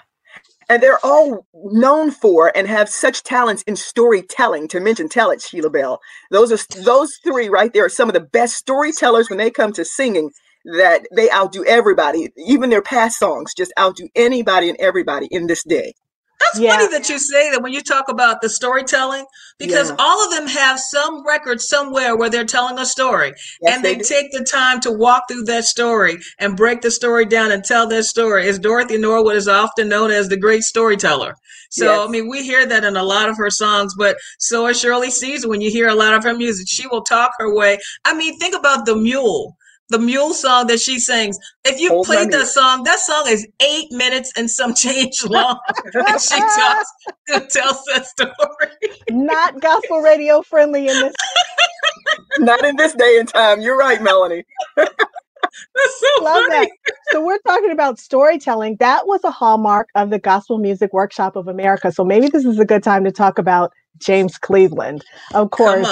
and 0.69 0.83
they're 0.83 1.05
all 1.05 1.47
known 1.55 2.11
for 2.11 2.53
and 2.57 2.69
have 2.69 2.89
such 2.89 3.23
talents 3.23 3.63
in 3.65 3.77
storytelling. 3.77 4.69
To 4.69 4.81
mention 4.81 5.09
tell 5.09 5.31
it, 5.31 5.43
Sheila 5.43 5.71
Belle. 5.71 6.01
Those 6.31 6.53
are 6.53 6.83
those 6.83 7.19
three 7.25 7.49
right 7.49 7.73
there 7.73 7.87
are 7.87 7.91
some 7.91 8.09
of 8.09 8.15
the 8.15 8.21
best 8.21 8.57
storytellers 8.57 9.31
when 9.31 9.39
they 9.39 9.51
come 9.51 9.73
to 9.75 9.85
singing. 9.85 10.31
That 10.79 11.07
they 11.17 11.31
outdo 11.31 11.65
everybody, 11.65 12.31
even 12.37 12.71
their 12.71 12.83
past 12.83 13.19
songs, 13.19 13.55
just 13.57 13.73
outdo 13.79 14.09
anybody 14.17 14.69
and 14.69 14.79
everybody 14.81 15.29
in 15.31 15.47
this 15.47 15.65
day. 15.65 15.95
That's 16.41 16.61
yeah. 16.61 16.71
funny 16.71 16.89
that 16.89 17.09
you 17.09 17.19
say 17.19 17.51
that 17.51 17.63
when 17.63 17.73
you 17.73 17.81
talk 17.81 18.09
about 18.09 18.41
the 18.41 18.49
storytelling, 18.49 19.25
because 19.59 19.91
yeah. 19.91 19.97
all 19.99 20.25
of 20.25 20.31
them 20.31 20.47
have 20.47 20.79
some 20.79 21.27
record 21.27 21.61
somewhere 21.61 22.17
where 22.17 22.31
they're 22.31 22.45
telling 22.45 22.79
a 22.79 22.87
story. 22.87 23.33
Yes, 23.61 23.75
and 23.75 23.85
they, 23.85 23.97
they 23.97 24.03
take 24.03 24.33
the 24.33 24.45
time 24.45 24.81
to 24.83 24.93
walk 24.93 25.25
through 25.29 25.45
that 25.45 25.65
story 25.65 26.19
and 26.39 26.57
break 26.57 26.83
the 26.83 26.91
story 26.91 27.25
down 27.25 27.51
and 27.51 27.65
tell 27.65 27.89
that 27.89 28.05
story. 28.05 28.49
As 28.49 28.59
Dorothy 28.59 28.99
Norwood 28.99 29.37
is 29.37 29.49
often 29.49 29.89
known 29.89 30.11
as 30.11 30.29
the 30.29 30.37
great 30.37 30.63
storyteller. 30.63 31.35
So, 31.71 31.85
yes. 31.85 32.09
I 32.09 32.11
mean, 32.11 32.29
we 32.29 32.43
hear 32.45 32.67
that 32.67 32.85
in 32.85 32.97
a 32.97 33.03
lot 33.03 33.29
of 33.29 33.37
her 33.37 33.51
songs, 33.51 33.95
but 33.97 34.17
so 34.39 34.67
is 34.69 34.81
Shirley 34.81 35.11
Caesar. 35.11 35.49
When 35.49 35.61
you 35.61 35.71
hear 35.71 35.89
a 35.89 35.95
lot 35.95 36.15
of 36.15 36.25
her 36.25 36.35
music, 36.35 36.67
she 36.69 36.87
will 36.87 37.03
talk 37.03 37.33
her 37.39 37.55
way. 37.55 37.79
I 38.05 38.17
mean, 38.17 38.39
think 38.39 38.55
about 38.55 38.87
the 38.87 38.97
mule 38.97 39.57
the 39.91 39.99
mule 39.99 40.35
song 40.35 40.67
that 40.67 40.81
she 40.81 40.99
sings. 40.99 41.39
If 41.65 41.81
you 41.81 42.03
played 42.05 42.31
that 42.33 42.47
song, 42.47 42.85
that 42.85 42.99
song 43.01 43.25
is 43.29 43.47
eight 43.61 43.91
minutes 43.91 44.33
and 44.37 44.51
some 44.51 44.75
change 44.75 45.25
long. 45.25 45.59
and 45.95 46.21
she 46.21 46.39
talks, 46.39 46.93
tells 47.29 47.85
that 47.87 48.07
story. 48.07 48.93
Not 49.11 49.61
gospel 49.61 50.01
radio 50.01 50.43
friendly 50.43 50.89
in 50.89 50.95
this. 51.01 51.15
Not 52.39 52.65
in 52.65 52.77
this 52.77 52.95
day 52.95 53.17
and 53.19 53.29
time. 53.29 53.61
You're 53.61 53.79
right, 53.79 54.03
Melanie. 54.03 54.45
That's 54.77 56.01
so 56.01 56.25
Love 56.25 56.45
funny. 56.49 56.67
that. 56.67 56.95
So 57.11 57.25
we're 57.25 57.39
talking 57.39 57.71
about 57.71 57.99
storytelling. 57.99 58.77
That 58.81 59.07
was 59.07 59.23
a 59.25 59.31
hallmark 59.31 59.89
of 59.95 60.11
the 60.11 60.19
Gospel 60.19 60.59
Music 60.59 60.93
Workshop 60.93 61.37
of 61.37 61.49
America. 61.49 61.91
So 61.91 62.05
maybe 62.05 62.29
this 62.29 62.45
is 62.45 62.59
a 62.59 62.65
good 62.65 62.83
time 62.83 63.05
to 63.05 63.13
talk 63.13 63.39
about 63.39 63.73
James 63.99 64.39
Cleveland. 64.39 65.05
Of 65.35 65.51
course. 65.51 65.89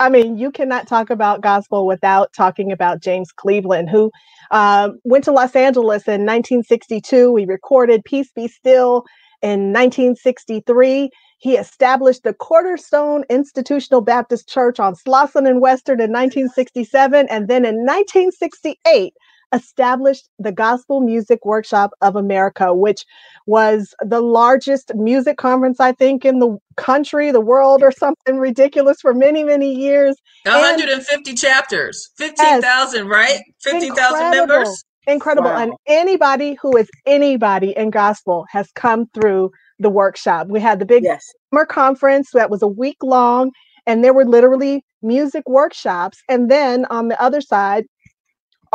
I 0.00 0.08
mean, 0.08 0.38
you 0.38 0.50
cannot 0.50 0.86
talk 0.86 1.10
about 1.10 1.40
gospel 1.40 1.86
without 1.86 2.32
talking 2.32 2.72
about 2.72 3.02
James 3.02 3.32
Cleveland, 3.32 3.90
who 3.90 4.10
uh, 4.50 4.90
went 5.04 5.24
to 5.24 5.32
Los 5.32 5.54
Angeles 5.56 6.06
in 6.06 6.24
1962. 6.24 7.36
He 7.36 7.44
recorded 7.44 8.04
Peace 8.04 8.30
Be 8.34 8.48
Still 8.48 9.04
in 9.42 9.72
1963. 9.72 11.10
He 11.38 11.56
established 11.56 12.22
the 12.22 12.32
Cornerstone 12.32 13.24
Institutional 13.28 14.00
Baptist 14.00 14.48
Church 14.48 14.80
on 14.80 14.94
Slauson 14.94 15.48
and 15.48 15.60
Western 15.60 16.00
in 16.00 16.10
1967. 16.10 17.26
And 17.28 17.48
then 17.48 17.64
in 17.64 17.84
1968, 17.84 19.14
established 19.54 20.28
the 20.38 20.52
Gospel 20.52 21.00
Music 21.00 21.44
Workshop 21.44 21.92
of 22.00 22.16
America, 22.16 22.74
which 22.74 23.04
was 23.46 23.94
the 24.00 24.20
largest 24.20 24.94
music 24.94 25.36
conference, 25.36 25.80
I 25.80 25.92
think, 25.92 26.24
in 26.24 26.38
the 26.38 26.58
country, 26.76 27.30
the 27.30 27.40
world, 27.40 27.82
or 27.82 27.92
something 27.92 28.38
ridiculous 28.38 29.00
for 29.00 29.14
many, 29.14 29.44
many 29.44 29.72
years. 29.72 30.16
150 30.44 31.30
and, 31.30 31.38
chapters, 31.38 32.10
15,000, 32.16 32.98
yes, 32.98 33.06
right? 33.06 33.40
15,000 33.62 34.30
members. 34.30 34.84
Incredible. 35.06 35.50
Wow. 35.50 35.62
And 35.62 35.72
anybody 35.86 36.56
who 36.60 36.76
is 36.76 36.88
anybody 37.06 37.70
in 37.76 37.90
gospel 37.90 38.44
has 38.50 38.70
come 38.72 39.06
through 39.14 39.52
the 39.78 39.90
workshop. 39.90 40.48
We 40.48 40.60
had 40.60 40.80
the 40.80 40.86
big 40.86 41.04
yes. 41.04 41.24
summer 41.52 41.64
conference 41.64 42.30
that 42.32 42.50
was 42.50 42.62
a 42.62 42.68
week 42.68 42.96
long, 43.02 43.52
and 43.86 44.02
there 44.02 44.12
were 44.12 44.24
literally 44.24 44.84
music 45.02 45.48
workshops. 45.48 46.18
And 46.28 46.50
then 46.50 46.86
on 46.86 47.08
the 47.08 47.20
other 47.22 47.40
side, 47.40 47.84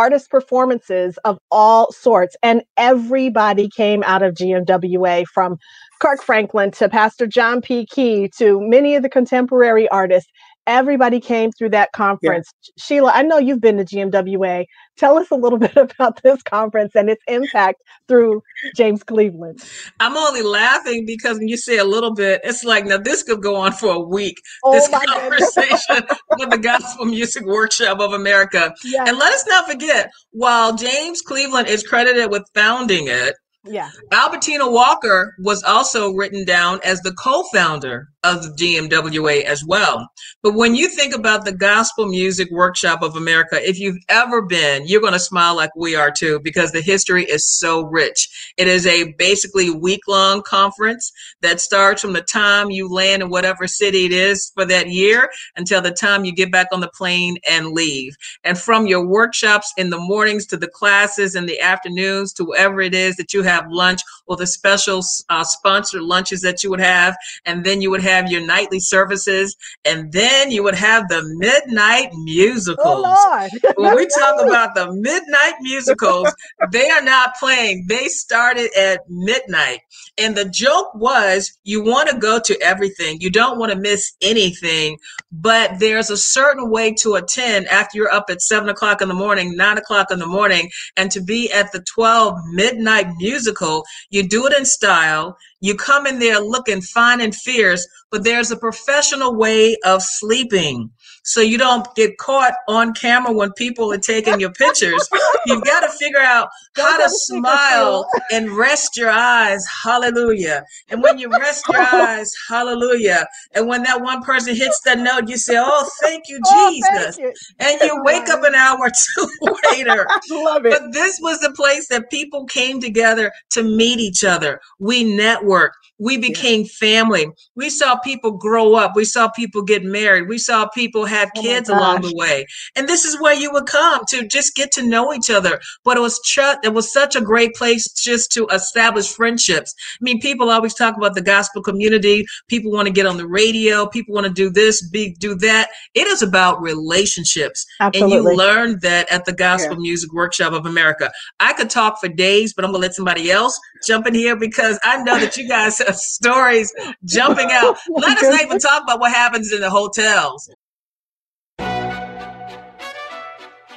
artist 0.01 0.31
performances 0.31 1.19
of 1.25 1.37
all 1.51 1.91
sorts. 1.91 2.35
And 2.41 2.63
everybody 2.75 3.65
mm-hmm. 3.65 3.81
came 3.81 4.03
out 4.03 4.23
of 4.23 4.33
GMWA 4.33 5.27
from 5.27 5.57
Kirk 5.99 6.23
Franklin 6.23 6.71
to 6.71 6.89
Pastor 6.89 7.27
John 7.27 7.61
P. 7.61 7.85
Kee 7.85 8.27
to 8.39 8.59
many 8.61 8.95
of 8.95 9.03
the 9.03 9.09
contemporary 9.09 9.87
artists 9.89 10.31
everybody 10.67 11.19
came 11.19 11.51
through 11.51 11.69
that 11.69 11.91
conference. 11.91 12.51
Yeah. 12.63 12.83
Sheila, 12.83 13.11
I 13.13 13.23
know 13.23 13.37
you've 13.37 13.61
been 13.61 13.77
to 13.77 13.85
GMWA. 13.85 14.65
Tell 14.97 15.17
us 15.17 15.31
a 15.31 15.35
little 15.35 15.59
bit 15.59 15.75
about 15.75 16.21
this 16.23 16.41
conference 16.43 16.95
and 16.95 17.09
its 17.09 17.23
impact 17.27 17.81
through 18.07 18.41
James 18.75 19.03
Cleveland. 19.03 19.63
I'm 19.99 20.15
only 20.15 20.43
laughing 20.43 21.05
because 21.05 21.37
when 21.37 21.47
you 21.47 21.57
say 21.57 21.77
a 21.77 21.85
little 21.85 22.13
bit, 22.13 22.41
it's 22.43 22.63
like 22.63 22.85
now 22.85 22.97
this 22.97 23.23
could 23.23 23.41
go 23.41 23.55
on 23.55 23.73
for 23.73 23.93
a 23.93 23.99
week. 23.99 24.37
Oh 24.63 24.73
this 24.73 24.87
conversation 24.87 26.07
with 26.37 26.49
the 26.49 26.57
Gospel 26.57 27.05
Music 27.05 27.45
Workshop 27.45 27.99
of 27.99 28.13
America. 28.13 28.73
Yes. 28.83 29.09
And 29.09 29.17
let 29.17 29.33
us 29.33 29.45
not 29.47 29.69
forget, 29.69 30.11
while 30.31 30.75
James 30.75 31.21
Cleveland 31.21 31.67
is 31.67 31.83
credited 31.83 32.29
with 32.29 32.43
founding 32.53 33.07
it, 33.07 33.35
yeah. 33.63 33.89
Albertina 34.11 34.69
Walker 34.69 35.35
was 35.37 35.61
also 35.63 36.11
written 36.13 36.45
down 36.45 36.79
as 36.83 36.99
the 37.01 37.13
co-founder 37.13 38.07
of 38.23 38.43
the 38.43 38.49
GMWA 38.49 39.43
as 39.43 39.65
well. 39.65 40.07
But 40.43 40.53
when 40.53 40.75
you 40.75 40.89
think 40.89 41.15
about 41.15 41.43
the 41.43 41.51
Gospel 41.51 42.05
Music 42.07 42.49
Workshop 42.51 43.01
of 43.01 43.15
America, 43.15 43.57
if 43.67 43.79
you've 43.79 43.97
ever 44.09 44.41
been, 44.41 44.85
you're 44.85 45.01
going 45.01 45.13
to 45.13 45.19
smile 45.19 45.55
like 45.55 45.75
we 45.75 45.95
are 45.95 46.11
too, 46.11 46.39
because 46.43 46.71
the 46.71 46.81
history 46.81 47.23
is 47.25 47.47
so 47.47 47.83
rich. 47.83 48.53
It 48.57 48.67
is 48.67 48.85
a 48.85 49.13
basically 49.13 49.71
week 49.71 50.01
long 50.07 50.43
conference 50.43 51.11
that 51.41 51.59
starts 51.59 52.01
from 52.01 52.13
the 52.13 52.21
time 52.21 52.69
you 52.69 52.87
land 52.87 53.23
in 53.23 53.29
whatever 53.29 53.67
city 53.67 54.05
it 54.05 54.13
is 54.13 54.51
for 54.53 54.65
that 54.65 54.89
year 54.89 55.29
until 55.55 55.81
the 55.81 55.91
time 55.91 56.23
you 56.23 56.33
get 56.33 56.51
back 56.51 56.67
on 56.71 56.79
the 56.79 56.91
plane 56.95 57.37
and 57.49 57.69
leave. 57.69 58.15
And 58.43 58.57
from 58.57 58.85
your 58.85 59.05
workshops 59.05 59.73
in 59.77 59.89
the 59.89 59.99
mornings 59.99 60.45
to 60.47 60.57
the 60.57 60.67
classes 60.67 61.35
in 61.35 61.47
the 61.47 61.59
afternoons 61.59 62.33
to 62.33 62.43
wherever 62.43 62.81
it 62.81 62.93
is 62.93 63.15
that 63.15 63.33
you 63.33 63.41
have 63.41 63.65
lunch 63.69 64.01
or 64.27 64.37
the 64.37 64.47
special 64.47 65.03
uh, 65.29 65.43
sponsored 65.43 66.01
lunches 66.01 66.41
that 66.41 66.63
you 66.63 66.69
would 66.69 66.79
have, 66.79 67.15
and 67.45 67.63
then 67.63 67.81
you 67.81 67.89
would 67.89 68.01
have 68.01 68.10
your 68.29 68.45
nightly 68.45 68.79
services, 68.79 69.55
and 69.85 70.11
then 70.11 70.51
you 70.51 70.63
would 70.63 70.75
have 70.75 71.07
the 71.07 71.23
midnight 71.37 72.09
musicals. 72.13 73.05
Oh, 73.05 73.49
when 73.77 73.95
we 73.95 74.07
talk 74.07 74.41
about 74.41 74.75
the 74.75 74.91
midnight 74.93 75.53
musicals, 75.61 76.33
they 76.71 76.89
are 76.89 77.01
not 77.01 77.35
playing. 77.39 77.85
They 77.87 78.07
started 78.07 78.71
at 78.77 79.01
midnight. 79.09 79.79
And 80.17 80.35
the 80.35 80.49
joke 80.49 80.93
was 80.93 81.57
you 81.63 81.83
want 81.83 82.09
to 82.09 82.17
go 82.17 82.39
to 82.39 82.61
everything. 82.61 83.19
You 83.21 83.29
don't 83.29 83.57
want 83.57 83.71
to 83.71 83.77
miss 83.77 84.13
anything, 84.21 84.97
but 85.31 85.79
there's 85.79 86.09
a 86.09 86.17
certain 86.17 86.69
way 86.69 86.93
to 86.95 87.15
attend 87.15 87.67
after 87.67 87.97
you're 87.97 88.13
up 88.13 88.25
at 88.29 88.41
seven 88.41 88.69
o'clock 88.69 89.01
in 89.01 89.07
the 89.07 89.13
morning, 89.13 89.55
nine 89.55 89.77
o'clock 89.77 90.11
in 90.11 90.19
the 90.19 90.27
morning, 90.27 90.69
and 90.97 91.09
to 91.11 91.21
be 91.21 91.51
at 91.51 91.71
the 91.71 91.83
12 91.93 92.35
midnight 92.51 93.07
musical. 93.17 93.83
You 94.09 94.27
do 94.27 94.45
it 94.47 94.53
in 94.53 94.65
style. 94.65 95.37
You 95.61 95.75
come 95.75 96.07
in 96.07 96.19
there 96.19 96.39
looking 96.39 96.81
fine 96.81 97.21
and 97.21 97.35
fierce, 97.35 97.87
but 98.11 98.23
there's 98.23 98.51
a 98.51 98.57
professional 98.57 99.35
way 99.35 99.77
of 99.85 100.01
sleeping 100.03 100.91
so 101.23 101.41
you 101.41 101.57
don't 101.57 101.87
get 101.95 102.17
caught 102.17 102.53
on 102.67 102.93
camera 102.93 103.31
when 103.31 103.51
people 103.53 103.91
are 103.91 103.97
taking 103.97 104.39
your 104.39 104.51
pictures. 104.51 105.07
You've 105.45 105.63
got 105.63 105.81
to 105.81 105.89
figure 105.97 106.19
out 106.19 106.49
how 106.75 106.97
to 106.97 107.09
smile 107.09 108.07
and 108.31 108.51
rest 108.51 108.97
your 108.97 109.09
eyes. 109.11 109.63
Hallelujah. 109.83 110.63
And 110.89 111.01
when 111.03 111.17
you 111.17 111.29
rest 111.29 111.65
your 111.71 111.81
eyes, 111.93 112.31
hallelujah. 112.49 113.25
And 113.53 113.67
when 113.67 113.83
that 113.83 114.01
one 114.01 114.23
person 114.23 114.55
hits 114.55 114.79
that 114.85 114.99
note, 114.99 115.29
you 115.29 115.37
say, 115.37 115.57
Oh, 115.59 115.89
thank 116.01 116.23
you, 116.27 116.39
Oh, 116.45 116.71
Jesus. 116.71 117.15
thank 117.15 117.17
you. 117.17 117.33
And 117.59 117.81
you 117.81 118.01
wake 118.03 118.29
up 118.29 118.43
an 118.43 118.55
hour 118.55 118.77
or 118.79 118.89
two 118.89 119.29
later. 119.71 120.07
Love 120.29 120.65
it. 120.65 120.71
But 120.71 120.93
this 120.93 121.19
was 121.21 121.39
the 121.39 121.51
place 121.51 121.87
that 121.89 122.09
people 122.09 122.45
came 122.45 122.79
together 122.79 123.31
to 123.51 123.63
meet 123.63 123.99
each 123.99 124.23
other. 124.23 124.59
We 124.79 125.03
networked. 125.03 125.71
We 126.01 126.17
became 126.17 126.65
family. 126.65 127.27
We 127.55 127.69
saw 127.69 127.95
people 127.99 128.31
grow 128.31 128.73
up. 128.75 128.93
We 128.95 129.05
saw 129.05 129.29
people 129.29 129.61
get 129.61 129.83
married. 129.83 130.27
We 130.27 130.39
saw 130.39 130.67
people 130.69 131.05
have 131.05 131.29
Oh 131.37 131.41
kids 131.41 131.69
along 131.69 132.01
the 132.01 132.13
way. 132.15 132.45
And 132.75 132.87
this 132.89 133.05
is 133.05 133.19
where 133.21 133.35
you 133.35 133.51
would 133.53 133.67
come 133.67 134.01
to 134.09 134.27
just 134.27 134.55
get 134.55 134.71
to 134.73 134.81
know 134.81 135.13
each 135.13 135.29
other. 135.29 135.59
But 135.83 135.97
it 135.97 136.01
was 136.01 136.19
ch- 136.21 136.39
it 136.63 136.73
was 136.73 136.91
such 136.91 137.15
a 137.15 137.21
great 137.21 137.53
place 137.53 137.87
just 137.93 138.31
to 138.33 138.47
establish 138.47 139.13
friendships. 139.13 139.73
I 140.01 140.03
mean, 140.03 140.19
people 140.19 140.49
always 140.49 140.73
talk 140.73 140.97
about 140.97 141.13
the 141.13 141.21
gospel 141.21 141.61
community. 141.61 142.25
People 142.47 142.71
want 142.71 142.87
to 142.87 142.93
get 142.93 143.05
on 143.05 143.17
the 143.17 143.27
radio. 143.27 143.85
People 143.85 144.15
want 144.15 144.25
to 144.25 144.33
do 144.33 144.49
this, 144.49 144.87
be 144.89 145.13
do 145.19 145.35
that. 145.35 145.69
It 145.93 146.07
is 146.07 146.21
about 146.23 146.61
relationships. 146.61 147.65
And 147.79 148.09
you 148.11 148.23
learned 148.37 148.81
that 148.81 149.11
at 149.11 149.25
the 149.25 149.33
Gospel 149.33 149.75
Music 149.81 150.11
Workshop 150.13 150.53
of 150.53 150.65
America. 150.65 151.11
I 151.39 151.53
could 151.53 151.69
talk 151.69 151.99
for 151.99 152.07
days, 152.09 152.53
but 152.53 152.65
I'm 152.65 152.71
gonna 152.71 152.81
let 152.81 152.95
somebody 152.95 153.31
else 153.31 153.59
jump 153.85 154.07
in 154.07 154.15
here 154.15 154.35
because 154.35 154.79
I 154.83 154.97
know 155.03 155.19
that 155.19 155.37
you 155.37 155.47
guys 155.47 155.77
stories 155.99 156.73
jumping 157.05 157.49
out. 157.51 157.77
Let 157.89 158.17
us 158.17 158.23
not 158.23 158.41
even 158.41 158.59
talk 158.59 158.83
about 158.83 158.99
what 158.99 159.11
happens 159.11 159.51
in 159.51 159.61
the 159.61 159.69
hotels. 159.69 160.49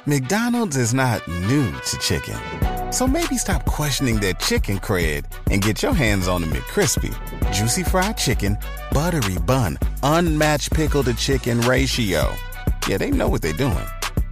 McDonald's 0.07 0.77
is 0.77 0.93
not 0.93 1.27
new 1.27 1.71
to 1.71 1.97
chicken. 1.97 2.37
So 2.91 3.07
maybe 3.07 3.37
stop 3.37 3.65
questioning 3.65 4.19
their 4.19 4.33
chicken 4.33 4.77
cred 4.77 5.25
and 5.49 5.61
get 5.61 5.81
your 5.81 5.93
hands 5.93 6.27
on 6.27 6.41
the 6.41 6.47
McCrispy. 6.47 7.11
Juicy 7.51 7.83
fried 7.83 8.17
chicken, 8.17 8.57
buttery 8.91 9.37
bun, 9.39 9.77
unmatched 10.03 10.71
pickle 10.73 11.03
to 11.03 11.13
chicken 11.15 11.59
ratio. 11.61 12.31
Yeah, 12.87 12.97
they 12.99 13.09
know 13.09 13.27
what 13.27 13.41
they're 13.41 13.53
doing. 13.53 13.85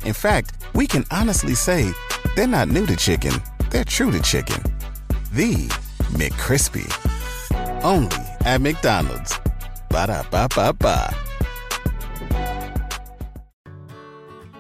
In 0.06 0.14
fact, 0.14 0.64
we 0.76 0.86
can 0.86 1.06
honestly 1.12 1.56
say 1.56 1.92
they're 2.36 2.48
not 2.48 2.68
new 2.68 2.86
to 2.86 2.96
chicken, 2.96 3.34
they're 3.70 3.84
true 3.84 4.12
to 4.12 4.22
chicken. 4.22 4.62
The 5.34 5.68
McCrispy. 6.14 6.88
Only 7.84 8.18
at 8.46 8.62
McDonald's. 8.62 9.38
Ba 9.90 10.08
da 10.08 10.24
ba 10.32 10.48
ba 10.56 10.74
ba. 10.74 11.14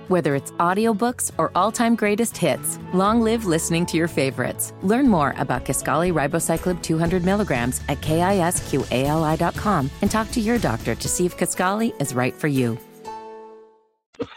Whether 0.10 0.36
it's 0.36 0.52
audiobooks 0.54 1.32
or 1.38 1.50
all-time 1.56 1.96
greatest 1.96 2.38
hits, 2.38 2.78
long 2.94 3.22
live 3.22 3.46
listening 3.46 3.86
to 3.88 3.98
your 3.98 4.10
favorites. 4.10 4.74
Learn 4.84 5.08
more 5.08 5.34
about 5.38 5.64
Kisqali 5.66 6.12
ribociclib 6.14 6.84
200 6.84 7.24
milligrams 7.24 7.82
at 7.88 8.02
kisqali.com 8.02 9.90
and 10.02 10.12
talk 10.12 10.30
to 10.32 10.42
your 10.42 10.60
doctor 10.60 10.94
to 10.94 11.08
see 11.08 11.26
if 11.26 11.38
Kisqali 11.38 12.00
is 12.02 12.14
right 12.14 12.34
for 12.36 12.48
you. 12.50 12.78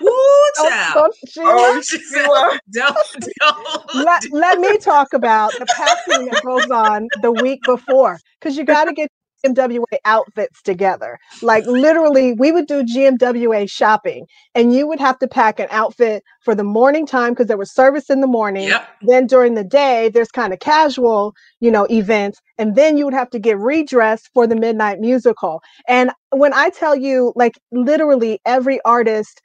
Woo, 0.00 0.10
Don't- 0.54 0.58
oh, 0.58 0.68
child. 0.70 0.94
don't- 0.94 1.16
Sheila, 1.28 1.50
Oh, 1.50 1.80
She 1.84 1.98
Sheila. 1.98 2.60
don't, 2.72 2.96
don't. 3.40 3.94
let, 4.06 4.22
let 4.32 4.60
me 4.60 4.78
talk 4.78 5.12
about 5.12 5.52
the 5.58 5.66
packing 5.66 6.26
that 6.26 6.42
goes 6.42 6.70
on 6.70 7.08
the 7.22 7.32
week 7.32 7.60
before 7.64 8.18
because 8.40 8.56
you 8.56 8.64
got 8.64 8.84
to 8.84 8.92
get 8.92 9.10
GMWA 9.44 9.98
outfits 10.04 10.62
together. 10.62 11.18
Like 11.42 11.66
literally, 11.66 12.32
we 12.32 12.52
would 12.52 12.66
do 12.66 12.82
GMWA 12.82 13.70
shopping, 13.70 14.26
and 14.54 14.74
you 14.74 14.86
would 14.86 15.00
have 15.00 15.18
to 15.20 15.28
pack 15.28 15.60
an 15.60 15.68
outfit 15.70 16.22
for 16.42 16.54
the 16.54 16.64
morning 16.64 17.06
time 17.06 17.32
because 17.32 17.46
there 17.46 17.56
was 17.56 17.72
service 17.72 18.10
in 18.10 18.20
the 18.20 18.26
morning. 18.26 18.68
Yep. 18.68 18.88
Then 19.02 19.26
during 19.26 19.54
the 19.54 19.64
day, 19.64 20.10
there's 20.12 20.30
kind 20.30 20.52
of 20.52 20.60
casual, 20.60 21.34
you 21.60 21.70
know, 21.70 21.86
events, 21.90 22.40
and 22.58 22.74
then 22.74 22.96
you 22.96 23.04
would 23.04 23.14
have 23.14 23.30
to 23.30 23.38
get 23.38 23.58
redressed 23.58 24.30
for 24.32 24.46
the 24.46 24.56
midnight 24.56 25.00
musical. 25.00 25.60
And 25.88 26.10
when 26.30 26.52
I 26.52 26.70
tell 26.70 26.96
you, 26.96 27.32
like 27.36 27.58
literally 27.72 28.40
every 28.44 28.80
artist, 28.84 29.40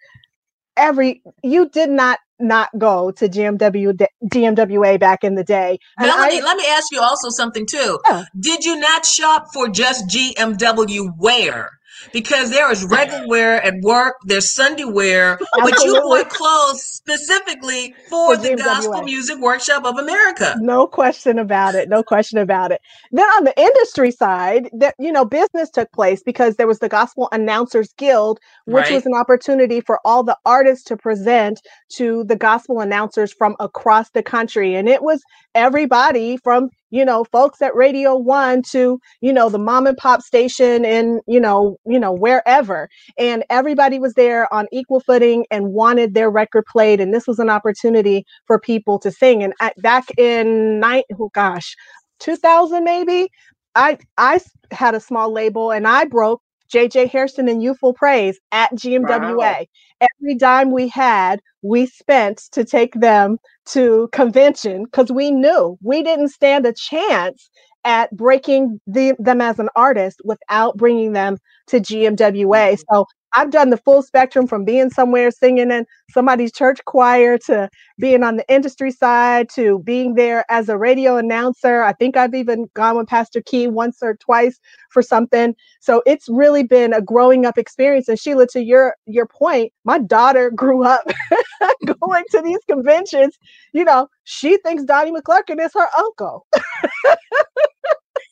every 0.77 1.21
you 1.43 1.69
did 1.69 1.89
not 1.89 2.19
not 2.39 2.69
go 2.77 3.11
to 3.11 3.29
GMW 3.29 3.95
d- 3.97 4.07
GMWA 4.25 4.99
back 4.99 5.23
in 5.23 5.35
the 5.35 5.43
day. 5.43 5.77
And 5.97 6.07
Melanie, 6.07 6.41
I- 6.41 6.45
let 6.45 6.57
me 6.57 6.65
ask 6.67 6.85
you 6.91 6.99
also 7.01 7.29
something 7.29 7.65
too. 7.67 7.99
Yeah. 8.07 8.23
Did 8.39 8.65
you 8.65 8.77
not 8.79 9.05
shop 9.05 9.47
for 9.53 9.69
just 9.69 10.07
GMW 10.07 11.11
wear? 11.17 11.69
Because 12.13 12.49
there 12.51 12.71
is 12.71 12.83
regular 12.85 13.27
wear 13.27 13.61
at 13.63 13.75
work, 13.81 14.15
there's 14.25 14.49
Sunday 14.51 14.85
wear, 14.85 15.37
but 15.55 15.83
you 15.83 15.93
bought 16.01 16.29
clothes 16.29 16.83
specifically 16.83 17.93
for, 18.09 18.35
For 18.35 18.41
the 18.41 18.55
Gospel. 18.55 19.03
Music 19.03 19.37
Workshop 19.39 19.85
of 19.85 19.97
America. 19.97 20.55
no 20.59 20.87
question 20.87 21.39
about 21.39 21.75
it 21.75 21.89
no 21.89 22.03
question 22.03 22.37
about 22.37 22.71
it 22.71 22.81
then 23.11 23.25
on 23.29 23.43
the 23.43 23.59
industry 23.59 24.11
side 24.11 24.69
that 24.73 24.95
you 24.99 25.11
know 25.11 25.25
business 25.25 25.69
took 25.69 25.91
place 25.91 26.21
because 26.23 26.55
there 26.55 26.67
was 26.67 26.79
the 26.79 26.89
gospel 26.89 27.27
announcers 27.31 27.93
guild 27.97 28.39
which 28.65 28.83
Right. 28.85 28.93
was 28.93 29.05
an 29.05 29.13
opportunity 29.13 29.81
for 29.81 29.99
all 30.05 30.23
the 30.23 30.37
artists 30.45 30.83
to 30.85 30.97
present 30.97 31.61
to 31.97 32.23
the 32.25 32.35
gospel 32.35 32.79
announcers 32.79 33.33
from 33.33 33.55
across 33.59 34.09
the 34.11 34.23
country 34.23 34.75
and 34.75 34.87
it 34.89 35.03
was 35.03 35.21
everybody 35.55 36.37
from 36.37 36.69
you 36.91 37.05
know 37.05 37.25
folks 37.25 37.61
at 37.61 37.75
radio 37.75 38.15
one 38.15 38.63
to 38.71 38.99
you 39.21 39.33
know 39.33 39.49
the 39.49 39.59
mom 39.59 39.87
and 39.87 39.97
pop 39.97 40.21
station 40.21 40.85
in 40.85 41.21
you 41.27 41.39
know 41.41 41.77
you 41.87 41.99
know 41.99 42.13
wherever. 42.13 42.89
And 43.17 43.43
everybody 43.49 43.99
was 43.99 44.15
there 44.15 44.53
on 44.53 44.67
equal 44.71 45.01
footing 45.01 45.45
and 45.51 45.73
wanted 45.73 46.13
their 46.15 46.31
record 46.31 46.65
played. 46.67 47.01
And 47.01 47.13
this 47.13 47.27
was 47.27 47.39
an 47.39 47.49
opportunity 47.49 48.25
for 48.47 48.59
people 48.59 48.99
to 48.99 49.11
sing. 49.11 49.43
And 49.43 49.53
back 49.79 50.05
in 50.17 50.79
night 50.79 51.05
oh 51.19 51.31
gosh 51.33 51.75
2000 52.19 52.83
maybe 52.83 53.29
I 53.75 53.97
I 54.17 54.39
had 54.71 54.95
a 54.95 54.99
small 55.01 55.33
label 55.33 55.71
and 55.71 55.87
i 55.87 56.05
broke 56.05 56.41
jj 56.73 57.09
hairston 57.09 57.47
and 57.47 57.61
youthful 57.63 57.93
praise 57.93 58.39
at 58.51 58.71
gmwa 58.73 59.35
Wow. 59.37 59.65
every 60.01 60.35
dime 60.35 60.71
we 60.71 60.87
had 60.87 61.41
we 61.61 61.85
spent 61.85 62.43
to 62.51 62.63
take 62.63 62.93
them 62.95 63.37
to 63.65 64.09
convention 64.11 64.85
because 64.85 65.11
we 65.11 65.31
knew 65.31 65.77
we 65.81 66.03
didn't 66.03 66.29
stand 66.29 66.65
a 66.65 66.73
chance 66.73 67.49
at 67.85 68.15
breaking 68.15 68.79
the, 68.87 69.15
them 69.19 69.41
as 69.41 69.59
an 69.59 69.69
artist 69.75 70.21
without 70.23 70.77
bringing 70.77 71.13
them 71.13 71.37
to 71.67 71.79
GMWA. 71.79 72.45
Mm-hmm. 72.45 72.81
So 72.91 73.05
I've 73.33 73.51
done 73.51 73.69
the 73.69 73.77
full 73.77 74.01
spectrum 74.01 74.47
from 74.47 74.65
being 74.65 74.89
somewhere 74.89 75.31
singing 75.31 75.71
in 75.71 75.85
somebody's 76.09 76.51
church 76.51 76.79
choir 76.85 77.37
to 77.39 77.69
being 77.99 78.23
on 78.23 78.37
the 78.37 78.53
industry 78.53 78.91
side 78.91 79.49
to 79.55 79.79
being 79.79 80.15
there 80.15 80.45
as 80.49 80.69
a 80.69 80.77
radio 80.77 81.17
announcer. 81.17 81.83
I 81.83 81.93
think 81.93 82.17
I've 82.17 82.35
even 82.35 82.67
gone 82.73 82.97
with 82.97 83.07
Pastor 83.07 83.41
Kee 83.41 83.67
once 83.67 83.99
or 84.01 84.15
twice 84.15 84.59
for 84.89 85.01
something. 85.01 85.55
So 85.79 86.01
it's 86.05 86.27
really 86.29 86.63
been 86.63 86.93
a 86.93 87.01
growing 87.01 87.45
up 87.45 87.57
experience. 87.57 88.07
And 88.07 88.19
Sheila, 88.19 88.47
to 88.47 88.61
your 88.63 88.95
your 89.05 89.27
point, 89.27 89.71
my 89.85 89.99
daughter 89.99 90.51
grew 90.55 90.83
up 90.83 91.03
going 92.01 92.23
to 92.31 92.41
these 92.41 92.59
conventions. 92.69 93.37
You 93.73 93.85
know, 93.85 94.07
she 94.25 94.57
thinks 94.57 94.83
Donnie 94.83 95.11
McClurkin 95.11 95.63
is 95.63 95.71
her 95.73 95.87
uncle. 95.97 96.45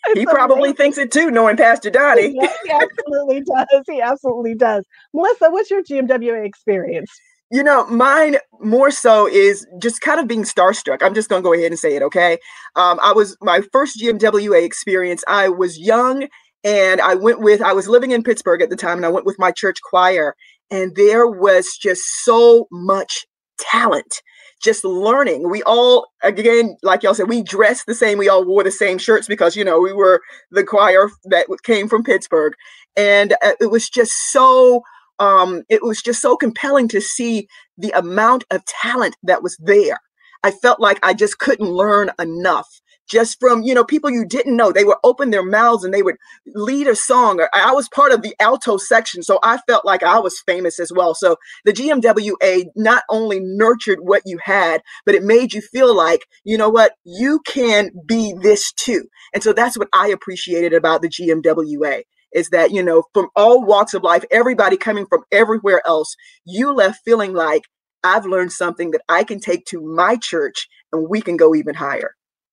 he 0.15 0.25
probably 0.25 0.69
amazing. 0.69 0.75
thinks 0.75 0.97
it 0.97 1.11
too, 1.11 1.31
knowing 1.31 1.57
Pastor 1.57 1.89
Donnie. 1.89 2.31
He 2.31 2.71
absolutely 2.71 3.41
does. 3.71 3.83
He 3.87 4.01
absolutely 4.01 4.55
does. 4.55 4.85
Melissa, 5.13 5.49
what's 5.49 5.69
your 5.69 5.83
GMWA 5.83 6.45
experience? 6.45 7.11
You 7.51 7.63
know, 7.63 7.87
mine 7.87 8.37
more 8.61 8.91
so 8.91 9.27
is 9.27 9.65
just 9.81 10.01
kind 10.01 10.19
of 10.19 10.27
being 10.27 10.43
starstruck. 10.43 11.01
I'm 11.01 11.15
just 11.15 11.29
going 11.29 11.41
to 11.41 11.47
go 11.47 11.53
ahead 11.53 11.71
and 11.71 11.79
say 11.79 11.95
it, 11.95 12.03
okay? 12.03 12.33
Um, 12.75 12.99
I 13.01 13.11
was 13.11 13.35
my 13.41 13.61
first 13.73 13.99
GMWA 13.99 14.63
experience. 14.63 15.23
I 15.27 15.49
was 15.49 15.79
young 15.79 16.27
and 16.63 17.01
I 17.01 17.15
went 17.15 17.39
with, 17.39 17.61
I 17.61 17.73
was 17.73 17.87
living 17.87 18.11
in 18.11 18.21
Pittsburgh 18.21 18.61
at 18.61 18.69
the 18.69 18.75
time, 18.75 18.97
and 18.97 19.05
I 19.05 19.09
went 19.09 19.25
with 19.25 19.39
my 19.39 19.51
church 19.51 19.77
choir, 19.81 20.35
and 20.69 20.95
there 20.95 21.25
was 21.25 21.77
just 21.81 22.03
so 22.23 22.67
much 22.71 23.25
talent 23.57 24.21
just 24.61 24.83
learning. 24.83 25.49
We 25.49 25.63
all, 25.63 26.07
again, 26.23 26.77
like 26.83 27.03
y'all 27.03 27.13
said, 27.13 27.29
we 27.29 27.41
dressed 27.41 27.85
the 27.85 27.95
same. 27.95 28.17
We 28.17 28.29
all 28.29 28.45
wore 28.45 28.63
the 28.63 28.71
same 28.71 28.97
shirts 28.97 29.27
because, 29.27 29.55
you 29.55 29.63
know, 29.63 29.79
we 29.79 29.93
were 29.93 30.21
the 30.51 30.63
choir 30.63 31.09
that 31.25 31.47
came 31.63 31.87
from 31.87 32.03
Pittsburgh. 32.03 32.53
And 32.97 33.33
uh, 33.43 33.53
it 33.61 33.71
was 33.71 33.89
just 33.89 34.31
so, 34.31 34.81
um, 35.19 35.63
it 35.69 35.83
was 35.83 36.01
just 36.01 36.21
so 36.21 36.35
compelling 36.35 36.87
to 36.89 37.01
see 37.01 37.47
the 37.77 37.91
amount 37.91 38.43
of 38.51 38.65
talent 38.65 39.15
that 39.23 39.43
was 39.43 39.57
there. 39.57 39.99
I 40.43 40.51
felt 40.51 40.79
like 40.79 40.99
I 41.03 41.13
just 41.13 41.39
couldn't 41.39 41.69
learn 41.69 42.11
enough 42.19 42.81
just 43.09 43.39
from 43.39 43.63
you 43.63 43.73
know 43.73 43.83
people 43.83 44.09
you 44.09 44.25
didn't 44.25 44.55
know. 44.55 44.71
They 44.71 44.83
would 44.85 44.97
open 45.03 45.31
their 45.31 45.43
mouths 45.43 45.83
and 45.83 45.93
they 45.93 46.03
would 46.03 46.15
lead 46.55 46.87
a 46.87 46.95
song. 46.95 47.45
I 47.53 47.73
was 47.73 47.89
part 47.89 48.11
of 48.11 48.21
the 48.21 48.35
alto 48.39 48.77
section 48.77 49.23
so 49.23 49.39
i 49.43 49.57
felt 49.67 49.85
like 49.85 50.03
i 50.03 50.19
was 50.19 50.41
famous 50.45 50.79
as 50.79 50.91
well. 50.93 51.13
So 51.15 51.37
the 51.65 51.73
gmwa 51.73 52.65
not 52.75 53.03
only 53.09 53.39
nurtured 53.41 53.99
what 54.01 54.23
you 54.25 54.39
had 54.43 54.81
but 55.05 55.15
it 55.15 55.23
made 55.23 55.53
you 55.53 55.61
feel 55.61 55.95
like 55.95 56.25
you 56.43 56.57
know 56.57 56.69
what 56.69 56.93
you 57.03 57.39
can 57.45 57.91
be 58.05 58.33
this 58.41 58.71
too. 58.73 59.05
And 59.33 59.43
so 59.43 59.53
that's 59.53 59.77
what 59.77 59.89
i 59.93 60.07
appreciated 60.07 60.73
about 60.73 61.01
the 61.01 61.09
gmwa 61.09 62.03
is 62.33 62.49
that 62.49 62.71
you 62.71 62.83
know 62.83 63.03
from 63.13 63.27
all 63.35 63.63
walks 63.65 63.93
of 63.93 64.03
life 64.03 64.23
everybody 64.31 64.77
coming 64.77 65.05
from 65.07 65.23
everywhere 65.31 65.81
else 65.85 66.15
you 66.45 66.71
left 66.73 66.99
feeling 67.03 67.33
like 67.33 67.63
i've 68.03 68.25
learned 68.25 68.51
something 68.51 68.91
that 68.91 69.01
i 69.09 69.23
can 69.23 69.39
take 69.39 69.65
to 69.65 69.81
my 69.81 70.15
church 70.15 70.67
and 70.91 71.09
we 71.09 71.21
can 71.21 71.37
go 71.37 71.55
even 71.55 71.73
higher 71.73 72.11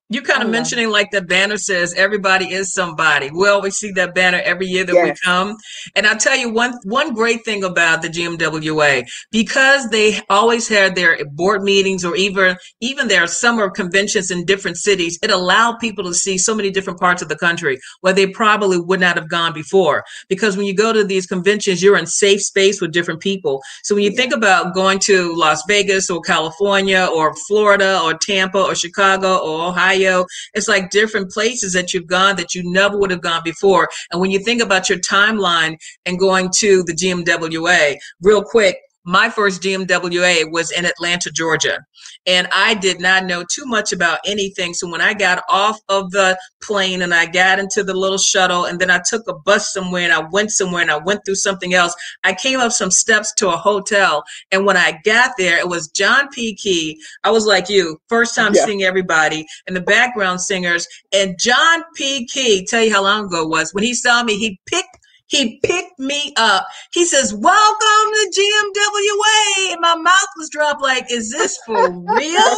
you 0.08 0.22
kind 0.22 0.42
of 0.42 0.48
oh, 0.48 0.52
mentioning 0.52 0.90
like 0.90 1.10
the 1.10 1.20
banner 1.22 1.56
says 1.56 1.92
everybody 1.94 2.52
is 2.52 2.72
somebody. 2.72 3.30
Well, 3.32 3.40
we 3.40 3.48
always 3.48 3.76
see 3.76 3.90
that 3.92 4.14
banner 4.14 4.40
every 4.44 4.66
year 4.66 4.84
that 4.84 4.94
yes. 4.94 5.04
we 5.04 5.14
come. 5.24 5.56
And 5.96 6.06
I'll 6.06 6.16
tell 6.16 6.36
you 6.36 6.48
one 6.48 6.74
one 6.84 7.12
great 7.12 7.44
thing 7.44 7.64
about 7.64 8.02
the 8.02 8.08
GMWA, 8.08 9.04
because 9.32 9.88
they 9.90 10.20
always 10.30 10.68
had 10.68 10.94
their 10.94 11.24
board 11.24 11.62
meetings 11.62 12.04
or 12.04 12.14
even 12.14 12.56
even 12.80 13.08
their 13.08 13.26
summer 13.26 13.68
conventions 13.68 14.30
in 14.30 14.44
different 14.44 14.76
cities, 14.76 15.18
it 15.22 15.30
allowed 15.32 15.78
people 15.80 16.04
to 16.04 16.14
see 16.14 16.38
so 16.38 16.54
many 16.54 16.70
different 16.70 17.00
parts 17.00 17.20
of 17.20 17.28
the 17.28 17.36
country 17.36 17.78
where 18.02 18.12
they 18.12 18.28
probably 18.28 18.78
would 18.78 19.00
not 19.00 19.16
have 19.16 19.28
gone 19.28 19.52
before. 19.52 20.04
Because 20.28 20.56
when 20.56 20.66
you 20.66 20.74
go 20.74 20.92
to 20.92 21.02
these 21.02 21.26
conventions, 21.26 21.82
you're 21.82 21.98
in 21.98 22.06
safe 22.06 22.42
space 22.42 22.80
with 22.80 22.92
different 22.92 23.20
people. 23.20 23.60
So 23.82 23.96
when 23.96 24.04
you 24.04 24.12
think 24.12 24.32
about 24.32 24.72
going 24.72 25.00
to 25.00 25.34
Las 25.34 25.64
Vegas 25.66 26.10
or 26.10 26.20
California 26.20 27.08
or 27.12 27.34
Florida 27.48 28.00
or 28.04 28.14
Tampa 28.14 28.60
or 28.60 28.74
Chicago 28.76 29.38
or 29.38 29.66
Ohio, 29.66 29.95
Ohio. 29.96 30.26
It's 30.54 30.68
like 30.68 30.90
different 30.90 31.30
places 31.30 31.72
that 31.72 31.92
you've 31.92 32.06
gone 32.06 32.36
that 32.36 32.54
you 32.54 32.62
never 32.64 32.98
would 32.98 33.10
have 33.10 33.20
gone 33.20 33.42
before. 33.44 33.88
And 34.12 34.20
when 34.20 34.30
you 34.30 34.38
think 34.38 34.62
about 34.62 34.88
your 34.88 34.98
timeline 34.98 35.76
and 36.04 36.18
going 36.18 36.50
to 36.56 36.82
the 36.84 36.92
GMWA, 36.92 37.96
real 38.22 38.42
quick, 38.42 38.78
my 39.06 39.30
first 39.30 39.62
GMWA 39.62 40.50
was 40.50 40.72
in 40.72 40.84
Atlanta, 40.84 41.30
Georgia. 41.30 41.78
And 42.26 42.48
I 42.52 42.74
did 42.74 43.00
not 43.00 43.24
know 43.24 43.44
too 43.44 43.64
much 43.64 43.92
about 43.92 44.18
anything. 44.26 44.74
So 44.74 44.90
when 44.90 45.00
I 45.00 45.14
got 45.14 45.44
off 45.48 45.78
of 45.88 46.10
the 46.10 46.36
plane 46.60 47.02
and 47.02 47.14
I 47.14 47.26
got 47.26 47.60
into 47.60 47.84
the 47.84 47.94
little 47.94 48.18
shuttle 48.18 48.64
and 48.64 48.80
then 48.80 48.90
I 48.90 49.00
took 49.08 49.22
a 49.28 49.34
bus 49.34 49.72
somewhere 49.72 50.02
and 50.02 50.12
I 50.12 50.26
went 50.32 50.50
somewhere 50.50 50.82
and 50.82 50.90
I 50.90 50.98
went 50.98 51.24
through 51.24 51.36
something 51.36 51.72
else, 51.72 51.94
I 52.24 52.34
came 52.34 52.58
up 52.58 52.72
some 52.72 52.90
steps 52.90 53.32
to 53.34 53.48
a 53.48 53.56
hotel. 53.56 54.24
And 54.50 54.66
when 54.66 54.76
I 54.76 54.98
got 55.04 55.32
there, 55.38 55.56
it 55.56 55.68
was 55.68 55.86
John 55.88 56.28
P. 56.30 56.56
Kee. 56.56 57.00
I 57.22 57.30
was 57.30 57.46
like 57.46 57.68
you, 57.68 58.00
first 58.08 58.34
time 58.34 58.54
yeah. 58.54 58.64
seeing 58.64 58.82
everybody 58.82 59.46
and 59.68 59.76
the 59.76 59.80
background 59.80 60.40
singers. 60.40 60.88
And 61.14 61.38
John 61.38 61.84
P. 61.94 62.26
Kee, 62.26 62.66
tell 62.66 62.82
you 62.82 62.92
how 62.92 63.04
long 63.04 63.26
ago 63.26 63.42
it 63.42 63.48
was, 63.50 63.72
when 63.72 63.84
he 63.84 63.94
saw 63.94 64.24
me, 64.24 64.36
he 64.36 64.58
picked 64.66 64.95
he 65.26 65.60
picked 65.64 65.98
me 65.98 66.32
up. 66.36 66.66
He 66.92 67.04
says, 67.04 67.34
Welcome 67.34 68.12
to 68.12 68.32
GMWA. 68.36 69.72
And 69.72 69.80
my 69.80 69.96
mouth 69.96 70.28
was 70.36 70.48
dropped 70.50 70.82
like, 70.82 71.10
Is 71.10 71.30
this 71.30 71.58
for 71.66 71.90
real? 71.90 72.56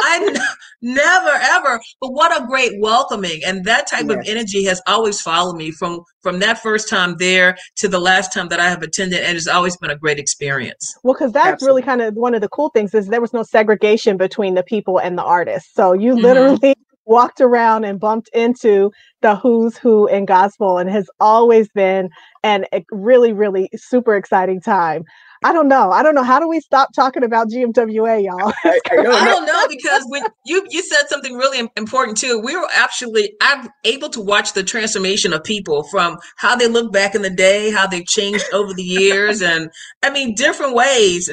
I 0.00 0.34
n- 0.34 0.42
never 0.82 1.30
ever. 1.30 1.80
But 2.00 2.10
what 2.10 2.40
a 2.40 2.46
great 2.46 2.80
welcoming. 2.80 3.40
And 3.46 3.64
that 3.64 3.86
type 3.88 4.06
yes. 4.08 4.18
of 4.18 4.24
energy 4.26 4.64
has 4.64 4.80
always 4.86 5.20
followed 5.20 5.56
me 5.56 5.70
from 5.70 6.00
from 6.22 6.38
that 6.40 6.62
first 6.62 6.88
time 6.88 7.16
there 7.18 7.56
to 7.76 7.88
the 7.88 8.00
last 8.00 8.32
time 8.32 8.48
that 8.48 8.60
I 8.60 8.68
have 8.68 8.82
attended. 8.82 9.20
And 9.20 9.36
it's 9.36 9.48
always 9.48 9.76
been 9.76 9.90
a 9.90 9.96
great 9.96 10.18
experience. 10.18 10.96
Well, 11.02 11.14
because 11.14 11.32
that's 11.32 11.46
Absolutely. 11.46 11.82
really 11.82 11.86
kind 11.86 12.02
of 12.02 12.14
one 12.14 12.34
of 12.34 12.40
the 12.40 12.48
cool 12.48 12.70
things 12.70 12.94
is 12.94 13.08
there 13.08 13.20
was 13.20 13.32
no 13.32 13.42
segregation 13.42 14.16
between 14.16 14.54
the 14.54 14.62
people 14.62 14.98
and 14.98 15.18
the 15.18 15.24
artists. 15.24 15.74
So 15.74 15.92
you 15.92 16.14
mm-hmm. 16.14 16.72
Literally 17.08 17.18
walked 17.18 17.40
around 17.40 17.84
and 17.84 17.98
bumped 17.98 18.28
into 18.34 18.90
the 19.22 19.36
who's 19.36 19.76
who 19.76 20.06
in 20.08 20.24
gospel 20.24 20.78
and 20.78 20.90
has 20.90 21.08
always 21.20 21.68
been 21.70 22.08
an 22.42 22.64
a 22.72 22.84
really 22.90 23.32
really 23.32 23.68
super 23.74 24.14
exciting 24.14 24.60
time 24.60 25.04
I 25.44 25.52
don't 25.52 25.68
know. 25.68 25.92
I 25.92 26.02
don't 26.02 26.16
know. 26.16 26.24
How 26.24 26.40
do 26.40 26.48
we 26.48 26.58
stop 26.58 26.88
talking 26.96 27.22
about 27.22 27.48
GMWA, 27.48 28.24
y'all? 28.24 28.52
I, 28.64 28.80
I, 28.90 28.96
don't, 28.96 29.14
I 29.14 29.24
don't 29.24 29.46
know 29.46 29.68
because 29.68 30.02
when 30.08 30.24
you 30.44 30.66
you 30.68 30.82
said 30.82 31.08
something 31.08 31.34
really 31.34 31.70
important 31.76 32.18
too. 32.18 32.40
We 32.44 32.56
were 32.56 32.66
actually 32.74 33.34
I'm 33.40 33.68
able 33.84 34.08
to 34.10 34.20
watch 34.20 34.54
the 34.54 34.64
transformation 34.64 35.32
of 35.32 35.44
people 35.44 35.84
from 35.84 36.18
how 36.38 36.56
they 36.56 36.66
look 36.66 36.92
back 36.92 37.14
in 37.14 37.22
the 37.22 37.30
day, 37.30 37.70
how 37.70 37.86
they've 37.86 38.04
changed 38.04 38.46
over 38.52 38.74
the 38.74 38.82
years, 38.82 39.40
and 39.40 39.70
I 40.02 40.10
mean 40.10 40.34
different 40.34 40.74
ways 40.74 41.30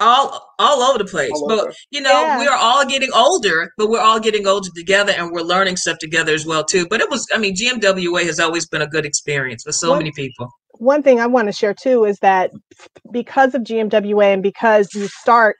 all 0.00 0.54
all 0.58 0.82
over 0.82 0.98
the 0.98 1.04
place 1.04 1.32
but 1.46 1.74
you 1.90 2.00
know 2.00 2.10
yeah. 2.10 2.38
we're 2.38 2.50
all 2.50 2.84
getting 2.86 3.10
older 3.14 3.72
but 3.76 3.88
we're 3.88 4.00
all 4.00 4.20
getting 4.20 4.46
older 4.46 4.68
together 4.74 5.12
and 5.16 5.30
we're 5.32 5.42
learning 5.42 5.76
stuff 5.76 5.98
together 5.98 6.32
as 6.32 6.46
well 6.46 6.64
too 6.64 6.86
but 6.88 7.00
it 7.00 7.10
was 7.10 7.26
i 7.34 7.38
mean 7.38 7.54
gmwa 7.54 8.24
has 8.24 8.38
always 8.40 8.66
been 8.66 8.82
a 8.82 8.86
good 8.86 9.04
experience 9.04 9.62
for 9.62 9.72
so 9.72 9.90
one, 9.90 9.98
many 9.98 10.12
people 10.12 10.48
one 10.78 11.02
thing 11.02 11.20
i 11.20 11.26
want 11.26 11.48
to 11.48 11.52
share 11.52 11.74
too 11.74 12.04
is 12.04 12.18
that 12.20 12.50
because 13.10 13.54
of 13.54 13.62
gmwa 13.62 14.32
and 14.32 14.42
because 14.42 14.94
you 14.94 15.08
start 15.08 15.56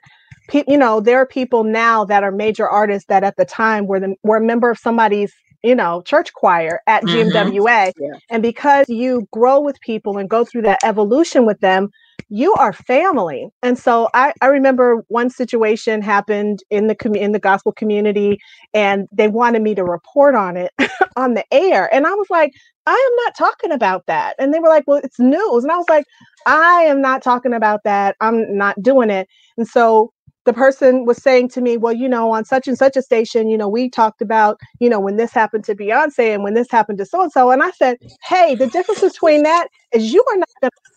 you 0.51 0.77
know 0.77 0.99
there 0.99 1.17
are 1.17 1.25
people 1.25 1.63
now 1.63 2.03
that 2.05 2.23
are 2.23 2.31
major 2.31 2.67
artists 2.67 3.07
that 3.07 3.23
at 3.23 3.35
the 3.37 3.45
time 3.45 3.87
were 3.87 3.99
the, 3.99 4.15
were 4.23 4.37
a 4.37 4.41
member 4.41 4.69
of 4.69 4.77
somebody's 4.77 5.33
you 5.63 5.75
know 5.75 6.01
church 6.03 6.33
choir 6.33 6.81
at 6.87 7.03
mm-hmm. 7.03 7.29
gmwa 7.29 7.91
yeah. 7.97 8.09
and 8.29 8.43
because 8.43 8.87
you 8.89 9.27
grow 9.31 9.59
with 9.59 9.79
people 9.81 10.17
and 10.17 10.29
go 10.29 10.43
through 10.43 10.61
that 10.61 10.79
evolution 10.83 11.45
with 11.45 11.59
them 11.61 11.89
you 12.29 12.53
are 12.55 12.73
family. 12.73 13.49
And 13.61 13.77
so 13.77 14.09
I, 14.13 14.33
I 14.41 14.47
remember 14.47 15.03
one 15.07 15.29
situation 15.29 16.01
happened 16.01 16.63
in 16.69 16.87
the 16.87 16.95
com- 16.95 17.15
in 17.15 17.31
the 17.31 17.39
gospel 17.39 17.71
community 17.71 18.39
and 18.73 19.07
they 19.11 19.27
wanted 19.27 19.61
me 19.61 19.75
to 19.75 19.83
report 19.83 20.35
on 20.35 20.57
it 20.57 20.71
on 21.15 21.33
the 21.33 21.45
air. 21.51 21.93
And 21.93 22.07
I 22.07 22.13
was 22.13 22.27
like, 22.29 22.53
I 22.85 22.91
am 22.91 23.25
not 23.25 23.35
talking 23.35 23.71
about 23.71 24.05
that. 24.07 24.35
And 24.39 24.53
they 24.53 24.59
were 24.59 24.67
like, 24.69 24.83
well, 24.87 25.01
it's 25.03 25.19
news. 25.19 25.63
And 25.63 25.71
I 25.71 25.77
was 25.77 25.89
like, 25.89 26.05
I 26.45 26.81
am 26.83 27.01
not 27.01 27.21
talking 27.21 27.53
about 27.53 27.81
that. 27.83 28.15
I'm 28.19 28.57
not 28.57 28.81
doing 28.81 29.09
it. 29.09 29.27
And 29.57 29.67
so 29.67 30.11
the 30.45 30.53
person 30.53 31.05
was 31.05 31.21
saying 31.21 31.49
to 31.49 31.61
me, 31.61 31.77
well, 31.77 31.93
you 31.93 32.09
know, 32.09 32.31
on 32.31 32.43
such 32.43 32.67
and 32.67 32.77
such 32.77 32.97
a 32.97 33.01
station, 33.01 33.47
you 33.47 33.57
know, 33.57 33.69
we 33.69 33.89
talked 33.89 34.21
about, 34.21 34.59
you 34.79 34.89
know, 34.89 34.99
when 34.99 35.15
this 35.15 35.31
happened 35.31 35.63
to 35.65 35.75
Beyonce 35.75 36.33
and 36.33 36.43
when 36.43 36.53
this 36.53 36.69
happened 36.69 36.97
to 36.97 37.05
so 37.05 37.21
and 37.21 37.31
so. 37.31 37.51
And 37.51 37.63
I 37.63 37.71
said, 37.71 37.97
hey, 38.27 38.55
the 38.55 38.67
difference 38.67 39.01
between 39.01 39.43
that 39.43 39.67
is 39.93 40.11
you 40.11 40.23
are 40.31 40.37
not 40.37 40.49
going 40.61 40.71
to 40.71 40.92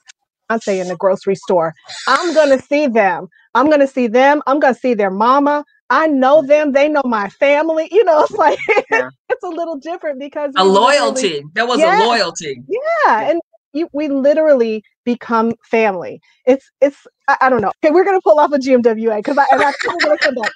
Beyonce 0.50 0.80
in 0.80 0.88
the 0.88 0.96
grocery 0.96 1.34
store. 1.34 1.74
I'm 2.08 2.34
gonna 2.34 2.60
see 2.60 2.86
them. 2.86 3.28
I'm 3.54 3.70
gonna 3.70 3.86
see 3.86 4.06
them. 4.06 4.42
I'm 4.46 4.60
gonna 4.60 4.74
see 4.74 4.94
their 4.94 5.10
mama. 5.10 5.64
I 5.90 6.06
know 6.08 6.38
mm-hmm. 6.38 6.48
them. 6.48 6.72
They 6.72 6.88
know 6.88 7.02
my 7.04 7.28
family. 7.28 7.88
You 7.96 8.04
know, 8.04 8.22
it's 8.22 8.32
like 8.32 8.58
yeah. 8.90 9.08
it's 9.30 9.42
a 9.42 9.48
little 9.48 9.76
different 9.76 10.18
because 10.18 10.52
a 10.56 10.64
loyalty. 10.64 11.42
That 11.54 11.66
was 11.66 11.78
yeah, 11.78 11.98
a 11.98 12.04
loyalty. 12.04 12.60
Yeah, 12.68 13.30
and 13.30 13.40
you, 13.72 13.88
we 13.92 14.08
literally 14.08 14.82
become 15.04 15.52
family. 15.64 16.20
It's 16.44 16.68
it's 16.80 17.06
I, 17.28 17.36
I, 17.42 17.48
don't 17.48 17.62
know. 17.62 17.72
Okay, 17.82 17.92
we're 17.92 18.04
gonna 18.04 18.20
pull 18.22 18.38
off 18.38 18.52
a 18.52 18.58
GMWA 18.58 19.16
because 19.18 19.38
I, 19.38 19.46
I 19.50 19.72
gonna 20.00 20.18
come 20.18 20.34
back. 20.34 20.52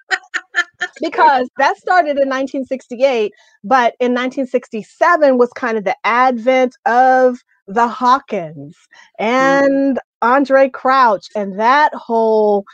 because 1.00 1.48
that 1.56 1.78
started 1.78 2.18
in 2.18 2.28
1968, 2.28 3.32
but 3.64 3.94
in 4.00 4.12
1967 4.12 5.38
was 5.38 5.50
kind 5.54 5.78
of 5.78 5.84
the 5.84 5.96
advent 6.04 6.76
of 6.84 7.38
the 7.70 7.88
Hawkins 7.88 8.76
mm. 9.20 9.24
and 9.24 9.98
Andraé 10.22 10.72
Crouch 10.72 11.26
and 11.34 11.58
that 11.58 11.94
whole 11.94 12.64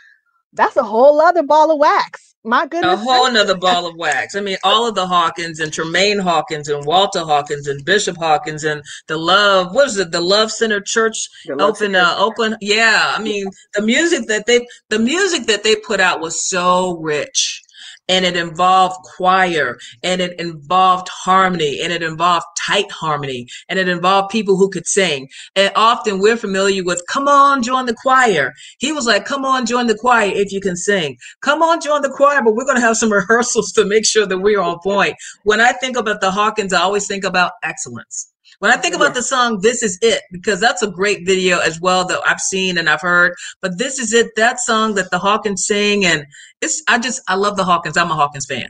that's 0.52 0.76
a 0.76 0.82
whole 0.82 1.20
other 1.20 1.42
ball 1.42 1.70
of 1.70 1.78
wax. 1.78 2.34
My 2.42 2.66
goodness. 2.66 2.94
A 2.94 2.96
whole 2.96 3.26
another 3.26 3.56
ball 3.56 3.86
of 3.86 3.96
wax. 3.96 4.36
I 4.36 4.40
mean, 4.40 4.56
all 4.62 4.88
of 4.88 4.94
the 4.94 5.06
Hawkins 5.06 5.58
and 5.58 5.72
Tramaine 5.72 6.20
Hawkins 6.20 6.68
and 6.68 6.86
Walter 6.86 7.20
Hawkins 7.24 7.66
and 7.66 7.84
Bishop 7.84 8.16
Hawkins 8.16 8.62
and 8.62 8.82
the 9.08 9.18
Love, 9.18 9.74
what 9.74 9.88
is 9.88 9.98
it? 9.98 10.12
The 10.12 10.20
Love 10.20 10.52
Center 10.52 10.80
Church 10.80 11.28
up 11.58 11.82
in 11.82 11.96
uh, 11.96 12.14
Oakland. 12.16 12.56
Yeah. 12.60 13.14
I 13.16 13.20
mean, 13.20 13.48
the 13.74 13.82
music 13.82 14.28
that 14.28 14.46
they, 14.46 14.64
the 14.90 15.00
music 15.00 15.46
that 15.46 15.64
they 15.64 15.74
put 15.74 15.98
out 15.98 16.20
was 16.20 16.48
so 16.48 16.96
rich 16.98 17.62
and 18.08 18.24
it 18.24 18.36
involved 18.36 18.96
choir 19.16 19.78
and 20.02 20.20
it 20.20 20.38
involved 20.40 21.08
harmony 21.08 21.80
and 21.82 21.92
it 21.92 22.02
involved 22.02 22.46
tight 22.66 22.90
harmony 22.90 23.46
and 23.68 23.78
it 23.78 23.88
involved 23.88 24.30
people 24.30 24.56
who 24.56 24.68
could 24.68 24.86
sing. 24.86 25.28
And 25.54 25.72
often 25.76 26.20
we're 26.20 26.36
familiar 26.36 26.84
with, 26.84 27.02
come 27.08 27.28
on, 27.28 27.62
join 27.62 27.86
the 27.86 27.94
choir. 27.94 28.52
He 28.78 28.92
was 28.92 29.06
like, 29.06 29.24
come 29.24 29.44
on, 29.44 29.66
join 29.66 29.86
the 29.86 29.96
choir 29.96 30.30
if 30.32 30.52
you 30.52 30.60
can 30.60 30.76
sing. 30.76 31.16
Come 31.40 31.62
on, 31.62 31.80
join 31.80 32.02
the 32.02 32.10
choir, 32.10 32.42
but 32.42 32.54
we're 32.54 32.64
going 32.64 32.76
to 32.76 32.86
have 32.86 32.96
some 32.96 33.12
rehearsals 33.20 33.72
to 33.72 33.84
make 33.84 34.06
sure 34.06 34.26
that 34.26 34.38
we're 34.38 34.60
on 34.60 34.78
point. 34.82 35.14
When 35.44 35.60
I 35.60 35.72
think 35.72 35.96
about 35.96 36.20
the 36.20 36.30
Hawkins, 36.30 36.72
I 36.72 36.82
always 36.82 37.06
think 37.06 37.24
about 37.24 37.52
excellence. 37.62 38.32
When 38.58 38.70
I 38.70 38.76
think 38.76 38.94
about 38.94 39.14
the 39.14 39.22
song 39.22 39.60
This 39.60 39.82
Is 39.82 39.98
It, 40.02 40.22
because 40.32 40.60
that's 40.60 40.82
a 40.82 40.90
great 40.90 41.26
video 41.26 41.58
as 41.58 41.80
well 41.80 42.06
that 42.06 42.20
I've 42.26 42.40
seen 42.40 42.78
and 42.78 42.88
I've 42.88 43.02
heard, 43.02 43.34
but 43.60 43.78
This 43.78 43.98
Is 43.98 44.12
It, 44.12 44.28
that 44.36 44.60
song 44.60 44.94
that 44.94 45.10
the 45.10 45.18
Hawkins 45.18 45.66
sing, 45.66 46.04
and 46.04 46.24
it's, 46.60 46.82
I 46.88 46.98
just, 46.98 47.20
I 47.28 47.34
love 47.34 47.56
the 47.56 47.64
Hawkins. 47.64 47.96
I'm 47.96 48.10
a 48.10 48.14
Hawkins 48.14 48.46
fan. 48.46 48.68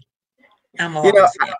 I'm 0.78 0.96
a 0.96 1.04
You 1.04 1.12
know, 1.12 1.20
Hawkins 1.20 1.36
fan. 1.40 1.54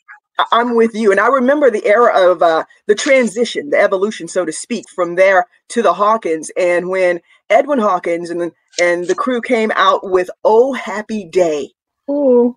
I'm 0.53 0.75
with 0.75 0.95
you, 0.95 1.11
and 1.11 1.21
I 1.21 1.29
remember 1.29 1.71
the 1.71 1.87
era 1.87 2.31
of 2.31 2.43
uh, 2.43 2.65
the 2.87 2.95
transition, 2.95 3.71
the 3.71 3.81
evolution, 3.81 4.29
so 4.29 4.45
to 4.45 4.53
speak, 4.53 4.85
from 4.95 5.15
there 5.15 5.47
to 5.69 5.81
the 5.81 5.95
Hawkins. 5.95 6.51
And 6.59 6.91
when 6.91 7.21
Edwin 7.49 7.79
Hawkins 7.79 8.29
and 8.29 8.41
the, 8.41 8.53
and 8.79 9.07
the 9.07 9.15
crew 9.15 9.41
came 9.41 9.73
out 9.75 10.01
with 10.11 10.29
"Oh 10.45 10.75
Happy 10.75 11.25
Day," 11.25 11.71
Ooh. 12.11 12.57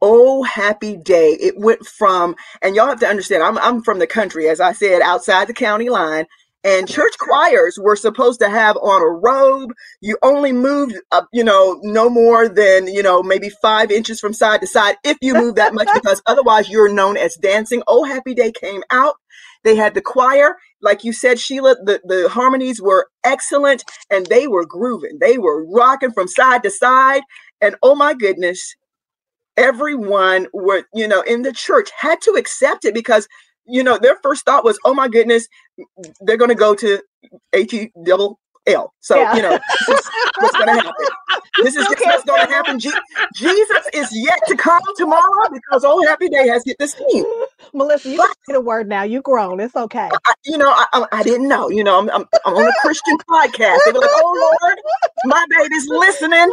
"Oh 0.00 0.42
Happy 0.44 0.96
Day," 0.96 1.32
it 1.40 1.58
went 1.58 1.86
from, 1.86 2.36
and 2.62 2.76
y'all 2.76 2.88
have 2.88 3.00
to 3.00 3.08
understand, 3.08 3.42
I'm 3.42 3.58
I'm 3.58 3.82
from 3.82 3.98
the 3.98 4.06
country, 4.06 4.48
as 4.48 4.60
I 4.60 4.72
said, 4.72 5.02
outside 5.02 5.48
the 5.48 5.54
county 5.54 5.88
line. 5.90 6.26
And 6.64 6.88
church 6.88 7.14
choirs 7.18 7.78
were 7.80 7.96
supposed 7.96 8.40
to 8.40 8.50
have 8.50 8.76
on 8.78 9.00
a 9.00 9.06
robe. 9.06 9.72
You 10.00 10.18
only 10.22 10.52
moved, 10.52 10.96
uh, 11.12 11.22
you 11.32 11.44
know, 11.44 11.78
no 11.82 12.10
more 12.10 12.48
than, 12.48 12.88
you 12.88 13.02
know, 13.02 13.22
maybe 13.22 13.48
five 13.48 13.90
inches 13.90 14.20
from 14.20 14.34
side 14.34 14.60
to 14.60 14.66
side 14.66 14.96
if 15.04 15.16
you 15.22 15.34
move 15.34 15.54
that 15.54 15.72
much, 15.74 15.88
because 15.94 16.20
otherwise 16.26 16.68
you're 16.68 16.92
known 16.92 17.16
as 17.16 17.36
dancing. 17.36 17.82
Oh, 17.86 18.04
Happy 18.04 18.34
Day 18.34 18.52
came 18.52 18.82
out. 18.90 19.14
They 19.64 19.76
had 19.76 19.94
the 19.94 20.02
choir, 20.02 20.56
like 20.82 21.04
you 21.04 21.12
said, 21.12 21.38
Sheila. 21.38 21.76
The, 21.84 22.00
the 22.04 22.28
harmonies 22.28 22.80
were 22.82 23.08
excellent 23.24 23.84
and 24.10 24.26
they 24.26 24.48
were 24.48 24.66
grooving. 24.66 25.18
They 25.20 25.38
were 25.38 25.64
rocking 25.64 26.12
from 26.12 26.28
side 26.28 26.62
to 26.64 26.70
side. 26.70 27.22
And 27.60 27.76
oh 27.82 27.94
my 27.94 28.14
goodness, 28.14 28.74
everyone 29.58 30.48
were, 30.54 30.84
you 30.94 31.08
know, 31.08 31.22
in 31.22 31.42
the 31.42 31.52
church 31.52 31.90
had 31.98 32.22
to 32.22 32.32
accept 32.32 32.86
it 32.86 32.94
because 32.94 33.28
you 33.66 33.84
know, 33.84 33.98
their 33.98 34.16
first 34.22 34.46
thought 34.46 34.64
was, 34.64 34.78
"Oh 34.84 34.94
my 34.94 35.08
goodness, 35.08 35.48
they're 36.22 36.38
going 36.38 36.50
to 36.50 36.56
go 36.56 36.74
to 36.76 37.02
H 37.54 37.74
E 37.74 37.92
double 38.04 38.40
L." 38.68 38.92
So 39.00 39.16
Yeah. 39.16 39.34
you 39.36 39.42
know, 39.42 39.58
this 39.88 39.98
is 40.00 40.10
what's 40.40 40.56
going 40.56 40.66
to 40.68 40.74
happen. 40.74 40.92
This 41.62 41.74
is 41.74 41.84
just 41.88 42.00
what's 42.00 42.24
going 42.24 42.46
to 42.46 42.52
happen. 42.54 42.78
Je- 42.78 42.92
Jesus 43.34 43.84
is 43.92 44.08
yet 44.12 44.38
to 44.46 44.56
come 44.56 44.80
tomorrow 44.96 45.48
because 45.52 45.84
Oh 45.84 46.06
Happy 46.06 46.28
Day 46.28 46.46
has 46.46 46.62
hit 46.64 46.76
the 46.78 46.86
scene. 46.86 47.24
Melissa, 47.74 48.10
you 48.10 48.16
can 48.16 48.28
say 48.46 48.52
the 48.52 48.60
word 48.60 48.88
now. 48.88 49.02
You 49.02 49.20
grown. 49.22 49.58
It's 49.58 49.74
okay. 49.74 50.08
I, 50.24 50.34
you 50.44 50.56
know, 50.56 50.70
I, 50.70 50.86
I, 50.92 51.06
I 51.10 51.22
didn't 51.24 51.48
know. 51.48 51.68
You 51.68 51.82
know, 51.82 51.98
I'm, 51.98 52.08
I'm, 52.10 52.24
I'm 52.46 52.54
on 52.54 52.66
a 52.68 52.72
Christian 52.80 53.18
podcast. 53.28 53.78
They 53.86 53.92
were 53.92 53.98
like, 53.98 54.10
"Oh 54.12 54.58
Lord, 54.62 54.78
my 55.24 55.44
baby's 55.58 55.88
listening." 55.88 56.48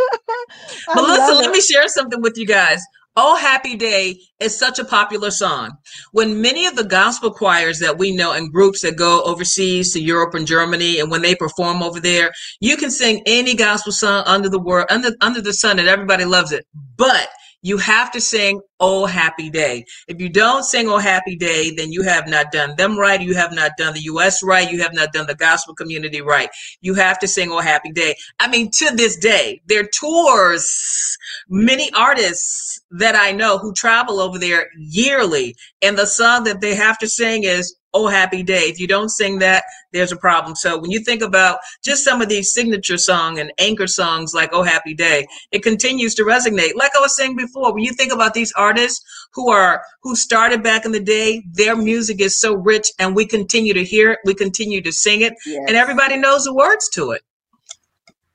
Melissa, 0.94 1.32
let 1.34 1.46
it. 1.46 1.50
me 1.52 1.60
share 1.60 1.88
something 1.88 2.20
with 2.22 2.38
you 2.38 2.46
guys. 2.46 2.80
Oh 3.16 3.36
Happy 3.36 3.74
Day 3.76 4.20
is 4.38 4.56
such 4.56 4.78
a 4.78 4.84
popular 4.84 5.32
song. 5.32 5.72
When 6.12 6.40
many 6.40 6.66
of 6.66 6.76
the 6.76 6.84
gospel 6.84 7.32
choirs 7.32 7.80
that 7.80 7.98
we 7.98 8.14
know 8.14 8.32
and 8.32 8.52
groups 8.52 8.82
that 8.82 8.96
go 8.96 9.22
overseas 9.24 9.92
to 9.92 10.00
Europe 10.00 10.34
and 10.34 10.46
Germany 10.46 11.00
and 11.00 11.10
when 11.10 11.22
they 11.22 11.34
perform 11.34 11.82
over 11.82 11.98
there, 11.98 12.30
you 12.60 12.76
can 12.76 12.90
sing 12.90 13.22
any 13.26 13.54
gospel 13.56 13.92
song 13.92 14.22
under 14.26 14.48
the 14.48 14.60
world 14.60 14.86
under 14.90 15.10
under 15.20 15.40
the 15.40 15.52
sun 15.52 15.80
and 15.80 15.88
everybody 15.88 16.24
loves 16.24 16.52
it. 16.52 16.66
But 16.96 17.28
you 17.62 17.76
have 17.78 18.10
to 18.12 18.20
sing 18.20 18.60
Oh 18.78 19.04
Happy 19.06 19.50
Day. 19.50 19.84
If 20.08 20.20
you 20.20 20.28
don't 20.28 20.62
sing 20.62 20.88
Oh 20.88 20.98
Happy 20.98 21.36
Day, 21.36 21.70
then 21.74 21.92
you 21.92 22.02
have 22.02 22.26
not 22.26 22.50
done 22.52 22.74
them 22.76 22.98
right. 22.98 23.20
You 23.20 23.34
have 23.34 23.52
not 23.52 23.72
done 23.76 23.94
the 23.94 24.02
US 24.02 24.42
right. 24.42 24.70
You 24.70 24.80
have 24.82 24.94
not 24.94 25.12
done 25.12 25.26
the 25.26 25.34
gospel 25.34 25.74
community 25.74 26.22
right. 26.22 26.48
You 26.80 26.94
have 26.94 27.18
to 27.18 27.28
sing 27.28 27.50
Oh 27.50 27.60
Happy 27.60 27.92
Day. 27.92 28.14
I 28.38 28.48
mean, 28.48 28.70
to 28.78 28.94
this 28.96 29.16
day, 29.16 29.60
their 29.66 29.86
tours, 29.86 31.18
many 31.48 31.90
artists 31.92 32.80
that 32.92 33.14
I 33.14 33.32
know 33.32 33.58
who 33.58 33.72
travel 33.72 34.20
over 34.20 34.38
there 34.38 34.68
yearly, 34.78 35.54
and 35.82 35.98
the 35.98 36.06
song 36.06 36.44
that 36.44 36.60
they 36.60 36.74
have 36.74 36.98
to 36.98 37.08
sing 37.08 37.44
is 37.44 37.76
Oh 37.92 38.08
Happy 38.08 38.42
Day. 38.42 38.62
If 38.62 38.78
you 38.78 38.86
don't 38.86 39.08
sing 39.08 39.38
that, 39.40 39.64
there's 39.92 40.12
a 40.12 40.16
problem. 40.16 40.54
So 40.54 40.78
when 40.78 40.90
you 40.90 41.00
think 41.00 41.22
about 41.22 41.58
just 41.82 42.04
some 42.04 42.22
of 42.22 42.28
these 42.28 42.52
signature 42.52 42.98
song 42.98 43.38
and 43.38 43.52
anchor 43.58 43.86
songs 43.86 44.32
like 44.34 44.50
Oh 44.52 44.62
Happy 44.62 44.94
Day, 44.94 45.26
it 45.50 45.62
continues 45.62 46.14
to 46.16 46.22
resonate. 46.22 46.74
Like 46.76 46.92
I 46.96 47.00
was 47.00 47.16
saying 47.16 47.36
before, 47.36 47.72
when 47.74 47.82
you 47.82 47.92
think 47.92 48.12
about 48.12 48.34
these 48.34 48.52
artists 48.56 49.04
who 49.32 49.50
are 49.50 49.82
who 50.02 50.14
started 50.14 50.62
back 50.62 50.84
in 50.84 50.92
the 50.92 51.00
day, 51.00 51.42
their 51.52 51.76
music 51.76 52.20
is 52.20 52.38
so 52.38 52.54
rich 52.54 52.88
and 52.98 53.16
we 53.16 53.26
continue 53.26 53.74
to 53.74 53.84
hear 53.84 54.12
it, 54.12 54.18
we 54.24 54.34
continue 54.34 54.80
to 54.82 54.92
sing 54.92 55.22
it, 55.22 55.34
and 55.46 55.76
everybody 55.76 56.16
knows 56.16 56.44
the 56.44 56.54
words 56.54 56.88
to 56.90 57.10
it. 57.10 57.22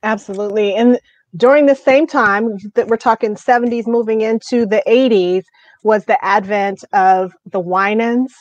Absolutely. 0.02 0.74
And 0.74 1.00
during 1.36 1.66
the 1.66 1.74
same 1.74 2.06
time 2.06 2.56
that 2.74 2.88
we're 2.88 2.96
talking 2.96 3.34
70s 3.34 3.86
moving 3.86 4.20
into 4.20 4.66
the 4.66 4.82
80s 4.86 5.44
was 5.82 6.04
the 6.04 6.22
advent 6.24 6.84
of 6.92 7.32
the 7.50 7.60
Winans, 7.60 8.34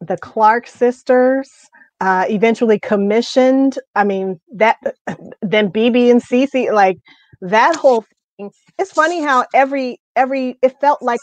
the 0.00 0.16
Clark 0.16 0.66
sisters, 0.66 1.50
uh, 2.00 2.26
eventually 2.28 2.78
commissioned. 2.78 3.78
I 3.94 4.04
mean, 4.04 4.40
that 4.54 4.78
then 5.42 5.70
BeBe 5.70 6.10
and 6.10 6.22
CeCe, 6.22 6.72
like 6.72 6.98
that 7.40 7.76
whole 7.76 8.04
thing. 8.38 8.50
It's 8.78 8.92
funny 8.92 9.22
how 9.22 9.46
every 9.54 10.00
every 10.14 10.58
it 10.62 10.78
felt 10.80 11.02
like 11.02 11.20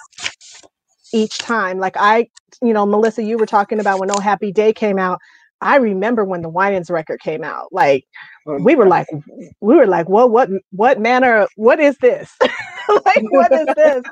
each 1.13 1.37
time. 1.37 1.77
Like 1.77 1.95
I, 1.97 2.27
you 2.61 2.73
know, 2.73 2.85
Melissa, 2.85 3.23
you 3.23 3.37
were 3.37 3.45
talking 3.45 3.79
about 3.79 3.99
when 3.99 4.09
Oh 4.11 4.19
Happy 4.19 4.51
Day 4.51 4.73
came 4.73 4.97
out. 4.97 5.19
I 5.61 5.77
remember 5.77 6.25
when 6.25 6.41
the 6.41 6.49
Winans 6.49 6.89
record 6.89 7.21
came 7.21 7.43
out. 7.43 7.71
Like 7.71 8.05
we 8.45 8.75
were 8.75 8.87
like 8.87 9.07
we 9.61 9.75
were 9.75 9.87
like 9.87 10.09
what 10.09 10.31
what 10.31 10.49
what 10.71 10.99
manner 10.99 11.47
what 11.55 11.79
is 11.79 11.97
this 11.99 12.35
like 12.41 13.23
what 13.29 13.51
is 13.53 13.67
this 13.75 14.03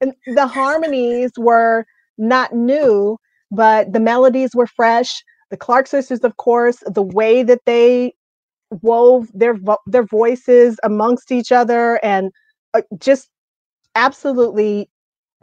and 0.00 0.12
the 0.34 0.46
harmonies 0.46 1.30
were 1.36 1.86
not 2.16 2.52
new 2.52 3.16
but 3.50 3.92
the 3.92 4.00
melodies 4.00 4.54
were 4.54 4.66
fresh. 4.66 5.22
The 5.50 5.56
clark 5.56 5.86
sisters 5.86 6.20
of 6.20 6.36
course 6.36 6.82
the 6.86 7.02
way 7.02 7.42
that 7.42 7.60
they 7.64 8.12
wove 8.82 9.30
their 9.32 9.54
vo- 9.54 9.78
their 9.86 10.04
voices 10.04 10.78
amongst 10.82 11.32
each 11.32 11.52
other 11.52 11.98
and 12.02 12.30
uh, 12.74 12.82
just 12.98 13.28
absolutely 13.94 14.90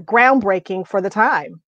groundbreaking 0.04 0.88
for 0.88 1.02
the 1.02 1.10
time. 1.10 1.62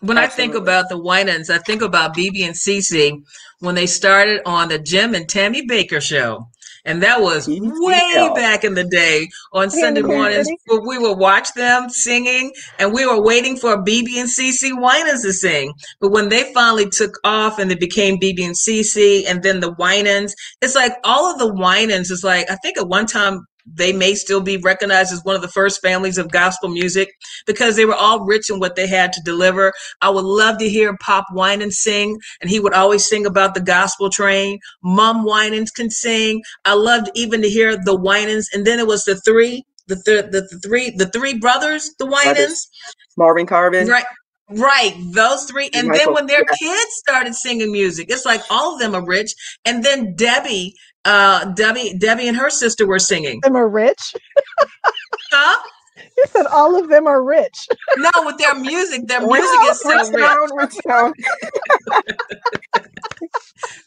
When 0.00 0.18
I 0.18 0.26
think 0.26 0.54
about 0.54 0.88
the 0.88 0.98
Winans, 0.98 1.48
I 1.48 1.58
think 1.58 1.80
about 1.80 2.16
BeBe 2.16 2.44
and 2.44 2.56
CeCe 2.56 3.22
when 3.60 3.76
they 3.76 3.86
started 3.86 4.42
on 4.44 4.68
the 4.68 4.78
Jim 4.78 5.14
and 5.14 5.28
Tammy 5.28 5.64
Bakker 5.64 6.02
show. 6.02 6.48
And 6.84 7.02
that 7.02 7.20
was 7.20 7.48
way 7.48 8.30
back 8.34 8.64
in 8.64 8.74
the 8.74 8.84
day 8.84 9.28
on 9.52 9.70
Sunday 9.70 10.02
mornings 10.02 10.48
where 10.66 10.80
we 10.80 10.98
would 10.98 11.16
watch 11.16 11.52
them 11.54 11.88
singing 11.88 12.52
and 12.78 12.92
we 12.92 13.06
were 13.06 13.22
waiting 13.22 13.56
for 13.56 13.76
BeBe 13.76 14.16
and 14.16 14.28
CeCe 14.28 14.72
Winans 14.80 15.22
to 15.22 15.32
sing. 15.32 15.72
But 16.00 16.10
when 16.10 16.28
they 16.28 16.52
finally 16.52 16.88
took 16.90 17.18
off 17.24 17.58
and 17.58 17.70
they 17.70 17.76
became 17.76 18.18
BeBe 18.18 18.44
and 18.44 18.54
CeCe 18.54 19.24
and 19.28 19.42
then 19.42 19.60
the 19.60 19.72
Winans, 19.72 20.34
it's 20.60 20.74
like 20.74 20.92
all 21.04 21.30
of 21.32 21.38
the 21.38 21.52
Winans 21.54 22.10
is 22.10 22.24
like, 22.24 22.50
I 22.50 22.56
think 22.56 22.78
at 22.78 22.88
one 22.88 23.06
time 23.06 23.46
they 23.66 23.92
may 23.92 24.14
still 24.14 24.40
be 24.40 24.56
recognized 24.56 25.12
as 25.12 25.24
one 25.24 25.36
of 25.36 25.42
the 25.42 25.48
first 25.48 25.80
families 25.80 26.18
of 26.18 26.30
gospel 26.30 26.68
music 26.68 27.12
because 27.46 27.76
they 27.76 27.84
were 27.84 27.94
all 27.94 28.24
rich 28.24 28.50
in 28.50 28.58
what 28.58 28.76
they 28.76 28.86
had 28.86 29.12
to 29.12 29.22
deliver. 29.22 29.72
I 30.00 30.10
would 30.10 30.24
love 30.24 30.58
to 30.58 30.68
hear 30.68 30.96
Pop 30.98 31.26
Winans 31.32 31.78
sing, 31.78 32.18
and 32.40 32.50
he 32.50 32.60
would 32.60 32.74
always 32.74 33.08
sing 33.08 33.26
about 33.26 33.54
the 33.54 33.60
gospel 33.60 34.10
train. 34.10 34.58
Mom 34.82 35.24
Winans 35.24 35.70
can 35.70 35.90
sing. 35.90 36.42
I 36.64 36.74
loved 36.74 37.10
even 37.14 37.42
to 37.42 37.48
hear 37.48 37.76
the 37.76 37.96
Winans, 37.96 38.48
and 38.52 38.66
then 38.66 38.78
it 38.78 38.86
was 38.86 39.04
the 39.04 39.16
three, 39.16 39.64
the 39.86 39.96
th- 39.96 40.26
the, 40.30 40.48
the 40.50 40.60
three, 40.60 40.90
the 40.90 41.06
three 41.06 41.38
brothers, 41.38 41.90
the 41.98 42.06
Winans, 42.06 42.68
Marvin 43.16 43.46
Carvin. 43.46 43.88
right? 43.88 44.04
Right, 44.50 44.94
those 45.12 45.44
three, 45.44 45.70
and 45.72 45.94
then 45.94 46.12
when 46.12 46.26
their 46.26 46.44
yeah. 46.46 46.56
kids 46.58 46.92
started 46.96 47.34
singing 47.34 47.72
music, 47.72 48.10
it's 48.10 48.26
like 48.26 48.42
all 48.50 48.74
of 48.74 48.80
them 48.80 48.94
are 48.94 49.04
rich. 49.04 49.32
And 49.64 49.82
then 49.82 50.14
Debbie, 50.14 50.74
uh, 51.04 51.44
Debbie, 51.52 51.94
Debbie 51.98 52.28
and 52.28 52.36
her 52.36 52.50
sister 52.50 52.86
were 52.86 52.98
singing. 52.98 53.40
them 53.42 53.56
are 53.56 53.68
rich 53.68 54.14
Huh? 55.30 55.62
you 56.16 56.24
said 56.28 56.46
all 56.46 56.78
of 56.80 56.88
them 56.88 57.06
are 57.06 57.22
rich 57.22 57.68
No, 57.96 58.10
with 58.24 58.38
their 58.38 58.54
music, 58.54 59.06
their 59.06 59.20
music 59.26 59.58
is 59.70 59.80
so 59.80 59.90
Rich 59.90 60.08
rich. 60.12 60.24
Town, 60.24 60.56
Rich 60.56 60.74
Town. 60.86 61.12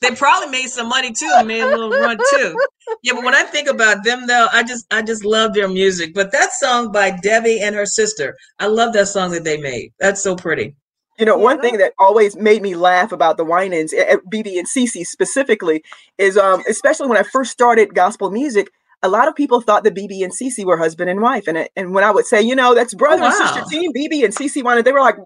They 0.01 0.11
probably 0.11 0.49
made 0.49 0.67
some 0.69 0.87
money 0.87 1.11
too 1.11 1.29
and 1.35 1.47
made 1.47 1.61
a 1.61 1.67
little 1.67 1.89
run 1.89 2.17
too. 2.31 2.55
Yeah, 3.03 3.13
but 3.13 3.23
when 3.23 3.33
I 3.35 3.43
think 3.43 3.67
about 3.67 4.03
them 4.03 4.27
though, 4.27 4.47
I 4.51 4.63
just 4.63 4.85
I 4.91 5.01
just 5.01 5.25
love 5.25 5.53
their 5.53 5.67
music. 5.67 6.13
But 6.13 6.31
that 6.31 6.53
song 6.53 6.91
by 6.91 7.11
Debbie 7.11 7.59
and 7.61 7.75
her 7.75 7.85
sister, 7.85 8.35
I 8.59 8.67
love 8.67 8.93
that 8.93 9.07
song 9.07 9.31
that 9.31 9.43
they 9.43 9.57
made. 9.57 9.91
That's 9.99 10.21
so 10.21 10.35
pretty. 10.35 10.75
You 11.17 11.25
know, 11.25 11.37
one 11.37 11.61
thing 11.61 11.77
that 11.77 11.93
always 11.97 12.35
made 12.35 12.61
me 12.61 12.75
laugh 12.75 13.11
about 13.11 13.37
the 13.37 13.45
Winans, 13.45 13.93
eh, 13.93 14.05
eh, 14.07 14.17
BeBe 14.29 14.57
and 14.57 14.67
CeCe 14.67 15.05
specifically, 15.05 15.83
is 16.17 16.37
um, 16.37 16.61
especially 16.67 17.07
when 17.07 17.17
I 17.17 17.23
first 17.23 17.51
started 17.51 17.95
gospel 17.95 18.31
music, 18.31 18.69
a 19.01 19.07
lot 19.07 19.27
of 19.27 19.35
people 19.35 19.61
thought 19.61 19.83
that 19.85 19.95
BeBe 19.95 20.23
and 20.23 20.33
CeCe 20.33 20.65
were 20.65 20.77
husband 20.77 21.09
and 21.09 21.21
wife. 21.21 21.47
And, 21.47 21.69
and 21.75 21.93
when 21.93 22.03
I 22.03 22.11
would 22.11 22.25
say, 22.25 22.41
you 22.41 22.55
know, 22.55 22.75
that's 22.75 22.93
brother 22.93 23.23
oh, 23.23 23.29
wow. 23.29 23.37
and 23.39 23.55
sister 23.55 23.63
team, 23.69 23.93
BeBe 23.93 24.25
and 24.25 24.35
CeCe 24.35 24.63
wanted, 24.63 24.83
they 24.83 24.91
were 24.91 24.99
like, 24.99 25.17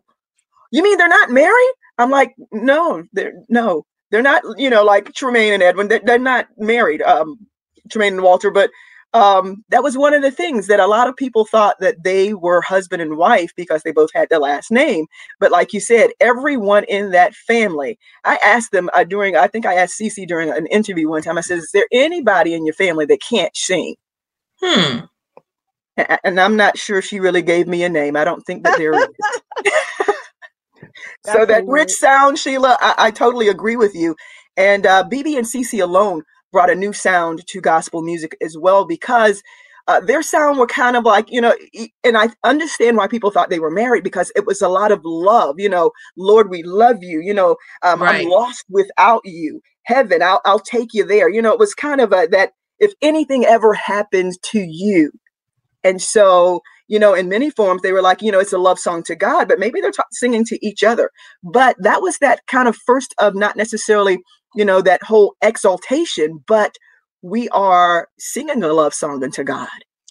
you 0.71 0.83
mean 0.83 0.97
they're 0.97 1.07
not 1.07 1.31
married? 1.31 1.73
I'm 1.97 2.11
like, 2.11 2.35
no, 2.51 3.03
they're 3.13 3.33
no, 3.49 3.85
they're 4.11 4.21
not, 4.21 4.43
you 4.57 4.69
know, 4.69 4.83
like 4.83 5.11
Tramaine 5.13 5.53
and 5.53 5.63
Edwin, 5.63 5.87
they're, 5.87 6.01
they're 6.03 6.19
not 6.19 6.47
married, 6.57 7.01
um, 7.01 7.47
Tramaine 7.89 8.13
and 8.13 8.23
Walter, 8.23 8.51
but 8.51 8.69
um, 9.13 9.63
that 9.69 9.81
was 9.81 9.97
one 9.97 10.13
of 10.13 10.21
the 10.21 10.31
things 10.31 10.67
that 10.67 10.79
a 10.79 10.87
lot 10.87 11.07
of 11.07 11.15
people 11.15 11.45
thought 11.45 11.79
that 11.79 12.03
they 12.03 12.33
were 12.33 12.61
husband 12.61 13.01
and 13.01 13.17
wife 13.17 13.51
because 13.55 13.81
they 13.81 13.91
both 13.91 14.11
had 14.13 14.29
the 14.29 14.39
last 14.39 14.71
name. 14.71 15.07
But 15.39 15.51
like 15.51 15.73
you 15.73 15.79
said, 15.79 16.11
everyone 16.19 16.83
in 16.83 17.11
that 17.11 17.33
family, 17.33 17.97
I 18.23 18.37
asked 18.43 18.71
them 18.71 18.89
uh, 18.93 19.03
during, 19.03 19.35
I 19.35 19.47
think 19.47 19.65
I 19.65 19.75
asked 19.75 19.99
CeCe 19.99 20.27
during 20.27 20.51
an 20.51 20.67
interview 20.67 21.09
one 21.09 21.23
time, 21.23 21.37
I 21.37 21.41
said, 21.41 21.57
is 21.57 21.71
there 21.73 21.87
anybody 21.91 22.53
in 22.53 22.65
your 22.65 22.75
family 22.75 23.05
that 23.05 23.21
can't 23.21 23.55
sing? 23.55 23.95
Hmm. 24.61 24.99
And 26.23 26.39
I'm 26.39 26.55
not 26.55 26.77
sure 26.77 27.01
she 27.01 27.19
really 27.19 27.41
gave 27.41 27.67
me 27.67 27.83
a 27.83 27.89
name. 27.89 28.15
I 28.15 28.23
don't 28.23 28.45
think 28.45 28.63
that 28.63 28.77
there 28.77 28.93
is. 28.93 29.07
so 31.25 31.45
that 31.45 31.65
rich 31.65 31.91
sound, 31.91 32.37
Sheila, 32.37 32.77
I, 32.79 32.95
I, 32.97 33.11
totally 33.11 33.49
agree 33.49 33.75
with 33.75 33.95
you. 33.95 34.15
And 34.55 34.85
uh, 34.85 35.03
BeBe 35.11 35.37
and 35.37 35.45
CeCe 35.45 35.81
alone 35.81 36.23
brought 36.51 36.69
a 36.69 36.75
new 36.75 36.93
sound 36.93 37.45
to 37.47 37.61
gospel 37.61 38.01
music 38.01 38.35
as 38.41 38.57
well 38.57 38.85
because 38.85 39.41
uh, 39.87 39.99
their 40.01 40.21
sound 40.21 40.59
were 40.59 40.67
kind 40.67 40.95
of 40.95 41.03
like 41.03 41.31
you 41.31 41.41
know 41.41 41.55
and 42.03 42.17
i 42.17 42.29
understand 42.43 42.95
why 42.95 43.07
people 43.07 43.31
thought 43.31 43.49
they 43.49 43.59
were 43.59 43.71
married 43.71 44.03
because 44.03 44.31
it 44.35 44.45
was 44.45 44.61
a 44.61 44.69
lot 44.69 44.91
of 44.91 44.99
love 45.03 45.55
you 45.57 45.69
know 45.69 45.91
lord 46.15 46.49
we 46.49 46.61
love 46.63 46.97
you 47.01 47.19
you 47.21 47.33
know 47.33 47.55
um, 47.83 48.01
right. 48.01 48.21
i'm 48.21 48.29
lost 48.29 48.65
without 48.69 49.21
you. 49.25 49.61
Heaven 49.83 50.21
I'll, 50.21 50.41
I'll 50.45 50.59
take 50.59 50.93
you 50.93 51.03
there. 51.03 51.29
You 51.29 51.41
know 51.41 51.51
it 51.51 51.59
was 51.59 51.73
kind 51.73 51.99
of 51.99 52.11
a 52.13 52.27
that 52.31 52.51
if 52.77 52.93
anything 53.01 53.45
ever 53.45 53.73
happens 53.73 54.37
to 54.51 54.59
you. 54.59 55.11
And 55.83 56.01
so 56.01 56.61
you 56.87 56.99
know 56.99 57.15
in 57.15 57.27
many 57.29 57.49
forms 57.49 57.81
they 57.81 57.91
were 57.91 58.01
like 58.01 58.21
you 58.21 58.31
know 58.31 58.39
it's 58.39 58.53
a 58.53 58.57
love 58.59 58.79
song 58.79 59.03
to 59.03 59.15
god 59.15 59.47
but 59.47 59.59
maybe 59.59 59.81
they're 59.81 59.91
t- 59.91 60.03
singing 60.11 60.45
to 60.45 60.63
each 60.65 60.83
other. 60.83 61.09
But 61.43 61.75
that 61.79 62.01
was 62.03 62.19
that 62.19 62.45
kind 62.47 62.67
of 62.67 62.75
first 62.85 63.15
of 63.19 63.33
not 63.35 63.55
necessarily 63.55 64.19
you 64.55 64.65
know, 64.65 64.81
that 64.81 65.03
whole 65.03 65.35
exaltation, 65.41 66.43
but 66.47 66.75
we 67.21 67.49
are 67.49 68.07
singing 68.19 68.63
a 68.63 68.73
love 68.73 68.93
song 68.93 69.23
unto 69.23 69.43
God. 69.43 69.69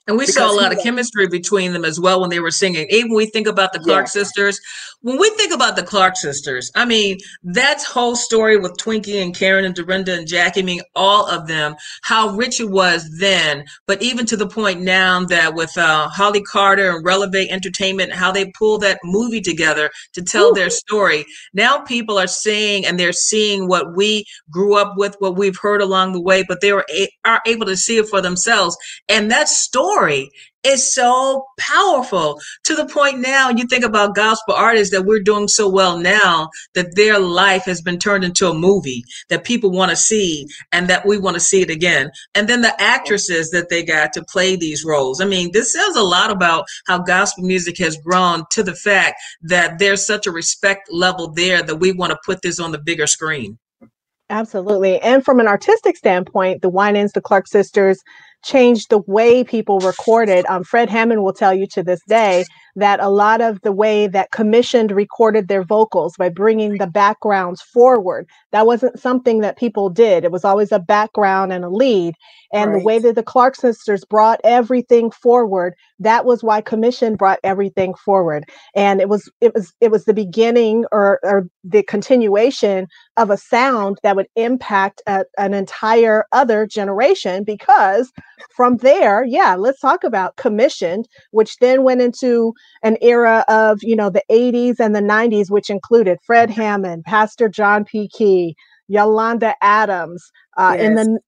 And 0.08 0.16
we 0.16 0.24
saw 0.24 0.50
a 0.50 0.56
lot 0.56 0.72
of 0.72 0.82
chemistry 0.82 1.28
between 1.28 1.74
them 1.74 1.84
as 1.84 2.00
well 2.00 2.22
when 2.22 2.30
they 2.30 2.40
were 2.40 2.50
singing. 2.50 2.86
Even 2.88 3.10
when 3.10 3.18
we 3.18 3.26
think 3.26 3.46
about 3.46 3.74
the 3.74 3.78
Clark 3.78 4.08
sisters, 4.08 4.58
when 5.02 5.18
we 5.18 5.28
think 5.36 5.52
about 5.52 5.76
the 5.76 5.82
Clark 5.82 6.16
sisters, 6.16 6.70
I 6.74 6.86
mean, 6.86 7.18
that 7.44 7.82
whole 7.82 8.16
story 8.16 8.56
with 8.56 8.72
Twinkie 8.78 9.22
and 9.22 9.36
Karen 9.36 9.66
and 9.66 9.74
Dorinda 9.74 10.14
and 10.14 10.26
Jackie, 10.26 10.60
I 10.60 10.64
mean, 10.64 10.80
all 10.96 11.26
of 11.26 11.46
them, 11.46 11.76
how 12.02 12.30
rich 12.30 12.58
it 12.58 12.70
was 12.70 13.18
then, 13.18 13.66
but 13.86 14.02
even 14.02 14.24
to 14.26 14.36
the 14.36 14.48
point 14.48 14.80
now 14.80 15.24
that 15.26 15.54
with 15.54 15.76
uh, 15.76 16.08
Holly 16.08 16.42
Carter 16.42 16.90
and 16.96 17.04
Relevate 17.04 17.50
Entertainment, 17.50 18.12
how 18.12 18.32
they 18.32 18.50
pull 18.58 18.78
that 18.78 18.98
movie 19.04 19.42
together 19.42 19.90
to 20.14 20.22
tell 20.22 20.46
Ooh. 20.46 20.54
their 20.54 20.70
story. 20.70 21.26
Now 21.52 21.80
people 21.80 22.18
are 22.18 22.26
seeing 22.26 22.86
and 22.86 22.98
they're 22.98 23.12
seeing 23.12 23.68
what 23.68 23.94
we 23.94 24.24
grew 24.50 24.74
up 24.74 24.94
with, 24.96 25.16
what 25.18 25.36
we've 25.36 25.58
heard 25.58 25.82
along 25.82 26.14
the 26.14 26.22
way, 26.22 26.44
but 26.48 26.62
they 26.62 26.72
were 26.72 26.86
a- 26.90 27.12
are 27.26 27.42
able 27.46 27.66
to 27.66 27.76
see 27.76 27.98
it 27.98 28.08
for 28.08 28.22
themselves. 28.22 28.74
And 29.06 29.30
that 29.30 29.48
story 29.48 29.97
story 29.98 30.30
is 30.64 30.92
so 30.92 31.44
powerful 31.58 32.38
to 32.64 32.74
the 32.74 32.86
point 32.86 33.18
now 33.20 33.48
you 33.48 33.64
think 33.66 33.84
about 33.84 34.14
gospel 34.14 34.54
artists 34.54 34.92
that 34.92 35.04
we're 35.04 35.22
doing 35.22 35.48
so 35.48 35.68
well 35.68 35.98
now 35.98 36.48
that 36.74 36.94
their 36.94 37.18
life 37.18 37.64
has 37.64 37.80
been 37.80 37.98
turned 37.98 38.24
into 38.24 38.48
a 38.48 38.54
movie 38.54 39.02
that 39.28 39.44
people 39.44 39.70
want 39.70 39.90
to 39.90 39.96
see 39.96 40.46
and 40.72 40.88
that 40.88 41.06
we 41.06 41.16
want 41.16 41.34
to 41.34 41.40
see 41.40 41.62
it 41.62 41.70
again. 41.70 42.10
And 42.34 42.48
then 42.48 42.60
the 42.60 42.80
actresses 42.80 43.50
that 43.50 43.70
they 43.70 43.84
got 43.84 44.12
to 44.14 44.24
play 44.24 44.56
these 44.56 44.84
roles. 44.84 45.20
I 45.20 45.24
mean 45.24 45.50
this 45.52 45.72
says 45.72 45.96
a 45.96 46.02
lot 46.02 46.30
about 46.30 46.66
how 46.86 46.98
gospel 46.98 47.44
music 47.44 47.78
has 47.78 47.96
grown 47.96 48.44
to 48.50 48.62
the 48.62 48.74
fact 48.74 49.20
that 49.42 49.78
there's 49.78 50.06
such 50.06 50.26
a 50.26 50.32
respect 50.32 50.92
level 50.92 51.32
there 51.32 51.62
that 51.62 51.76
we 51.76 51.92
want 51.92 52.12
to 52.12 52.18
put 52.26 52.42
this 52.42 52.60
on 52.60 52.72
the 52.72 52.78
bigger 52.78 53.06
screen. 53.06 53.58
Absolutely. 54.30 55.00
And 55.00 55.24
from 55.24 55.40
an 55.40 55.46
artistic 55.46 55.96
standpoint, 55.96 56.60
the 56.60 56.68
Winans, 56.68 57.12
the 57.12 57.22
Clark 57.22 57.46
sisters, 57.46 58.02
changed 58.44 58.90
the 58.90 58.98
way 59.06 59.44
people 59.44 59.78
recorded. 59.80 60.46
Um, 60.46 60.64
Fred 60.64 60.88
Hammond 60.88 61.22
will 61.22 61.32
tell 61.32 61.54
you 61.54 61.66
to 61.68 61.82
this 61.82 62.00
day 62.08 62.44
that 62.76 63.00
a 63.00 63.08
lot 63.08 63.40
of 63.40 63.60
the 63.62 63.72
way 63.72 64.06
that 64.06 64.30
commissioned 64.32 64.92
recorded 64.92 65.48
their 65.48 65.64
vocals 65.64 66.16
by 66.16 66.28
bringing 66.28 66.78
the 66.78 66.86
backgrounds 66.86 67.60
forward, 67.60 68.28
that 68.52 68.66
wasn't 68.66 68.98
something 68.98 69.40
that 69.40 69.58
people 69.58 69.90
did. 69.90 70.24
It 70.24 70.32
was 70.32 70.44
always 70.44 70.72
a 70.72 70.78
background 70.78 71.52
and 71.52 71.64
a 71.64 71.68
lead. 71.68 72.14
And 72.52 72.70
right. 72.70 72.78
the 72.78 72.84
way 72.84 72.98
that 72.98 73.14
the 73.14 73.22
Clark 73.22 73.56
sisters 73.56 74.04
brought 74.04 74.40
everything 74.42 75.10
forward, 75.10 75.74
that 75.98 76.24
was 76.24 76.42
why 76.42 76.60
commission 76.60 77.16
brought 77.16 77.40
everything 77.44 77.94
forward. 77.94 78.44
And 78.74 79.00
it 79.00 79.08
was 79.08 79.30
it 79.40 79.54
was 79.54 79.72
it 79.80 79.90
was 79.90 80.04
the 80.04 80.14
beginning 80.14 80.84
or, 80.92 81.20
or 81.22 81.48
the 81.64 81.82
continuation 81.82 82.86
of 83.16 83.30
a 83.30 83.36
sound 83.36 83.98
that 84.02 84.16
would 84.16 84.28
impact 84.36 85.02
a, 85.06 85.24
an 85.36 85.52
entire 85.52 86.24
other 86.32 86.66
generation 86.66 87.44
because 87.44 88.12
from 88.54 88.78
there, 88.78 89.24
yeah, 89.24 89.54
let's 89.56 89.80
talk 89.80 90.04
about 90.04 90.36
commissioned, 90.36 91.08
which 91.32 91.58
then 91.58 91.82
went 91.82 92.00
into 92.00 92.54
an 92.82 92.98
era 93.00 93.44
of, 93.48 93.82
you 93.82 93.96
know, 93.96 94.10
the 94.10 94.22
80s 94.30 94.80
and 94.80 94.94
the 94.94 95.00
90s, 95.00 95.50
which 95.50 95.70
included 95.70 96.18
Fred 96.24 96.50
Hammond, 96.50 97.04
Pastor 97.04 97.48
John 97.48 97.84
P. 97.84 98.08
Kee, 98.08 98.54
Yolanda 98.88 99.54
Adams, 99.62 100.30
uh, 100.56 100.74
yes. 100.76 100.86
and 100.86 100.98
then 100.98 101.18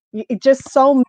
just 0.41 0.69
so 0.71 1.05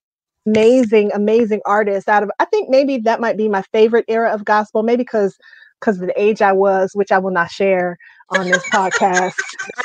amazing, 0.45 1.11
amazing 1.13 1.61
artists 1.65 2.07
out 2.07 2.21
of, 2.23 2.31
I 2.39 2.45
think 2.45 2.69
maybe 2.69 2.97
that 2.99 3.19
might 3.21 3.37
be 3.37 3.47
my 3.47 3.61
favorite 3.71 4.05
era 4.07 4.31
of 4.31 4.45
gospel, 4.45 4.83
maybe 4.83 5.03
because 5.03 5.37
because 5.79 5.99
of 5.99 6.07
the 6.07 6.21
age 6.21 6.43
I 6.43 6.51
was, 6.51 6.91
which 6.93 7.11
I 7.11 7.17
will 7.17 7.31
not 7.31 7.49
share 7.49 7.97
on 8.29 8.45
this 8.45 8.61
podcast. 8.69 9.33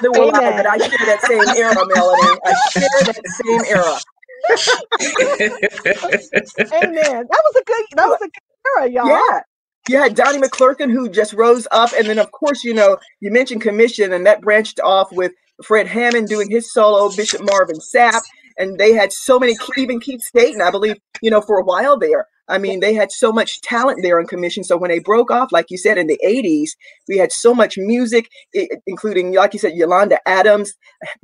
Neither 0.02 0.10
will 0.12 0.28
Amen. 0.28 0.44
I, 0.44 0.56
but 0.56 0.66
I 0.66 0.76
share 0.76 1.06
that 1.06 1.22
same 1.22 1.48
era, 1.56 1.74
Melody. 1.74 2.38
I 2.44 2.54
share 2.70 2.88
that 3.06 3.26
same 3.42 3.64
era. 3.66 3.98
Amen. 6.84 7.26
That 7.28 7.42
was 7.44 7.56
a 7.56 7.64
good. 7.64 7.84
That 7.96 8.06
was 8.06 8.20
a 8.20 8.26
good 8.26 8.42
era, 8.76 8.88
y'all. 8.90 9.08
Yeah. 9.08 9.40
Yeah, 9.88 10.08
Donnie 10.08 10.40
McClurkin, 10.40 10.90
who 10.90 11.08
just 11.08 11.32
rose 11.32 11.68
up, 11.70 11.90
and 11.96 12.08
then 12.08 12.18
of 12.18 12.32
course, 12.32 12.64
you 12.64 12.74
know, 12.74 12.98
you 13.20 13.30
mentioned 13.30 13.62
commission, 13.62 14.12
and 14.12 14.26
that 14.26 14.40
branched 14.40 14.80
off 14.80 15.12
with 15.12 15.32
Fred 15.62 15.86
Hammond 15.86 16.28
doing 16.28 16.50
his 16.50 16.72
solo, 16.72 17.10
Bishop 17.14 17.42
Marvin 17.44 17.78
Sapp, 17.78 18.22
and 18.58 18.78
they 18.78 18.92
had 18.92 19.12
so 19.12 19.38
many. 19.38 19.54
Even 19.76 20.00
Keith 20.00 20.22
Staten, 20.22 20.60
I 20.60 20.70
believe, 20.70 20.96
you 21.22 21.30
know, 21.30 21.40
for 21.40 21.58
a 21.58 21.64
while 21.64 21.98
there. 21.98 22.26
I 22.48 22.58
mean, 22.58 22.80
they 22.80 22.94
had 22.94 23.10
so 23.10 23.32
much 23.32 23.60
talent 23.62 24.00
there 24.02 24.20
in 24.20 24.26
commission. 24.26 24.62
So 24.62 24.76
when 24.76 24.90
they 24.90 25.00
broke 25.00 25.30
off, 25.30 25.50
like 25.50 25.66
you 25.70 25.78
said, 25.78 25.98
in 25.98 26.06
the 26.06 26.20
80s, 26.24 26.70
we 27.08 27.18
had 27.18 27.32
so 27.32 27.54
much 27.54 27.76
music, 27.76 28.28
including, 28.86 29.34
like 29.34 29.52
you 29.52 29.58
said, 29.58 29.74
Yolanda 29.74 30.20
Adams, 30.26 30.72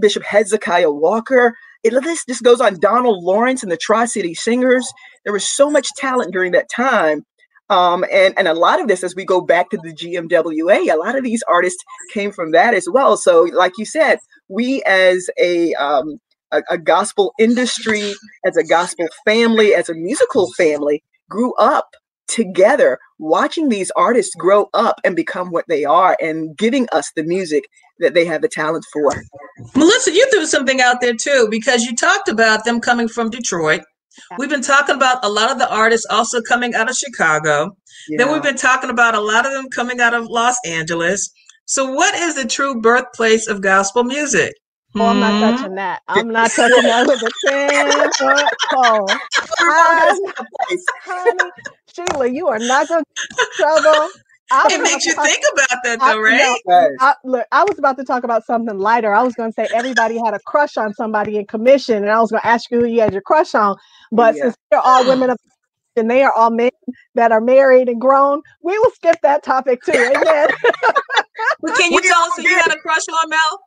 Bishop 0.01 0.25
Hezekiah 0.25 0.91
Walker. 0.91 1.55
It, 1.85 1.93
this, 2.03 2.25
this 2.25 2.41
goes 2.41 2.61
on, 2.61 2.79
Donald 2.81 3.23
Lawrence 3.23 3.63
and 3.63 3.71
the 3.71 3.77
Tri 3.77 4.07
City 4.07 4.35
Singers. 4.35 4.87
There 5.25 5.33
was 5.33 5.49
so 5.49 5.71
much 5.71 5.89
talent 5.97 6.33
during 6.33 6.53
that 6.53 6.69
time. 6.75 7.25
Um, 7.73 8.05
and, 8.13 8.35
and 8.37 8.49
a 8.49 8.53
lot 8.53 8.83
of 8.83 8.89
this, 8.89 9.03
as 9.03 9.17
we 9.17 9.25
go 9.25 9.41
back 9.41 9.71
to 9.71 9.79
the 9.79 9.95
GMWA, 9.95 10.93
a 10.93 10.97
lot 10.97 11.17
of 11.17 11.25
these 11.25 11.43
artists 11.49 11.83
came 12.13 12.31
from 12.31 12.53
that 12.53 12.75
as 12.75 12.87
well. 12.93 13.17
So, 13.17 13.49
like 13.55 13.73
you 13.79 13.87
said, 13.87 14.19
we 14.49 14.83
as 14.83 15.31
a 15.41 15.73
um, 15.75 16.19
a, 16.53 16.63
a, 16.69 16.77
gospel 16.77 17.33
industry, 17.39 18.13
as 18.45 18.59
a 18.59 18.65
gospel 18.65 19.09
family, 19.25 19.75
as 19.75 19.89
a 19.89 19.95
musical 19.95 20.53
family, 20.53 21.03
grew 21.31 21.55
up 21.55 21.89
together 22.29 22.99
watching 23.19 23.71
these 23.71 23.91
artists 23.97 24.35
grow 24.35 24.69
up 24.75 25.01
and 25.03 25.17
become 25.17 25.51
what 25.51 25.65
they 25.69 25.85
are 25.85 26.17
and 26.21 26.57
giving 26.57 26.87
us 26.93 27.11
the 27.17 27.23
music 27.23 27.65
that 28.01 28.13
they 28.13 28.27
have 28.27 28.43
the 28.43 28.49
talent 28.49 28.85
for. 28.93 29.13
Melissa, 29.75 30.13
you 30.13 30.29
threw 30.31 30.47
something 30.47 30.81
out 30.81 31.01
there 31.01 31.15
too 31.15 31.49
because 31.51 31.85
you 31.85 31.97
talked 31.97 32.29
about 32.29 32.65
them 32.65 32.81
coming 32.81 33.09
from 33.09 33.31
Detroit. 33.31 33.83
We've 34.39 34.51
been 34.51 34.63
talking 34.63 34.95
about 34.95 35.25
a 35.25 35.29
lot 35.29 35.51
of 35.51 35.59
the 35.59 35.73
artists 35.73 36.07
also 36.11 36.41
coming 36.43 36.75
out 36.75 36.91
of 36.91 36.97
Chicago. 36.97 37.77
Yeah. 38.09 38.19
Then 38.19 38.33
we've 38.33 38.43
been 38.43 38.57
talking 38.57 38.91
about 38.91 39.15
a 39.15 39.21
lot 39.21 39.47
of 39.47 39.53
them 39.53 39.69
coming 39.71 40.01
out 40.01 40.15
of 40.15 40.27
Los 40.27 40.57
Angeles. 40.65 41.31
So, 41.65 41.93
what 41.93 42.15
is 42.15 42.35
the 42.35 42.45
true 42.45 42.81
birthplace 42.81 43.47
of 43.47 43.63
gospel 43.63 44.05
music? 44.05 44.53
Oh, 44.95 45.07
I'm 45.07 45.21
not 45.21 45.33
hmm? 45.33 45.57
touching 45.57 45.75
that. 45.77 46.03
I'm 46.09 46.29
not 46.29 46.51
touching 46.51 46.83
that 46.83 47.07
with 47.07 47.23
a 47.23 47.31
10 47.49 47.91
foot 48.19 48.53
pole. 48.73 49.07
Honey, 51.05 51.51
Sheila, 51.95 52.27
you 52.27 52.49
are 52.49 52.59
not 52.59 52.89
going 52.89 53.05
to 53.05 53.47
trouble. 53.57 54.09
It 54.71 54.83
makes 54.83 55.05
you 55.07 55.15
talk, 55.15 55.27
think 55.27 55.45
about 55.53 55.79
that, 55.85 56.01
though, 56.01 56.21
right? 56.21 56.59
I, 56.69 56.89
I, 57.01 57.15
look, 57.25 57.47
I 57.53 57.65
was 57.65 57.79
about 57.79 57.97
to 57.99 58.05
talk 58.05 58.25
about 58.25 58.45
something 58.45 58.79
lighter. 58.79 59.15
I 59.15 59.23
was 59.23 59.35
going 59.35 59.51
to 59.51 59.55
say 59.55 59.69
everybody 59.75 60.19
had 60.19 60.35
a 60.35 60.41
crush 60.41 60.77
on 60.77 60.95
somebody 60.95 61.37
in 61.37 61.47
commission, 61.47 61.97
and 61.97 62.11
I 62.11 62.21
was 62.21 62.31
going 62.31 62.43
to 62.43 62.47
ask 62.47 62.71
you 62.71 62.81
who 62.81 62.87
you 62.87 63.01
had 63.01 63.13
your 63.13 63.23
crush 63.23 63.55
on. 63.55 63.77
But 64.11 64.37
yeah. 64.37 64.43
since 64.43 64.57
they're 64.71 64.81
all 64.81 65.05
oh. 65.05 65.09
women 65.09 65.31
of 65.31 65.39
and 65.95 66.11
they 66.11 66.23
are 66.23 66.33
all 66.33 66.51
men 66.51 66.71
that 67.15 67.33
are 67.33 67.41
married 67.41 67.89
and 67.89 68.01
grown, 68.01 68.41
we 68.63 68.79
will 68.79 68.91
skip 68.93 69.17
that 69.23 69.43
topic 69.43 69.83
too. 69.85 69.93
Amen. 69.93 70.49
but 71.61 71.75
can 71.75 71.93
you 71.93 72.01
tell 72.03 72.23
us 72.23 72.37
who 72.37 72.43
you 72.43 72.59
had 72.59 72.73
a 72.73 72.79
crush 72.79 73.03
on, 73.09 73.29
Mel? 73.29 73.61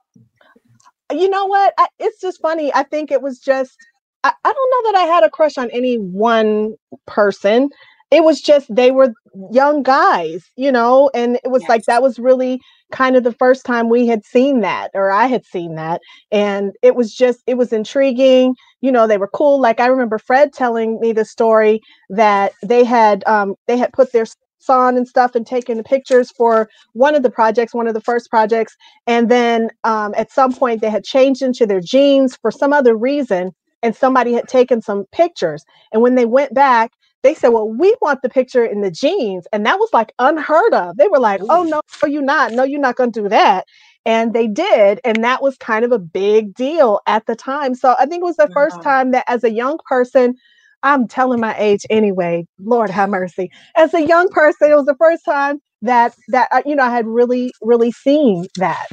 you 1.13 1.29
know 1.29 1.45
what? 1.45 1.71
I, 1.77 1.87
it's 1.99 2.19
just 2.19 2.41
funny. 2.41 2.73
I 2.73 2.81
think 2.81 3.11
it 3.11 3.21
was 3.21 3.39
just 3.39 3.77
I, 4.25 4.33
I 4.43 4.53
don't 4.53 4.71
know 4.71 4.91
that 4.91 4.99
I 4.99 5.05
had 5.05 5.23
a 5.23 5.29
crush 5.29 5.57
on 5.57 5.69
any 5.69 5.97
one 5.97 6.75
person. 7.05 7.69
It 8.11 8.23
was 8.23 8.41
just 8.41 8.73
they 8.73 8.91
were 8.91 9.13
young 9.51 9.83
guys, 9.83 10.45
you 10.55 10.71
know, 10.71 11.09
and 11.13 11.37
it 11.43 11.49
was 11.49 11.63
yes. 11.63 11.69
like 11.69 11.83
that 11.85 12.01
was 12.01 12.19
really 12.19 12.61
kind 12.91 13.15
of 13.15 13.23
the 13.23 13.33
first 13.33 13.65
time 13.65 13.89
we 13.89 14.07
had 14.07 14.23
seen 14.23 14.61
that 14.61 14.91
or 14.93 15.11
I 15.11 15.25
had 15.25 15.45
seen 15.45 15.75
that. 15.75 16.01
And 16.31 16.73
it 16.81 16.95
was 16.95 17.13
just, 17.13 17.41
it 17.47 17.55
was 17.55 17.73
intriguing. 17.73 18.55
You 18.81 18.91
know, 18.91 19.07
they 19.07 19.17
were 19.17 19.29
cool. 19.33 19.59
Like 19.59 19.79
I 19.79 19.87
remember 19.87 20.19
Fred 20.19 20.53
telling 20.53 20.99
me 20.99 21.11
the 21.11 21.25
story 21.25 21.81
that 22.09 22.53
they 22.63 22.83
had, 22.83 23.23
um, 23.27 23.55
they 23.67 23.77
had 23.77 23.91
put 23.93 24.11
their 24.13 24.25
on 24.67 24.97
and 24.97 25.07
stuff 25.07 25.35
and 25.35 25.45
taken 25.45 25.77
the 25.77 25.83
pictures 25.83 26.31
for 26.31 26.67
one 26.93 27.13
of 27.13 27.21
the 27.21 27.29
projects, 27.29 27.73
one 27.75 27.87
of 27.87 27.93
the 27.93 28.01
first 28.01 28.31
projects. 28.31 28.75
And 29.05 29.29
then 29.29 29.69
um, 29.83 30.15
at 30.17 30.31
some 30.31 30.53
point 30.53 30.81
they 30.81 30.89
had 30.89 31.03
changed 31.03 31.43
into 31.43 31.67
their 31.67 31.81
jeans 31.81 32.35
for 32.41 32.49
some 32.49 32.73
other 32.73 32.95
reason. 32.95 33.51
And 33.83 33.95
somebody 33.95 34.33
had 34.33 34.47
taken 34.47 34.81
some 34.81 35.05
pictures. 35.11 35.63
And 35.93 36.01
when 36.01 36.15
they 36.15 36.25
went 36.25 36.55
back, 36.55 36.89
they 37.25 37.33
said, 37.33 37.49
Well, 37.49 37.67
we 37.67 37.95
want 38.01 38.21
the 38.21 38.29
picture 38.29 38.63
in 38.63 38.81
the 38.81 38.91
jeans. 38.91 39.47
And 39.51 39.65
that 39.65 39.79
was 39.79 39.89
like 39.91 40.13
unheard 40.19 40.73
of. 40.73 40.95
They 40.97 41.07
were 41.07 41.19
like, 41.19 41.41
oh, 41.41 41.45
Ooh. 41.45 41.49
Oh, 41.49 41.63
no, 41.63 41.81
no, 42.03 42.07
you're 42.07 42.21
not. 42.21 42.51
No, 42.53 42.63
you're 42.63 42.79
not 42.79 42.95
going 42.95 43.11
to 43.13 43.23
do 43.23 43.29
that. 43.29 43.65
And 44.05 44.33
they 44.33 44.47
did. 44.47 44.99
And 45.03 45.23
that 45.23 45.41
was 45.41 45.57
kind 45.57 45.83
of 45.83 45.91
a 45.91 45.97
big 45.97 46.53
deal 46.53 46.99
at 47.07 47.25
the 47.25 47.35
time. 47.35 47.73
So 47.73 47.95
I 47.99 48.05
think 48.05 48.21
it 48.21 48.25
was 48.25 48.37
the 48.37 48.49
first 48.53 48.79
time 48.83 49.09
that 49.11 49.25
as 49.27 49.43
a 49.43 49.51
young 49.51 49.79
person, 49.89 50.35
I'm 50.83 51.07
telling 51.07 51.39
my 51.39 51.57
age 51.57 51.83
anyway, 51.89 52.45
Lord 52.59 52.91
have 52.91 53.09
mercy. 53.09 53.49
As 53.75 53.95
a 53.95 54.05
young 54.05 54.29
person, 54.29 54.71
it 54.71 54.75
was 54.75 54.85
the 54.85 54.95
first 54.99 55.25
time 55.25 55.59
that, 55.81 56.13
that, 56.27 56.47
uh, 56.51 56.61
you 56.63 56.75
know, 56.75 56.83
I 56.83 56.91
had 56.91 57.07
really, 57.07 57.51
really 57.61 57.91
seen 57.91 58.45
that. 58.57 58.85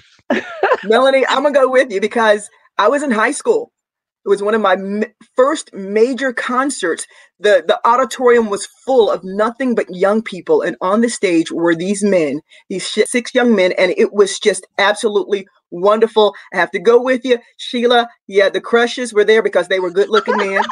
Melanie, 0.84 1.26
I'm 1.28 1.42
going 1.42 1.52
to 1.52 1.60
go 1.60 1.70
with 1.70 1.92
you 1.92 2.00
because 2.00 2.48
I 2.78 2.88
was 2.88 3.02
in 3.02 3.10
high 3.10 3.32
school 3.32 3.70
it 4.24 4.28
was 4.28 4.42
one 4.42 4.54
of 4.54 4.60
my 4.60 4.76
first 5.34 5.72
major 5.74 6.32
concerts. 6.32 7.06
The 7.40 7.64
the 7.66 7.80
auditorium 7.86 8.50
was 8.50 8.66
full 8.84 9.10
of 9.10 9.24
nothing 9.24 9.74
but 9.74 9.94
young 9.94 10.22
people, 10.22 10.62
and 10.62 10.76
on 10.80 11.00
the 11.00 11.08
stage 11.08 11.50
were 11.50 11.74
these 11.74 12.04
men, 12.04 12.40
these 12.68 12.86
six 12.86 13.34
young 13.34 13.56
men, 13.56 13.72
and 13.72 13.92
it 13.96 14.12
was 14.12 14.38
just 14.38 14.66
absolutely 14.78 15.46
wonderful. 15.70 16.34
I 16.54 16.58
have 16.58 16.70
to 16.70 16.78
go 16.78 17.02
with 17.02 17.24
you, 17.24 17.38
Sheila. 17.56 18.08
Yeah, 18.28 18.48
the 18.48 18.60
crushes 18.60 19.12
were 19.12 19.24
there 19.24 19.42
because 19.42 19.68
they 19.68 19.80
were 19.80 19.90
good 19.90 20.08
looking 20.08 20.36
men. 20.36 20.62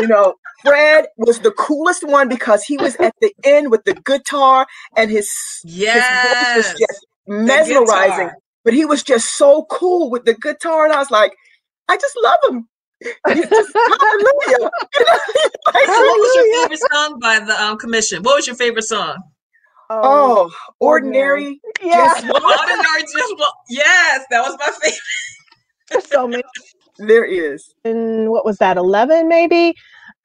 you 0.00 0.06
know, 0.06 0.34
Fred 0.64 1.06
was 1.16 1.40
the 1.40 1.50
coolest 1.52 2.06
one 2.06 2.28
because 2.28 2.62
he 2.62 2.76
was 2.76 2.94
at 2.96 3.14
the 3.20 3.32
end 3.42 3.72
with 3.72 3.84
the 3.84 3.94
guitar 3.94 4.66
and 4.96 5.10
his, 5.10 5.28
yes. 5.64 5.96
his 5.96 6.32
voice 6.32 6.68
was 6.68 6.78
just 6.78 7.06
mesmerizing. 7.26 8.30
But 8.64 8.74
he 8.74 8.84
was 8.84 9.02
just 9.02 9.36
so 9.36 9.66
cool 9.70 10.10
with 10.10 10.24
the 10.24 10.34
guitar, 10.34 10.84
and 10.84 10.92
I 10.92 10.98
was 10.98 11.10
like 11.10 11.32
I 11.88 11.96
just 11.96 12.16
love 12.22 12.38
him. 12.48 12.68
Just, 13.02 13.18
hallelujah. 13.28 14.70
what 15.64 16.18
was 16.18 16.34
your 16.34 16.62
favorite 16.62 16.80
song 16.92 17.18
by 17.20 17.38
the 17.40 17.62
um, 17.62 17.78
commission? 17.78 18.22
What 18.22 18.36
was 18.36 18.46
your 18.46 18.56
favorite 18.56 18.84
song? 18.84 19.16
Oh, 19.90 20.50
oh 20.50 20.50
ordinary. 20.80 21.44
ordinary. 21.44 21.60
Yeah. 21.82 22.14
Just, 22.14 22.24
ordinary. 22.28 23.02
Just 23.02 23.34
yes, 23.70 24.24
that 24.30 24.40
was 24.40 24.56
my 24.58 24.70
favorite. 24.82 25.00
There's 25.90 26.06
so 26.06 26.28
many. 26.28 26.42
There 26.98 27.24
is. 27.24 27.74
And 27.84 28.30
what 28.30 28.44
was 28.44 28.58
that? 28.58 28.76
Eleven, 28.76 29.28
maybe. 29.28 29.74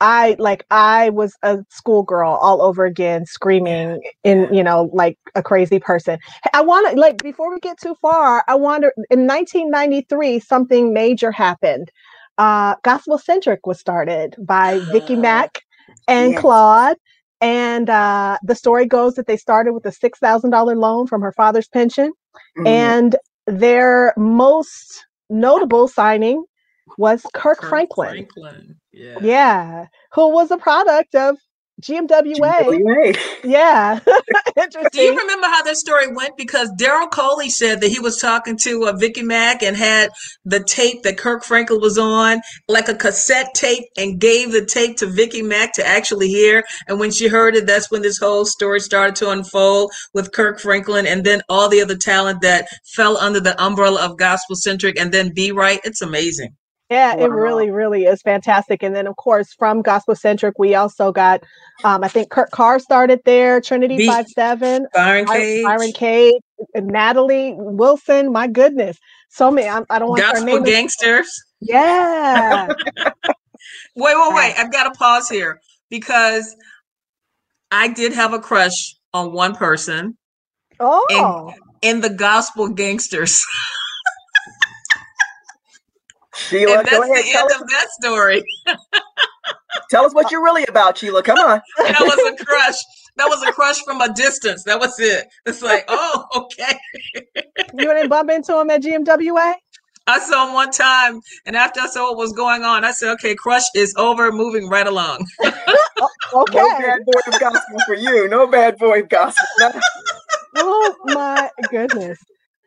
I 0.04 0.36
like 0.38 0.66
I 0.70 1.12
was 1.12 1.34
a 1.44 1.60
schoolgirl 1.70 2.34
all 2.34 2.62
over 2.62 2.84
again, 2.84 3.26
screaming 3.26 4.04
in 4.26 4.54
you 4.54 4.62
know 4.62 4.90
like 4.92 5.18
a 5.34 5.42
crazy 5.42 5.80
person. 5.80 6.20
I 6.54 6.62
want 6.62 6.92
to 6.92 7.00
like 7.00 7.24
before 7.24 7.50
we 7.50 7.60
get 7.62 7.80
too 7.80 7.96
far. 8.02 8.44
I 8.50 8.56
wonder 8.56 8.92
in 9.10 9.28
1993 9.28 10.42
something 10.42 10.94
major 10.94 11.32
happened. 11.32 11.90
Uh, 12.38 12.76
GospoCentric 12.78 13.60
was 13.64 13.80
started 13.80 14.36
by 14.40 14.80
Vicki 14.92 15.16
Mack 15.28 15.62
and 16.10 16.34
yes. 16.34 16.42
Claude, 16.42 16.98
and 17.40 17.90
uh, 17.90 18.38
the 18.44 18.56
story 18.56 18.86
goes 18.86 19.14
that 19.14 19.28
they 19.28 19.38
started 19.38 19.72
with 19.72 19.86
a 19.86 19.92
six 19.94 20.20
thousand 20.20 20.50
dollar 20.50 20.76
loan 20.76 21.08
from 21.08 21.22
her 21.22 21.32
father's 21.32 21.70
pension, 21.70 22.12
mm-hmm. 22.58 22.68
and 22.68 23.16
their 23.48 24.14
most 24.18 25.06
notable 25.30 25.88
signing 25.88 26.44
was 26.98 27.26
Kirk, 27.34 27.60
Kirk 27.60 27.70
Franklin. 27.70 28.10
Franklin. 28.10 28.76
Yeah. 28.94 29.18
yeah. 29.22 29.88
Who 30.14 30.30
was 30.30 30.52
a 30.52 30.58
product 30.58 31.16
of 31.16 31.38
GMWA. 31.82 32.36
GMWA. 32.36 33.18
Yeah. 33.44 34.00
Interesting. 34.56 34.90
Do 34.94 35.02
you 35.02 35.18
remember 35.18 35.48
how 35.48 35.64
this 35.64 35.80
story 35.80 36.08
went? 36.14 36.38
Because 36.38 36.72
Daryl 36.80 37.10
Coley 37.10 37.50
said 37.50 37.82
that 37.82 37.90
he 37.90 38.00
was 38.00 38.20
talking 38.20 38.58
to 38.64 38.88
uh, 38.88 38.94
Vicki 38.94 39.24
Mack 39.24 39.64
and 39.64 39.76
had 39.76 40.12
the 40.46 40.64
tape 40.64 41.04
that 41.04 41.18
Kirk 41.18 41.44
Franklin 41.44 41.82
was 41.82 41.98
on, 41.98 42.42
like 42.68 42.88
a 42.88 42.96
cassette 42.96 43.54
tape, 43.54 43.84
and 43.98 44.20
gave 44.20 44.52
the 44.52 44.66
tape 44.66 44.98
to 44.98 45.08
Vicki 45.08 45.42
Mack 45.42 45.74
to 45.74 45.86
actually 45.86 46.30
hear. 46.30 46.64
And 46.88 47.00
when 47.00 47.12
she 47.12 47.28
heard 47.28 47.56
it, 47.56 47.66
that's 47.66 47.92
when 47.92 48.02
this 48.02 48.20
whole 48.20 48.46
story 48.46 48.80
started 48.80 49.16
to 49.18 49.32
unfold 49.32 49.92
with 50.14 50.32
Kirk 50.32 50.60
Franklin 50.60 51.08
and 51.08 51.26
then 51.26 51.42
all 51.50 51.70
the 51.70 51.82
other 51.82 51.98
talent 51.98 52.42
that 52.42 52.68
fell 52.96 53.18
under 53.18 53.40
the 53.40 53.62
umbrella 53.62 54.06
of 54.06 54.18
GospoCentric 54.18 54.94
and 55.00 55.12
then 55.12 55.34
B-Rite. 55.34 55.82
It's 55.84 56.02
amazing. 56.02 56.56
Yeah, 56.90 57.16
it 57.16 57.30
really, 57.30 57.72
really 57.72 58.04
is 58.04 58.22
fantastic. 58.22 58.84
And 58.84 58.96
then, 58.96 59.08
of 59.08 59.16
course, 59.16 59.54
from 59.54 59.82
GospoCentric, 59.82 60.54
we 60.60 60.76
also 60.76 61.12
got, 61.12 61.44
um, 61.84 62.04
I 62.04 62.08
think 62.08 62.30
Kurt 62.30 62.52
Carr 62.52 62.78
started 62.78 63.22
there, 63.26 63.62
Trinity 63.62 64.06
Five 64.06 64.28
Seven, 64.28 64.88
Byron 64.94 65.26
Cage, 65.26 65.64
Byron 65.64 65.92
Cage, 65.94 66.42
Natalie 66.76 67.56
Wilson. 67.58 68.32
My 68.32 68.48
goodness, 68.48 68.98
so 69.30 69.50
many. 69.50 69.68
I, 69.68 69.82
I 69.90 69.98
don't 69.98 70.10
want 70.10 70.22
to. 70.22 70.28
Gospel 70.34 70.46
name 70.46 70.64
gangsters. 70.64 71.32
Yeah. 71.62 72.68
wait, 72.98 73.34
wait, 73.96 74.34
wait! 74.34 74.54
I've 74.58 74.72
got 74.72 74.84
to 74.84 74.92
pause 74.92 75.30
here 75.30 75.60
because 75.90 76.56
I 77.72 77.88
did 77.88 78.14
have 78.14 78.34
a 78.34 78.40
crush 78.40 78.96
on 79.14 79.32
one 79.32 79.56
person. 79.56 80.18
Oh. 80.80 81.54
In, 81.82 81.96
in 81.96 82.02
the 82.02 82.10
Gospel 82.10 82.70
Gangsters. 82.70 83.44
Sheila, 86.36 86.80
and 86.80 86.88
that's 86.88 86.98
go 86.98 87.04
ahead. 87.04 87.24
the 87.26 87.38
end 87.38 87.52
of 87.62 87.68
that 87.70 87.88
story. 87.92 88.44
tell 89.90 90.06
us 90.06 90.14
what 90.14 90.32
you're 90.32 90.44
really 90.44 90.66
about, 90.66 90.98
Sheila. 90.98 91.24
Come 91.24 91.38
on. 91.38 91.62
that 91.78 92.02
was 92.02 92.40
a 92.40 92.44
crush. 92.44 92.76
That 93.16 93.28
was 93.28 93.44
a 93.48 93.52
crush 93.52 93.82
from 93.84 94.02
a 94.02 94.12
distance. 94.14 94.64
That 94.64 94.80
was 94.80 95.00
it. 95.00 95.28
It's 95.46 95.62
like, 95.62 95.86
oh, 95.88 96.26
okay. 96.36 96.80
you 97.74 97.94
didn't 97.94 98.10
bump 98.10 98.32
into 98.32 98.60
him 98.60 98.70
at 98.72 98.82
GMWA? 98.82 99.54
I 100.06 100.20
saw 100.20 100.48
him 100.48 100.54
one 100.54 100.72
time, 100.72 101.22
and 101.46 101.56
after 101.56 101.80
I 101.80 101.88
saw 101.88 102.10
what 102.10 102.18
was 102.18 102.34
going 102.34 102.64
on, 102.64 102.84
I 102.84 102.92
said, 102.92 103.14
"Okay, 103.14 103.36
crush 103.36 103.64
is 103.74 103.96
over, 103.98 104.32
moving 104.32 104.70
right 104.70 104.88
along." 104.88 105.26
Oh, 106.36 106.42
okay. 106.42 106.58
No 106.58 106.80
bad 106.80 107.06
boy 107.06 107.20
of 107.28 107.40
gospel 107.40 107.80
for 107.86 107.94
you. 107.94 108.28
No 108.28 108.48
bad 108.48 108.78
boy 108.78 109.02
of 109.02 109.10
gospel. 109.10 109.46
oh 110.56 110.96
my 111.06 111.50
goodness, 111.70 112.18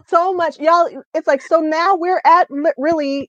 so 0.06 0.32
much, 0.32 0.58
y'all. 0.60 0.88
It's 1.14 1.26
like 1.26 1.42
so 1.42 1.60
now 1.60 1.96
we're 1.96 2.22
at 2.24 2.46
really 2.78 3.28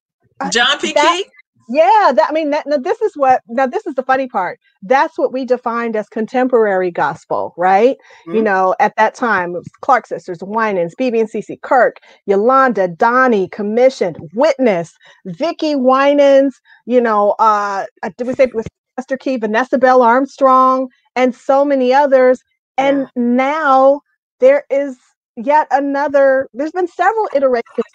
John 0.51 0.79
P. 0.79 0.93
That, 0.93 1.23
yeah, 1.69 2.11
that 2.15 2.27
I 2.29 2.31
mean, 2.31 2.51
that, 2.51 2.65
now 2.65 2.77
this 2.77 3.01
is 3.01 3.15
what 3.15 3.41
now 3.49 3.67
this 3.67 3.85
is 3.85 3.95
the 3.95 4.03
funny 4.03 4.27
part. 4.27 4.59
That's 4.83 5.17
what 5.17 5.33
we 5.33 5.43
defined 5.43 5.95
as 5.95 6.07
contemporary 6.07 6.91
gospel, 6.91 7.53
right? 7.57 7.97
Mm-hmm. 8.27 8.35
You 8.35 8.43
know, 8.43 8.75
at 8.79 8.95
that 8.95 9.15
time, 9.15 9.49
it 9.49 9.59
was 9.59 9.69
Clark 9.81 10.07
sisters, 10.07 10.39
Winans, 10.41 10.95
BB 10.95 11.19
and 11.19 11.29
CC, 11.29 11.61
Kirk, 11.61 11.97
Yolanda, 12.25 12.87
Donnie, 12.87 13.49
Commissioned, 13.49 14.17
Witness, 14.33 14.93
Vickie 15.27 15.79
Winans. 15.79 16.59
You 16.85 17.01
know, 17.01 17.35
uh, 17.39 17.85
uh, 18.01 18.09
did 18.17 18.27
we 18.27 18.33
say 18.33 18.49
with 18.53 18.67
Pastor 18.97 19.17
Kee, 19.17 19.37
Vanessa 19.37 19.77
Bell 19.77 20.01
Armstrong, 20.01 20.89
and 21.15 21.33
so 21.35 21.63
many 21.63 21.93
others. 21.93 22.41
And 22.77 23.01
yeah. 23.01 23.07
now 23.15 24.01
there 24.39 24.65
is 24.69 24.97
yet 25.35 25.67
another. 25.71 26.49
There's 26.53 26.71
been 26.71 26.87
several 26.87 27.29
iterations. 27.33 27.85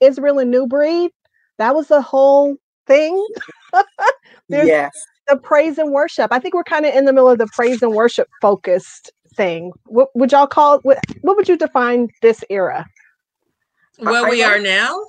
Israel 0.00 0.38
and 0.38 0.50
New 0.50 0.66
Breed 0.66 1.10
that 1.58 1.74
was 1.74 1.88
the 1.88 2.02
whole 2.02 2.56
thing. 2.86 3.26
yes. 4.48 4.92
The 5.28 5.36
praise 5.36 5.78
and 5.78 5.92
worship. 5.92 6.32
I 6.32 6.38
think 6.38 6.54
we're 6.54 6.64
kind 6.64 6.86
of 6.86 6.94
in 6.94 7.04
the 7.04 7.12
middle 7.12 7.30
of 7.30 7.38
the 7.38 7.48
praise 7.52 7.82
and 7.82 7.92
worship 7.92 8.28
focused 8.40 9.10
thing. 9.34 9.72
What 9.86 10.08
would 10.14 10.32
y'all 10.32 10.46
call 10.46 10.78
what, 10.80 10.98
what 11.22 11.36
would 11.36 11.48
you 11.48 11.56
define 11.56 12.08
this 12.22 12.44
era? 12.48 12.86
Where 13.98 14.28
we 14.28 14.42
are 14.42 14.58
now? 14.58 15.00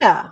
Yeah. 0.00 0.30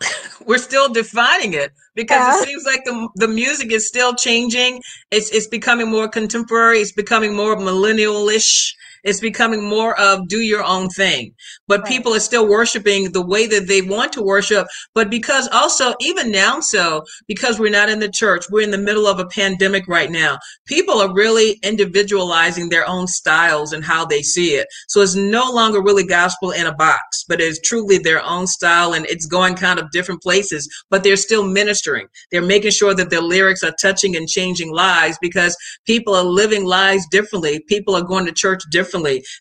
We're 0.46 0.58
still 0.58 0.92
defining 0.92 1.54
it 1.54 1.72
because 1.94 2.18
yeah. 2.18 2.40
it 2.40 2.46
seems 2.46 2.64
like 2.64 2.84
the, 2.84 3.08
the 3.14 3.28
music 3.28 3.72
is 3.72 3.86
still 3.88 4.14
changing. 4.14 4.82
It's 5.10 5.30
it's 5.30 5.46
becoming 5.46 5.90
more 5.90 6.08
contemporary. 6.08 6.78
It's 6.78 6.92
becoming 6.92 7.34
more 7.34 7.56
millennial-ish 7.56 8.74
It's 9.04 9.20
becoming 9.20 9.62
more 9.68 9.98
of 10.00 10.28
do 10.28 10.38
your 10.40 10.64
own 10.64 10.88
thing. 10.88 11.34
But 11.68 11.80
Right. 11.82 11.88
people 11.88 12.14
are 12.14 12.20
still 12.20 12.46
worshiping 12.46 13.12
the 13.12 13.24
way 13.24 13.46
that 13.46 13.68
they 13.68 13.82
want 13.82 14.12
to 14.14 14.22
worship. 14.22 14.66
But 14.94 15.10
because 15.10 15.48
also, 15.52 15.94
even 16.00 16.30
now, 16.30 16.60
so 16.60 17.04
because 17.28 17.58
we're 17.58 17.70
not 17.70 17.88
in 17.90 18.00
the 18.00 18.08
church, 18.08 18.46
we're 18.50 18.62
in 18.62 18.70
the 18.70 18.78
middle 18.78 19.06
of 19.06 19.18
a 19.18 19.26
pandemic 19.26 19.84
right 19.88 20.10
now. 20.10 20.38
People 20.66 21.00
are 21.00 21.12
really 21.12 21.58
individualizing 21.62 22.68
their 22.70 22.88
own 22.88 23.06
styles 23.06 23.72
and 23.72 23.84
how 23.84 24.04
they 24.04 24.22
see 24.22 24.54
it. 24.54 24.66
So 24.88 25.00
it's 25.02 25.14
no 25.14 25.50
longer 25.50 25.82
really 25.82 26.06
gospel 26.06 26.50
in 26.50 26.66
a 26.66 26.74
box, 26.74 27.24
but 27.28 27.40
it's 27.40 27.60
truly 27.60 27.98
their 27.98 28.22
own 28.24 28.46
style 28.46 28.92
and 28.94 29.04
it's 29.06 29.26
going 29.26 29.54
kind 29.54 29.78
of 29.78 29.90
different 29.90 30.22
places, 30.22 30.68
but 30.90 31.02
they're 31.02 31.16
still 31.16 31.44
ministering. 31.46 32.06
They're 32.30 32.42
making 32.42 32.70
sure 32.70 32.94
that 32.94 33.10
their 33.10 33.20
lyrics 33.20 33.62
are 33.62 33.74
touching 33.80 34.16
and 34.16 34.28
changing 34.28 34.72
lives 34.72 35.18
because 35.20 35.56
people 35.86 36.14
are 36.14 36.24
living 36.24 36.64
lives 36.64 37.06
differently. 37.10 37.60
People 37.68 37.94
are 37.94 38.02
going 38.02 38.26
to 38.26 38.32
church 38.32 38.62
differently. 38.70 38.93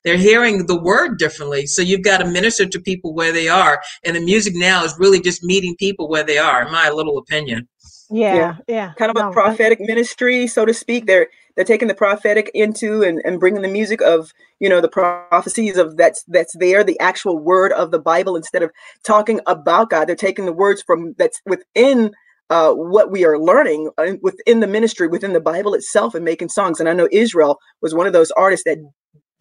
They're 0.04 0.18
hearing 0.18 0.66
the 0.66 0.80
word 0.80 1.18
differently. 1.18 1.68
So 1.68 1.82
you've 1.82 2.04
got 2.04 2.18
to 2.20 2.26
minister 2.26 2.66
to 2.66 2.80
people 2.80 3.14
where 3.14 3.32
they 3.32 3.48
are. 3.48 3.82
And 4.04 4.16
the 4.16 4.22
music 4.22 4.54
now 4.56 4.84
is 4.84 4.96
really 4.98 5.22
just 5.22 5.44
meeting 5.44 5.76
people 5.78 6.10
where 6.10 6.24
they 6.24 6.38
are, 6.38 6.66
in 6.66 6.72
my 6.72 6.90
little 6.90 7.18
opinion. 7.18 7.68
Yeah, 8.10 8.56
yeah. 8.68 8.94
kind 8.94 9.12
of 9.12 9.18
No, 9.18 9.30
a 9.30 9.32
prophetic 9.32 9.80
ministry, 9.82 10.48
so 10.48 10.66
to 10.66 10.74
speak. 10.74 11.06
They're 11.06 11.28
they're 11.56 11.66
taking 11.66 11.88
the 11.88 11.94
prophetic 11.94 12.50
into 12.54 13.04
and, 13.04 13.22
and 13.26 13.40
bringing 13.40 13.62
the 13.62 13.68
music 13.68 14.02
of 14.02 14.32
you 14.60 14.70
know 14.70 14.82
the 14.82 14.90
prophecies 14.90 15.78
of 15.78 15.98
that's 15.98 16.24
that's 16.28 16.56
there, 16.58 16.84
the 16.84 17.00
actual 17.00 17.40
word 17.40 17.72
of 17.74 17.92
the 17.92 18.00
Bible. 18.00 18.36
Instead 18.36 18.64
of 18.64 18.72
talking 19.04 19.40
about 19.48 19.90
God, 19.90 20.08
they're 20.08 20.16
taking 20.16 20.46
the 20.46 20.54
words 20.54 20.82
from 20.82 21.16
that's 21.18 21.42
within 21.46 22.12
uh, 22.50 22.74
what 22.74 23.12
we 23.12 23.26
are 23.26 23.40
learning 23.40 23.90
uh, 23.98 24.14
within 24.22 24.60
the 24.60 24.68
ministry, 24.68 25.08
within 25.08 25.34
the 25.34 25.40
Bible 25.40 25.74
itself, 25.74 26.14
and 26.14 26.26
making 26.26 26.50
songs. 26.50 26.80
And 26.80 26.88
I 26.88 26.94
know 26.94 27.08
Israel 27.12 27.60
was 27.82 27.96
one 27.96 28.08
of 28.08 28.14
those 28.14 28.32
artists 28.32 28.64
that 28.66 28.78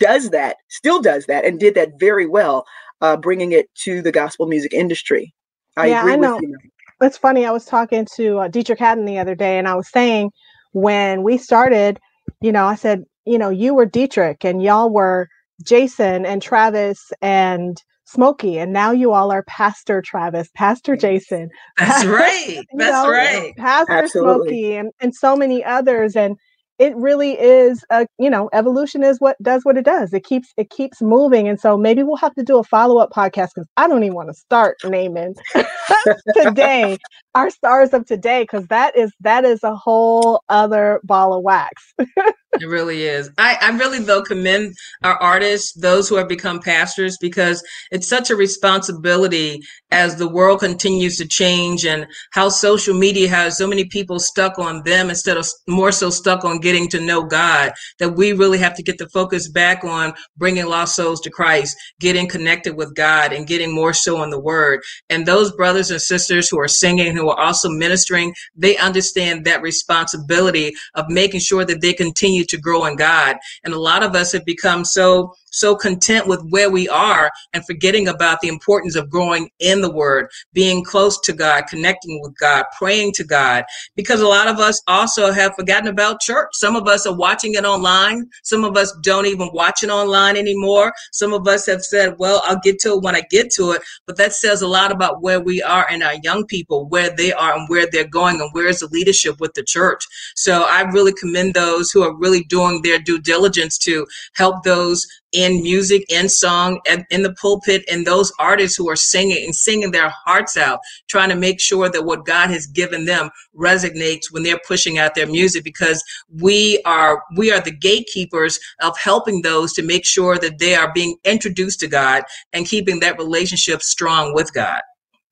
does 0.02 0.30
that, 0.30 0.56
still 0.68 1.00
does 1.00 1.26
that, 1.26 1.44
and 1.44 1.60
did 1.60 1.74
that 1.76 1.98
very 1.98 2.26
well, 2.26 2.66
uh, 3.00 3.16
bringing 3.16 3.52
it 3.52 3.72
to 3.76 4.02
the 4.02 4.12
gospel 4.12 4.46
music 4.46 4.72
industry. 4.74 5.32
I 5.76 5.88
Yeah, 5.88 6.00
agree 6.00 6.12
I 6.12 6.16
with 6.16 6.28
know. 6.28 6.40
you. 6.40 6.58
it's 7.00 7.16
funny. 7.18 7.46
I 7.46 7.50
was 7.50 7.64
talking 7.64 8.06
to 8.16 8.38
uh, 8.38 8.48
Deitrick 8.48 8.78
Haddon 8.78 9.04
the 9.04 9.18
other 9.18 9.34
day, 9.34 9.58
and 9.58 9.68
I 9.68 9.74
was 9.74 9.88
saying 9.90 10.30
when 10.72 11.22
we 11.22 11.38
started, 11.38 11.98
you 12.40 12.52
know, 12.52 12.66
I 12.66 12.74
said, 12.74 13.04
you 13.24 13.38
know, 13.38 13.50
you 13.50 13.74
were 13.74 13.86
Deitrick, 13.86 14.44
and 14.44 14.62
y'all 14.62 14.90
were 14.90 15.28
Jason 15.64 16.26
and 16.26 16.42
Travis 16.42 17.12
and 17.22 17.80
Smokie, 18.12 18.56
and 18.56 18.72
now 18.72 18.90
you 18.90 19.12
all 19.12 19.30
are 19.32 19.44
Pastor 19.44 20.02
Travis, 20.02 20.48
Pastor 20.54 20.96
Jason, 20.96 21.48
That's 21.78 22.04
right. 22.06 22.62
That's 22.76 22.92
know, 23.04 23.10
right. 23.10 23.54
Pastor 23.56 23.92
Absolutely. 23.92 24.62
Smokie, 24.62 24.80
and, 24.80 24.90
and 25.00 25.14
so 25.14 25.36
many 25.36 25.64
others, 25.64 26.16
and 26.16 26.36
it 26.78 26.96
really 26.96 27.32
is 27.40 27.84
a 27.90 28.06
you 28.18 28.30
know 28.30 28.48
evolution 28.52 29.02
is 29.02 29.20
what 29.20 29.36
does 29.42 29.64
what 29.64 29.76
it 29.76 29.84
does. 29.84 30.12
It 30.12 30.24
keeps 30.24 30.52
it 30.56 30.70
keeps 30.70 31.00
moving 31.00 31.48
and 31.48 31.60
so 31.60 31.76
maybe 31.76 32.02
we'll 32.02 32.16
have 32.16 32.34
to 32.34 32.42
do 32.42 32.58
a 32.58 32.64
follow-up 32.64 33.10
podcast 33.10 33.50
because 33.54 33.68
i 33.76 33.86
don't 33.86 34.02
even 34.02 34.14
want 34.14 34.28
to 34.28 34.34
start 34.34 34.76
naming 34.84 35.34
today 36.34 36.98
our 37.34 37.50
stars 37.50 37.92
of 37.92 38.06
today 38.06 38.42
because 38.42 38.66
that 38.66 38.96
is 38.96 39.12
that 39.20 39.44
is 39.44 39.62
a 39.62 39.74
whole 39.74 40.42
other 40.48 41.00
ball 41.04 41.34
of 41.34 41.42
wax 41.42 41.94
It 42.60 42.66
really 42.66 43.04
is. 43.04 43.30
I, 43.38 43.56
I 43.62 43.70
really, 43.78 43.98
though, 43.98 44.22
commend 44.22 44.74
our 45.02 45.14
artists, 45.14 45.72
those 45.72 46.08
who 46.08 46.16
have 46.16 46.28
become 46.28 46.60
pastors, 46.60 47.16
because 47.18 47.64
it's 47.90 48.08
such 48.08 48.30
a 48.30 48.36
responsibility 48.36 49.62
as 49.90 50.16
the 50.16 50.28
world 50.28 50.60
continues 50.60 51.16
to 51.16 51.26
change 51.26 51.86
and 51.86 52.06
how 52.32 52.50
social 52.50 52.94
media 52.94 53.28
has 53.28 53.56
so 53.56 53.66
many 53.66 53.86
people 53.86 54.18
stuck 54.18 54.58
on 54.58 54.82
them 54.84 55.08
instead 55.08 55.38
of 55.38 55.46
more 55.66 55.92
so 55.92 56.10
stuck 56.10 56.44
on 56.44 56.60
getting 56.60 56.88
to 56.88 57.00
know 57.00 57.22
God, 57.22 57.72
that 57.98 58.16
we 58.16 58.32
really 58.32 58.58
have 58.58 58.74
to 58.74 58.82
get 58.82 58.98
the 58.98 59.08
focus 59.08 59.50
back 59.50 59.82
on 59.82 60.12
bringing 60.36 60.66
lost 60.66 60.94
souls 60.94 61.20
to 61.22 61.30
Christ, 61.30 61.74
getting 62.00 62.28
connected 62.28 62.76
with 62.76 62.94
God, 62.94 63.32
and 63.32 63.46
getting 63.46 63.74
more 63.74 63.94
so 63.94 64.18
on 64.18 64.28
the 64.28 64.40
Word. 64.40 64.80
And 65.08 65.24
those 65.24 65.52
brothers 65.52 65.90
and 65.90 66.02
sisters 66.02 66.50
who 66.50 66.60
are 66.60 66.68
singing, 66.68 67.16
who 67.16 67.21
are 67.30 67.38
also 67.38 67.68
ministering, 67.68 68.34
they 68.54 68.76
understand 68.76 69.44
that 69.44 69.62
responsibility 69.62 70.72
of 70.94 71.08
making 71.08 71.40
sure 71.40 71.64
that 71.64 71.80
they 71.80 71.92
continue 71.92 72.44
to 72.44 72.58
grow 72.58 72.84
in 72.86 72.96
God. 72.96 73.36
And 73.64 73.74
a 73.74 73.78
lot 73.78 74.02
of 74.02 74.14
us 74.14 74.32
have 74.32 74.44
become 74.44 74.84
so 74.84 75.34
so 75.52 75.76
content 75.76 76.26
with 76.26 76.42
where 76.48 76.70
we 76.70 76.88
are 76.88 77.30
and 77.52 77.64
forgetting 77.64 78.08
about 78.08 78.40
the 78.40 78.48
importance 78.48 78.96
of 78.96 79.10
growing 79.10 79.50
in 79.60 79.80
the 79.80 79.90
word, 79.90 80.28
being 80.52 80.82
close 80.82 81.20
to 81.20 81.32
God, 81.32 81.64
connecting 81.68 82.20
with 82.22 82.36
God, 82.38 82.64
praying 82.76 83.12
to 83.12 83.24
God. 83.24 83.64
Because 83.94 84.20
a 84.20 84.28
lot 84.28 84.48
of 84.48 84.58
us 84.58 84.82
also 84.86 85.30
have 85.30 85.54
forgotten 85.54 85.88
about 85.88 86.20
church. 86.20 86.48
Some 86.54 86.74
of 86.74 86.88
us 86.88 87.06
are 87.06 87.14
watching 87.14 87.54
it 87.54 87.64
online. 87.64 88.28
Some 88.42 88.64
of 88.64 88.76
us 88.76 88.92
don't 89.02 89.26
even 89.26 89.50
watch 89.52 89.82
it 89.82 89.90
online 89.90 90.36
anymore. 90.36 90.92
Some 91.12 91.32
of 91.32 91.46
us 91.46 91.66
have 91.66 91.84
said, 91.84 92.16
well, 92.18 92.42
I'll 92.44 92.60
get 92.62 92.78
to 92.80 92.94
it 92.94 93.02
when 93.02 93.14
I 93.14 93.22
get 93.30 93.50
to 93.52 93.72
it. 93.72 93.82
But 94.06 94.16
that 94.16 94.32
says 94.32 94.62
a 94.62 94.68
lot 94.68 94.90
about 94.90 95.22
where 95.22 95.40
we 95.40 95.62
are 95.62 95.86
and 95.90 96.02
our 96.02 96.16
young 96.22 96.46
people, 96.46 96.88
where 96.88 97.11
they 97.16 97.32
are 97.32 97.54
and 97.54 97.68
where 97.68 97.86
they're 97.90 98.04
going 98.08 98.40
and 98.40 98.50
where 98.52 98.68
is 98.68 98.80
the 98.80 98.88
leadership 98.88 99.40
with 99.40 99.54
the 99.54 99.62
church. 99.62 100.04
So 100.34 100.62
I 100.62 100.82
really 100.82 101.12
commend 101.12 101.54
those 101.54 101.90
who 101.90 102.02
are 102.02 102.14
really 102.14 102.44
doing 102.44 102.82
their 102.82 102.98
due 102.98 103.20
diligence 103.20 103.78
to 103.78 104.06
help 104.34 104.64
those 104.64 105.06
in 105.32 105.62
music, 105.62 106.04
in 106.10 106.28
song, 106.28 106.80
and 106.86 107.04
in 107.10 107.22
the 107.22 107.34
pulpit, 107.34 107.82
and 107.90 108.06
those 108.06 108.32
artists 108.38 108.76
who 108.76 108.88
are 108.90 108.96
singing 108.96 109.44
and 109.44 109.54
singing 109.54 109.90
their 109.90 110.12
hearts 110.24 110.56
out, 110.56 110.80
trying 111.08 111.30
to 111.30 111.34
make 111.34 111.58
sure 111.58 111.88
that 111.88 112.04
what 112.04 112.26
God 112.26 112.50
has 112.50 112.66
given 112.66 113.06
them 113.06 113.30
resonates 113.56 114.30
when 114.30 114.42
they're 114.42 114.60
pushing 114.66 114.98
out 114.98 115.14
their 115.14 115.26
music 115.26 115.64
because 115.64 116.04
we 116.40 116.80
are 116.84 117.22
we 117.36 117.50
are 117.50 117.60
the 117.60 117.74
gatekeepers 117.74 118.60
of 118.80 118.98
helping 118.98 119.42
those 119.42 119.72
to 119.72 119.82
make 119.82 120.04
sure 120.04 120.38
that 120.38 120.58
they 120.58 120.74
are 120.74 120.92
being 120.92 121.16
introduced 121.24 121.80
to 121.80 121.88
God 121.88 122.24
and 122.52 122.66
keeping 122.66 123.00
that 123.00 123.18
relationship 123.18 123.82
strong 123.82 124.34
with 124.34 124.52
God. 124.52 124.82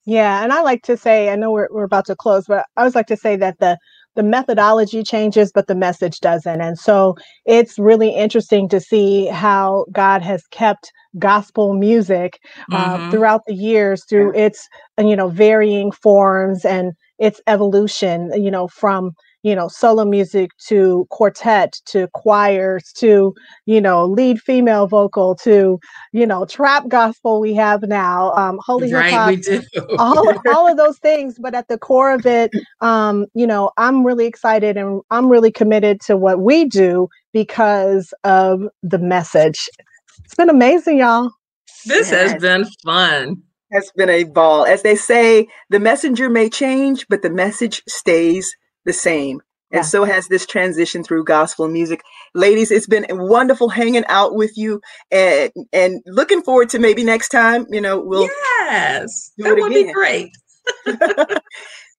Yeah, 0.07 0.43
and 0.43 0.53
I 0.53 0.63
like 0.63 0.83
to 0.85 0.97
say, 0.97 1.31
I 1.31 1.37
know 1.37 1.51
we're, 1.53 1.69
we're 1.71 1.85
about 1.85 2.07
to 2.07 2.17
close, 2.17 2.47
but 2.47 2.65
I 2.77 2.81
always 2.83 2.95
like 2.95 3.07
to 3.09 3.17
say 3.17 3.37
that 3.37 3.59
the 3.61 3.79
the 4.17 4.23
methodology 4.25 5.05
changes, 5.05 5.53
but 5.55 5.69
the 5.69 5.75
message 5.77 6.19
doesn't. 6.21 6.61
And 6.61 6.77
so 6.79 7.17
it's 7.47 7.79
really 7.79 8.11
interesting 8.11 8.69
to 8.71 8.81
see 8.81 9.27
how 9.27 9.87
God 9.93 10.21
has 10.23 10.43
kept 10.49 10.91
gospel 11.19 11.75
music 11.75 12.39
uh, 12.73 12.99
Mhm. 12.99 13.11
throughout 13.11 13.43
the 13.47 13.55
years 13.55 14.05
through 14.09 14.33
its 14.35 14.69
you 14.99 15.15
know 15.17 15.29
varying 15.29 15.93
forms 15.93 16.65
and 16.65 16.93
its 17.19 17.41
evolution. 17.47 18.33
You 18.35 18.51
know 18.51 18.69
from 18.69 19.13
you 19.43 19.55
know 19.55 19.69
solo 19.69 20.05
music 20.05 20.51
to 20.59 21.07
quartet 21.11 21.81
to 21.87 22.09
choirs 22.15 22.93
to 22.95 23.35
you 23.67 23.81
know 23.81 24.07
lead 24.07 24.41
female 24.41 24.87
vocal 24.87 25.35
to 25.35 25.79
you 26.13 26.27
know 26.27 26.45
trap 26.45 26.89
gospel 26.89 27.41
we 27.41 27.55
have 27.55 27.83
now 27.83 28.33
um 28.33 28.59
holy 28.65 28.91
hip 28.91 29.07
hop, 29.07 29.29
we 29.29 29.37
do. 29.37 29.63
all, 29.99 30.35
all 30.49 30.71
of 30.71 30.77
those 30.77 30.99
things 30.99 31.39
but 31.39 31.55
at 31.55 31.69
the 31.69 31.79
core 31.79 32.13
of 32.13 32.27
it 32.27 32.51
um 32.81 33.27
you 33.35 33.47
know 33.47 33.71
i'm 33.77 34.05
really 34.05 34.27
excited 34.27 34.77
and 34.77 35.01
i'm 35.11 35.29
really 35.31 35.53
committed 35.53 36.01
to 36.01 36.17
what 36.17 36.41
we 36.41 36.65
do 36.65 37.09
because 37.33 38.13
of 38.25 38.63
the 38.83 38.99
message 38.99 39.69
it's 40.25 40.35
been 40.35 40.51
amazing 40.51 40.99
y'all 40.99 41.31
This 41.87 42.11
has 42.11 42.35
been 42.41 42.67
fun. 42.85 43.43
has 43.73 43.91
been 43.97 44.11
a 44.11 44.25
ball. 44.25 44.65
As 44.67 44.83
they 44.83 44.97
say, 44.97 45.49
the 45.71 45.81
messenger 45.81 46.29
may 46.29 46.49
change, 46.51 47.07
but 47.09 47.23
the 47.23 47.31
message 47.31 47.83
stays 47.89 48.55
the 48.85 48.93
same. 48.93 49.41
Yeah. 49.71 49.79
And 49.79 49.87
so 49.87 50.05
has 50.05 50.27
this 50.27 50.47
transition 50.47 51.05
through 51.05 51.25
gospel 51.25 51.69
music. 51.69 52.01
Ladies, 52.35 52.71
it's 52.73 52.89
been 52.89 53.07
wonderful 53.11 53.69
hanging 53.69 54.05
out 54.09 54.35
with 54.35 54.57
you 54.57 54.81
and 55.13 55.53
and 55.73 56.03
looking 56.07 56.43
forward 56.43 56.71
to 56.71 56.81
maybe 56.81 57.05
next 57.05 57.29
time, 57.29 57.67
you 57.71 57.81
know, 57.81 58.01
we'll 58.01 58.29
yes, 58.69 59.31
that 59.39 59.57
would 59.57 59.73
be 59.73 59.93
great. 59.93 60.33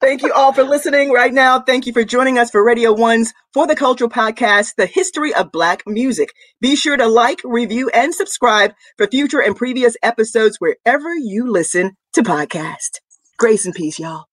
Thank 0.01 0.23
you 0.23 0.33
all 0.33 0.51
for 0.51 0.63
listening 0.63 1.11
right 1.11 1.31
now. 1.31 1.59
Thank 1.59 1.85
you 1.85 1.93
for 1.93 2.03
joining 2.03 2.39
us 2.39 2.49
for 2.49 2.65
Radio 2.65 2.91
One's 2.91 3.33
For 3.53 3.67
the 3.67 3.75
Cultural 3.75 4.09
Podcast, 4.09 4.73
The 4.75 4.87
History 4.87 5.31
of 5.31 5.51
Black 5.51 5.83
Music. 5.85 6.33
Be 6.59 6.75
sure 6.75 6.97
to 6.97 7.05
like, 7.05 7.39
review, 7.43 7.89
and 7.93 8.11
subscribe 8.13 8.73
for 8.97 9.05
future 9.05 9.39
and 9.39 9.55
previous 9.55 9.95
episodes 10.01 10.57
wherever 10.57 11.13
you 11.13 11.51
listen 11.51 11.97
to 12.13 12.23
podcasts. 12.23 12.97
Grace 13.37 13.65
and 13.65 13.75
peace, 13.75 13.99
y'all. 13.99 14.30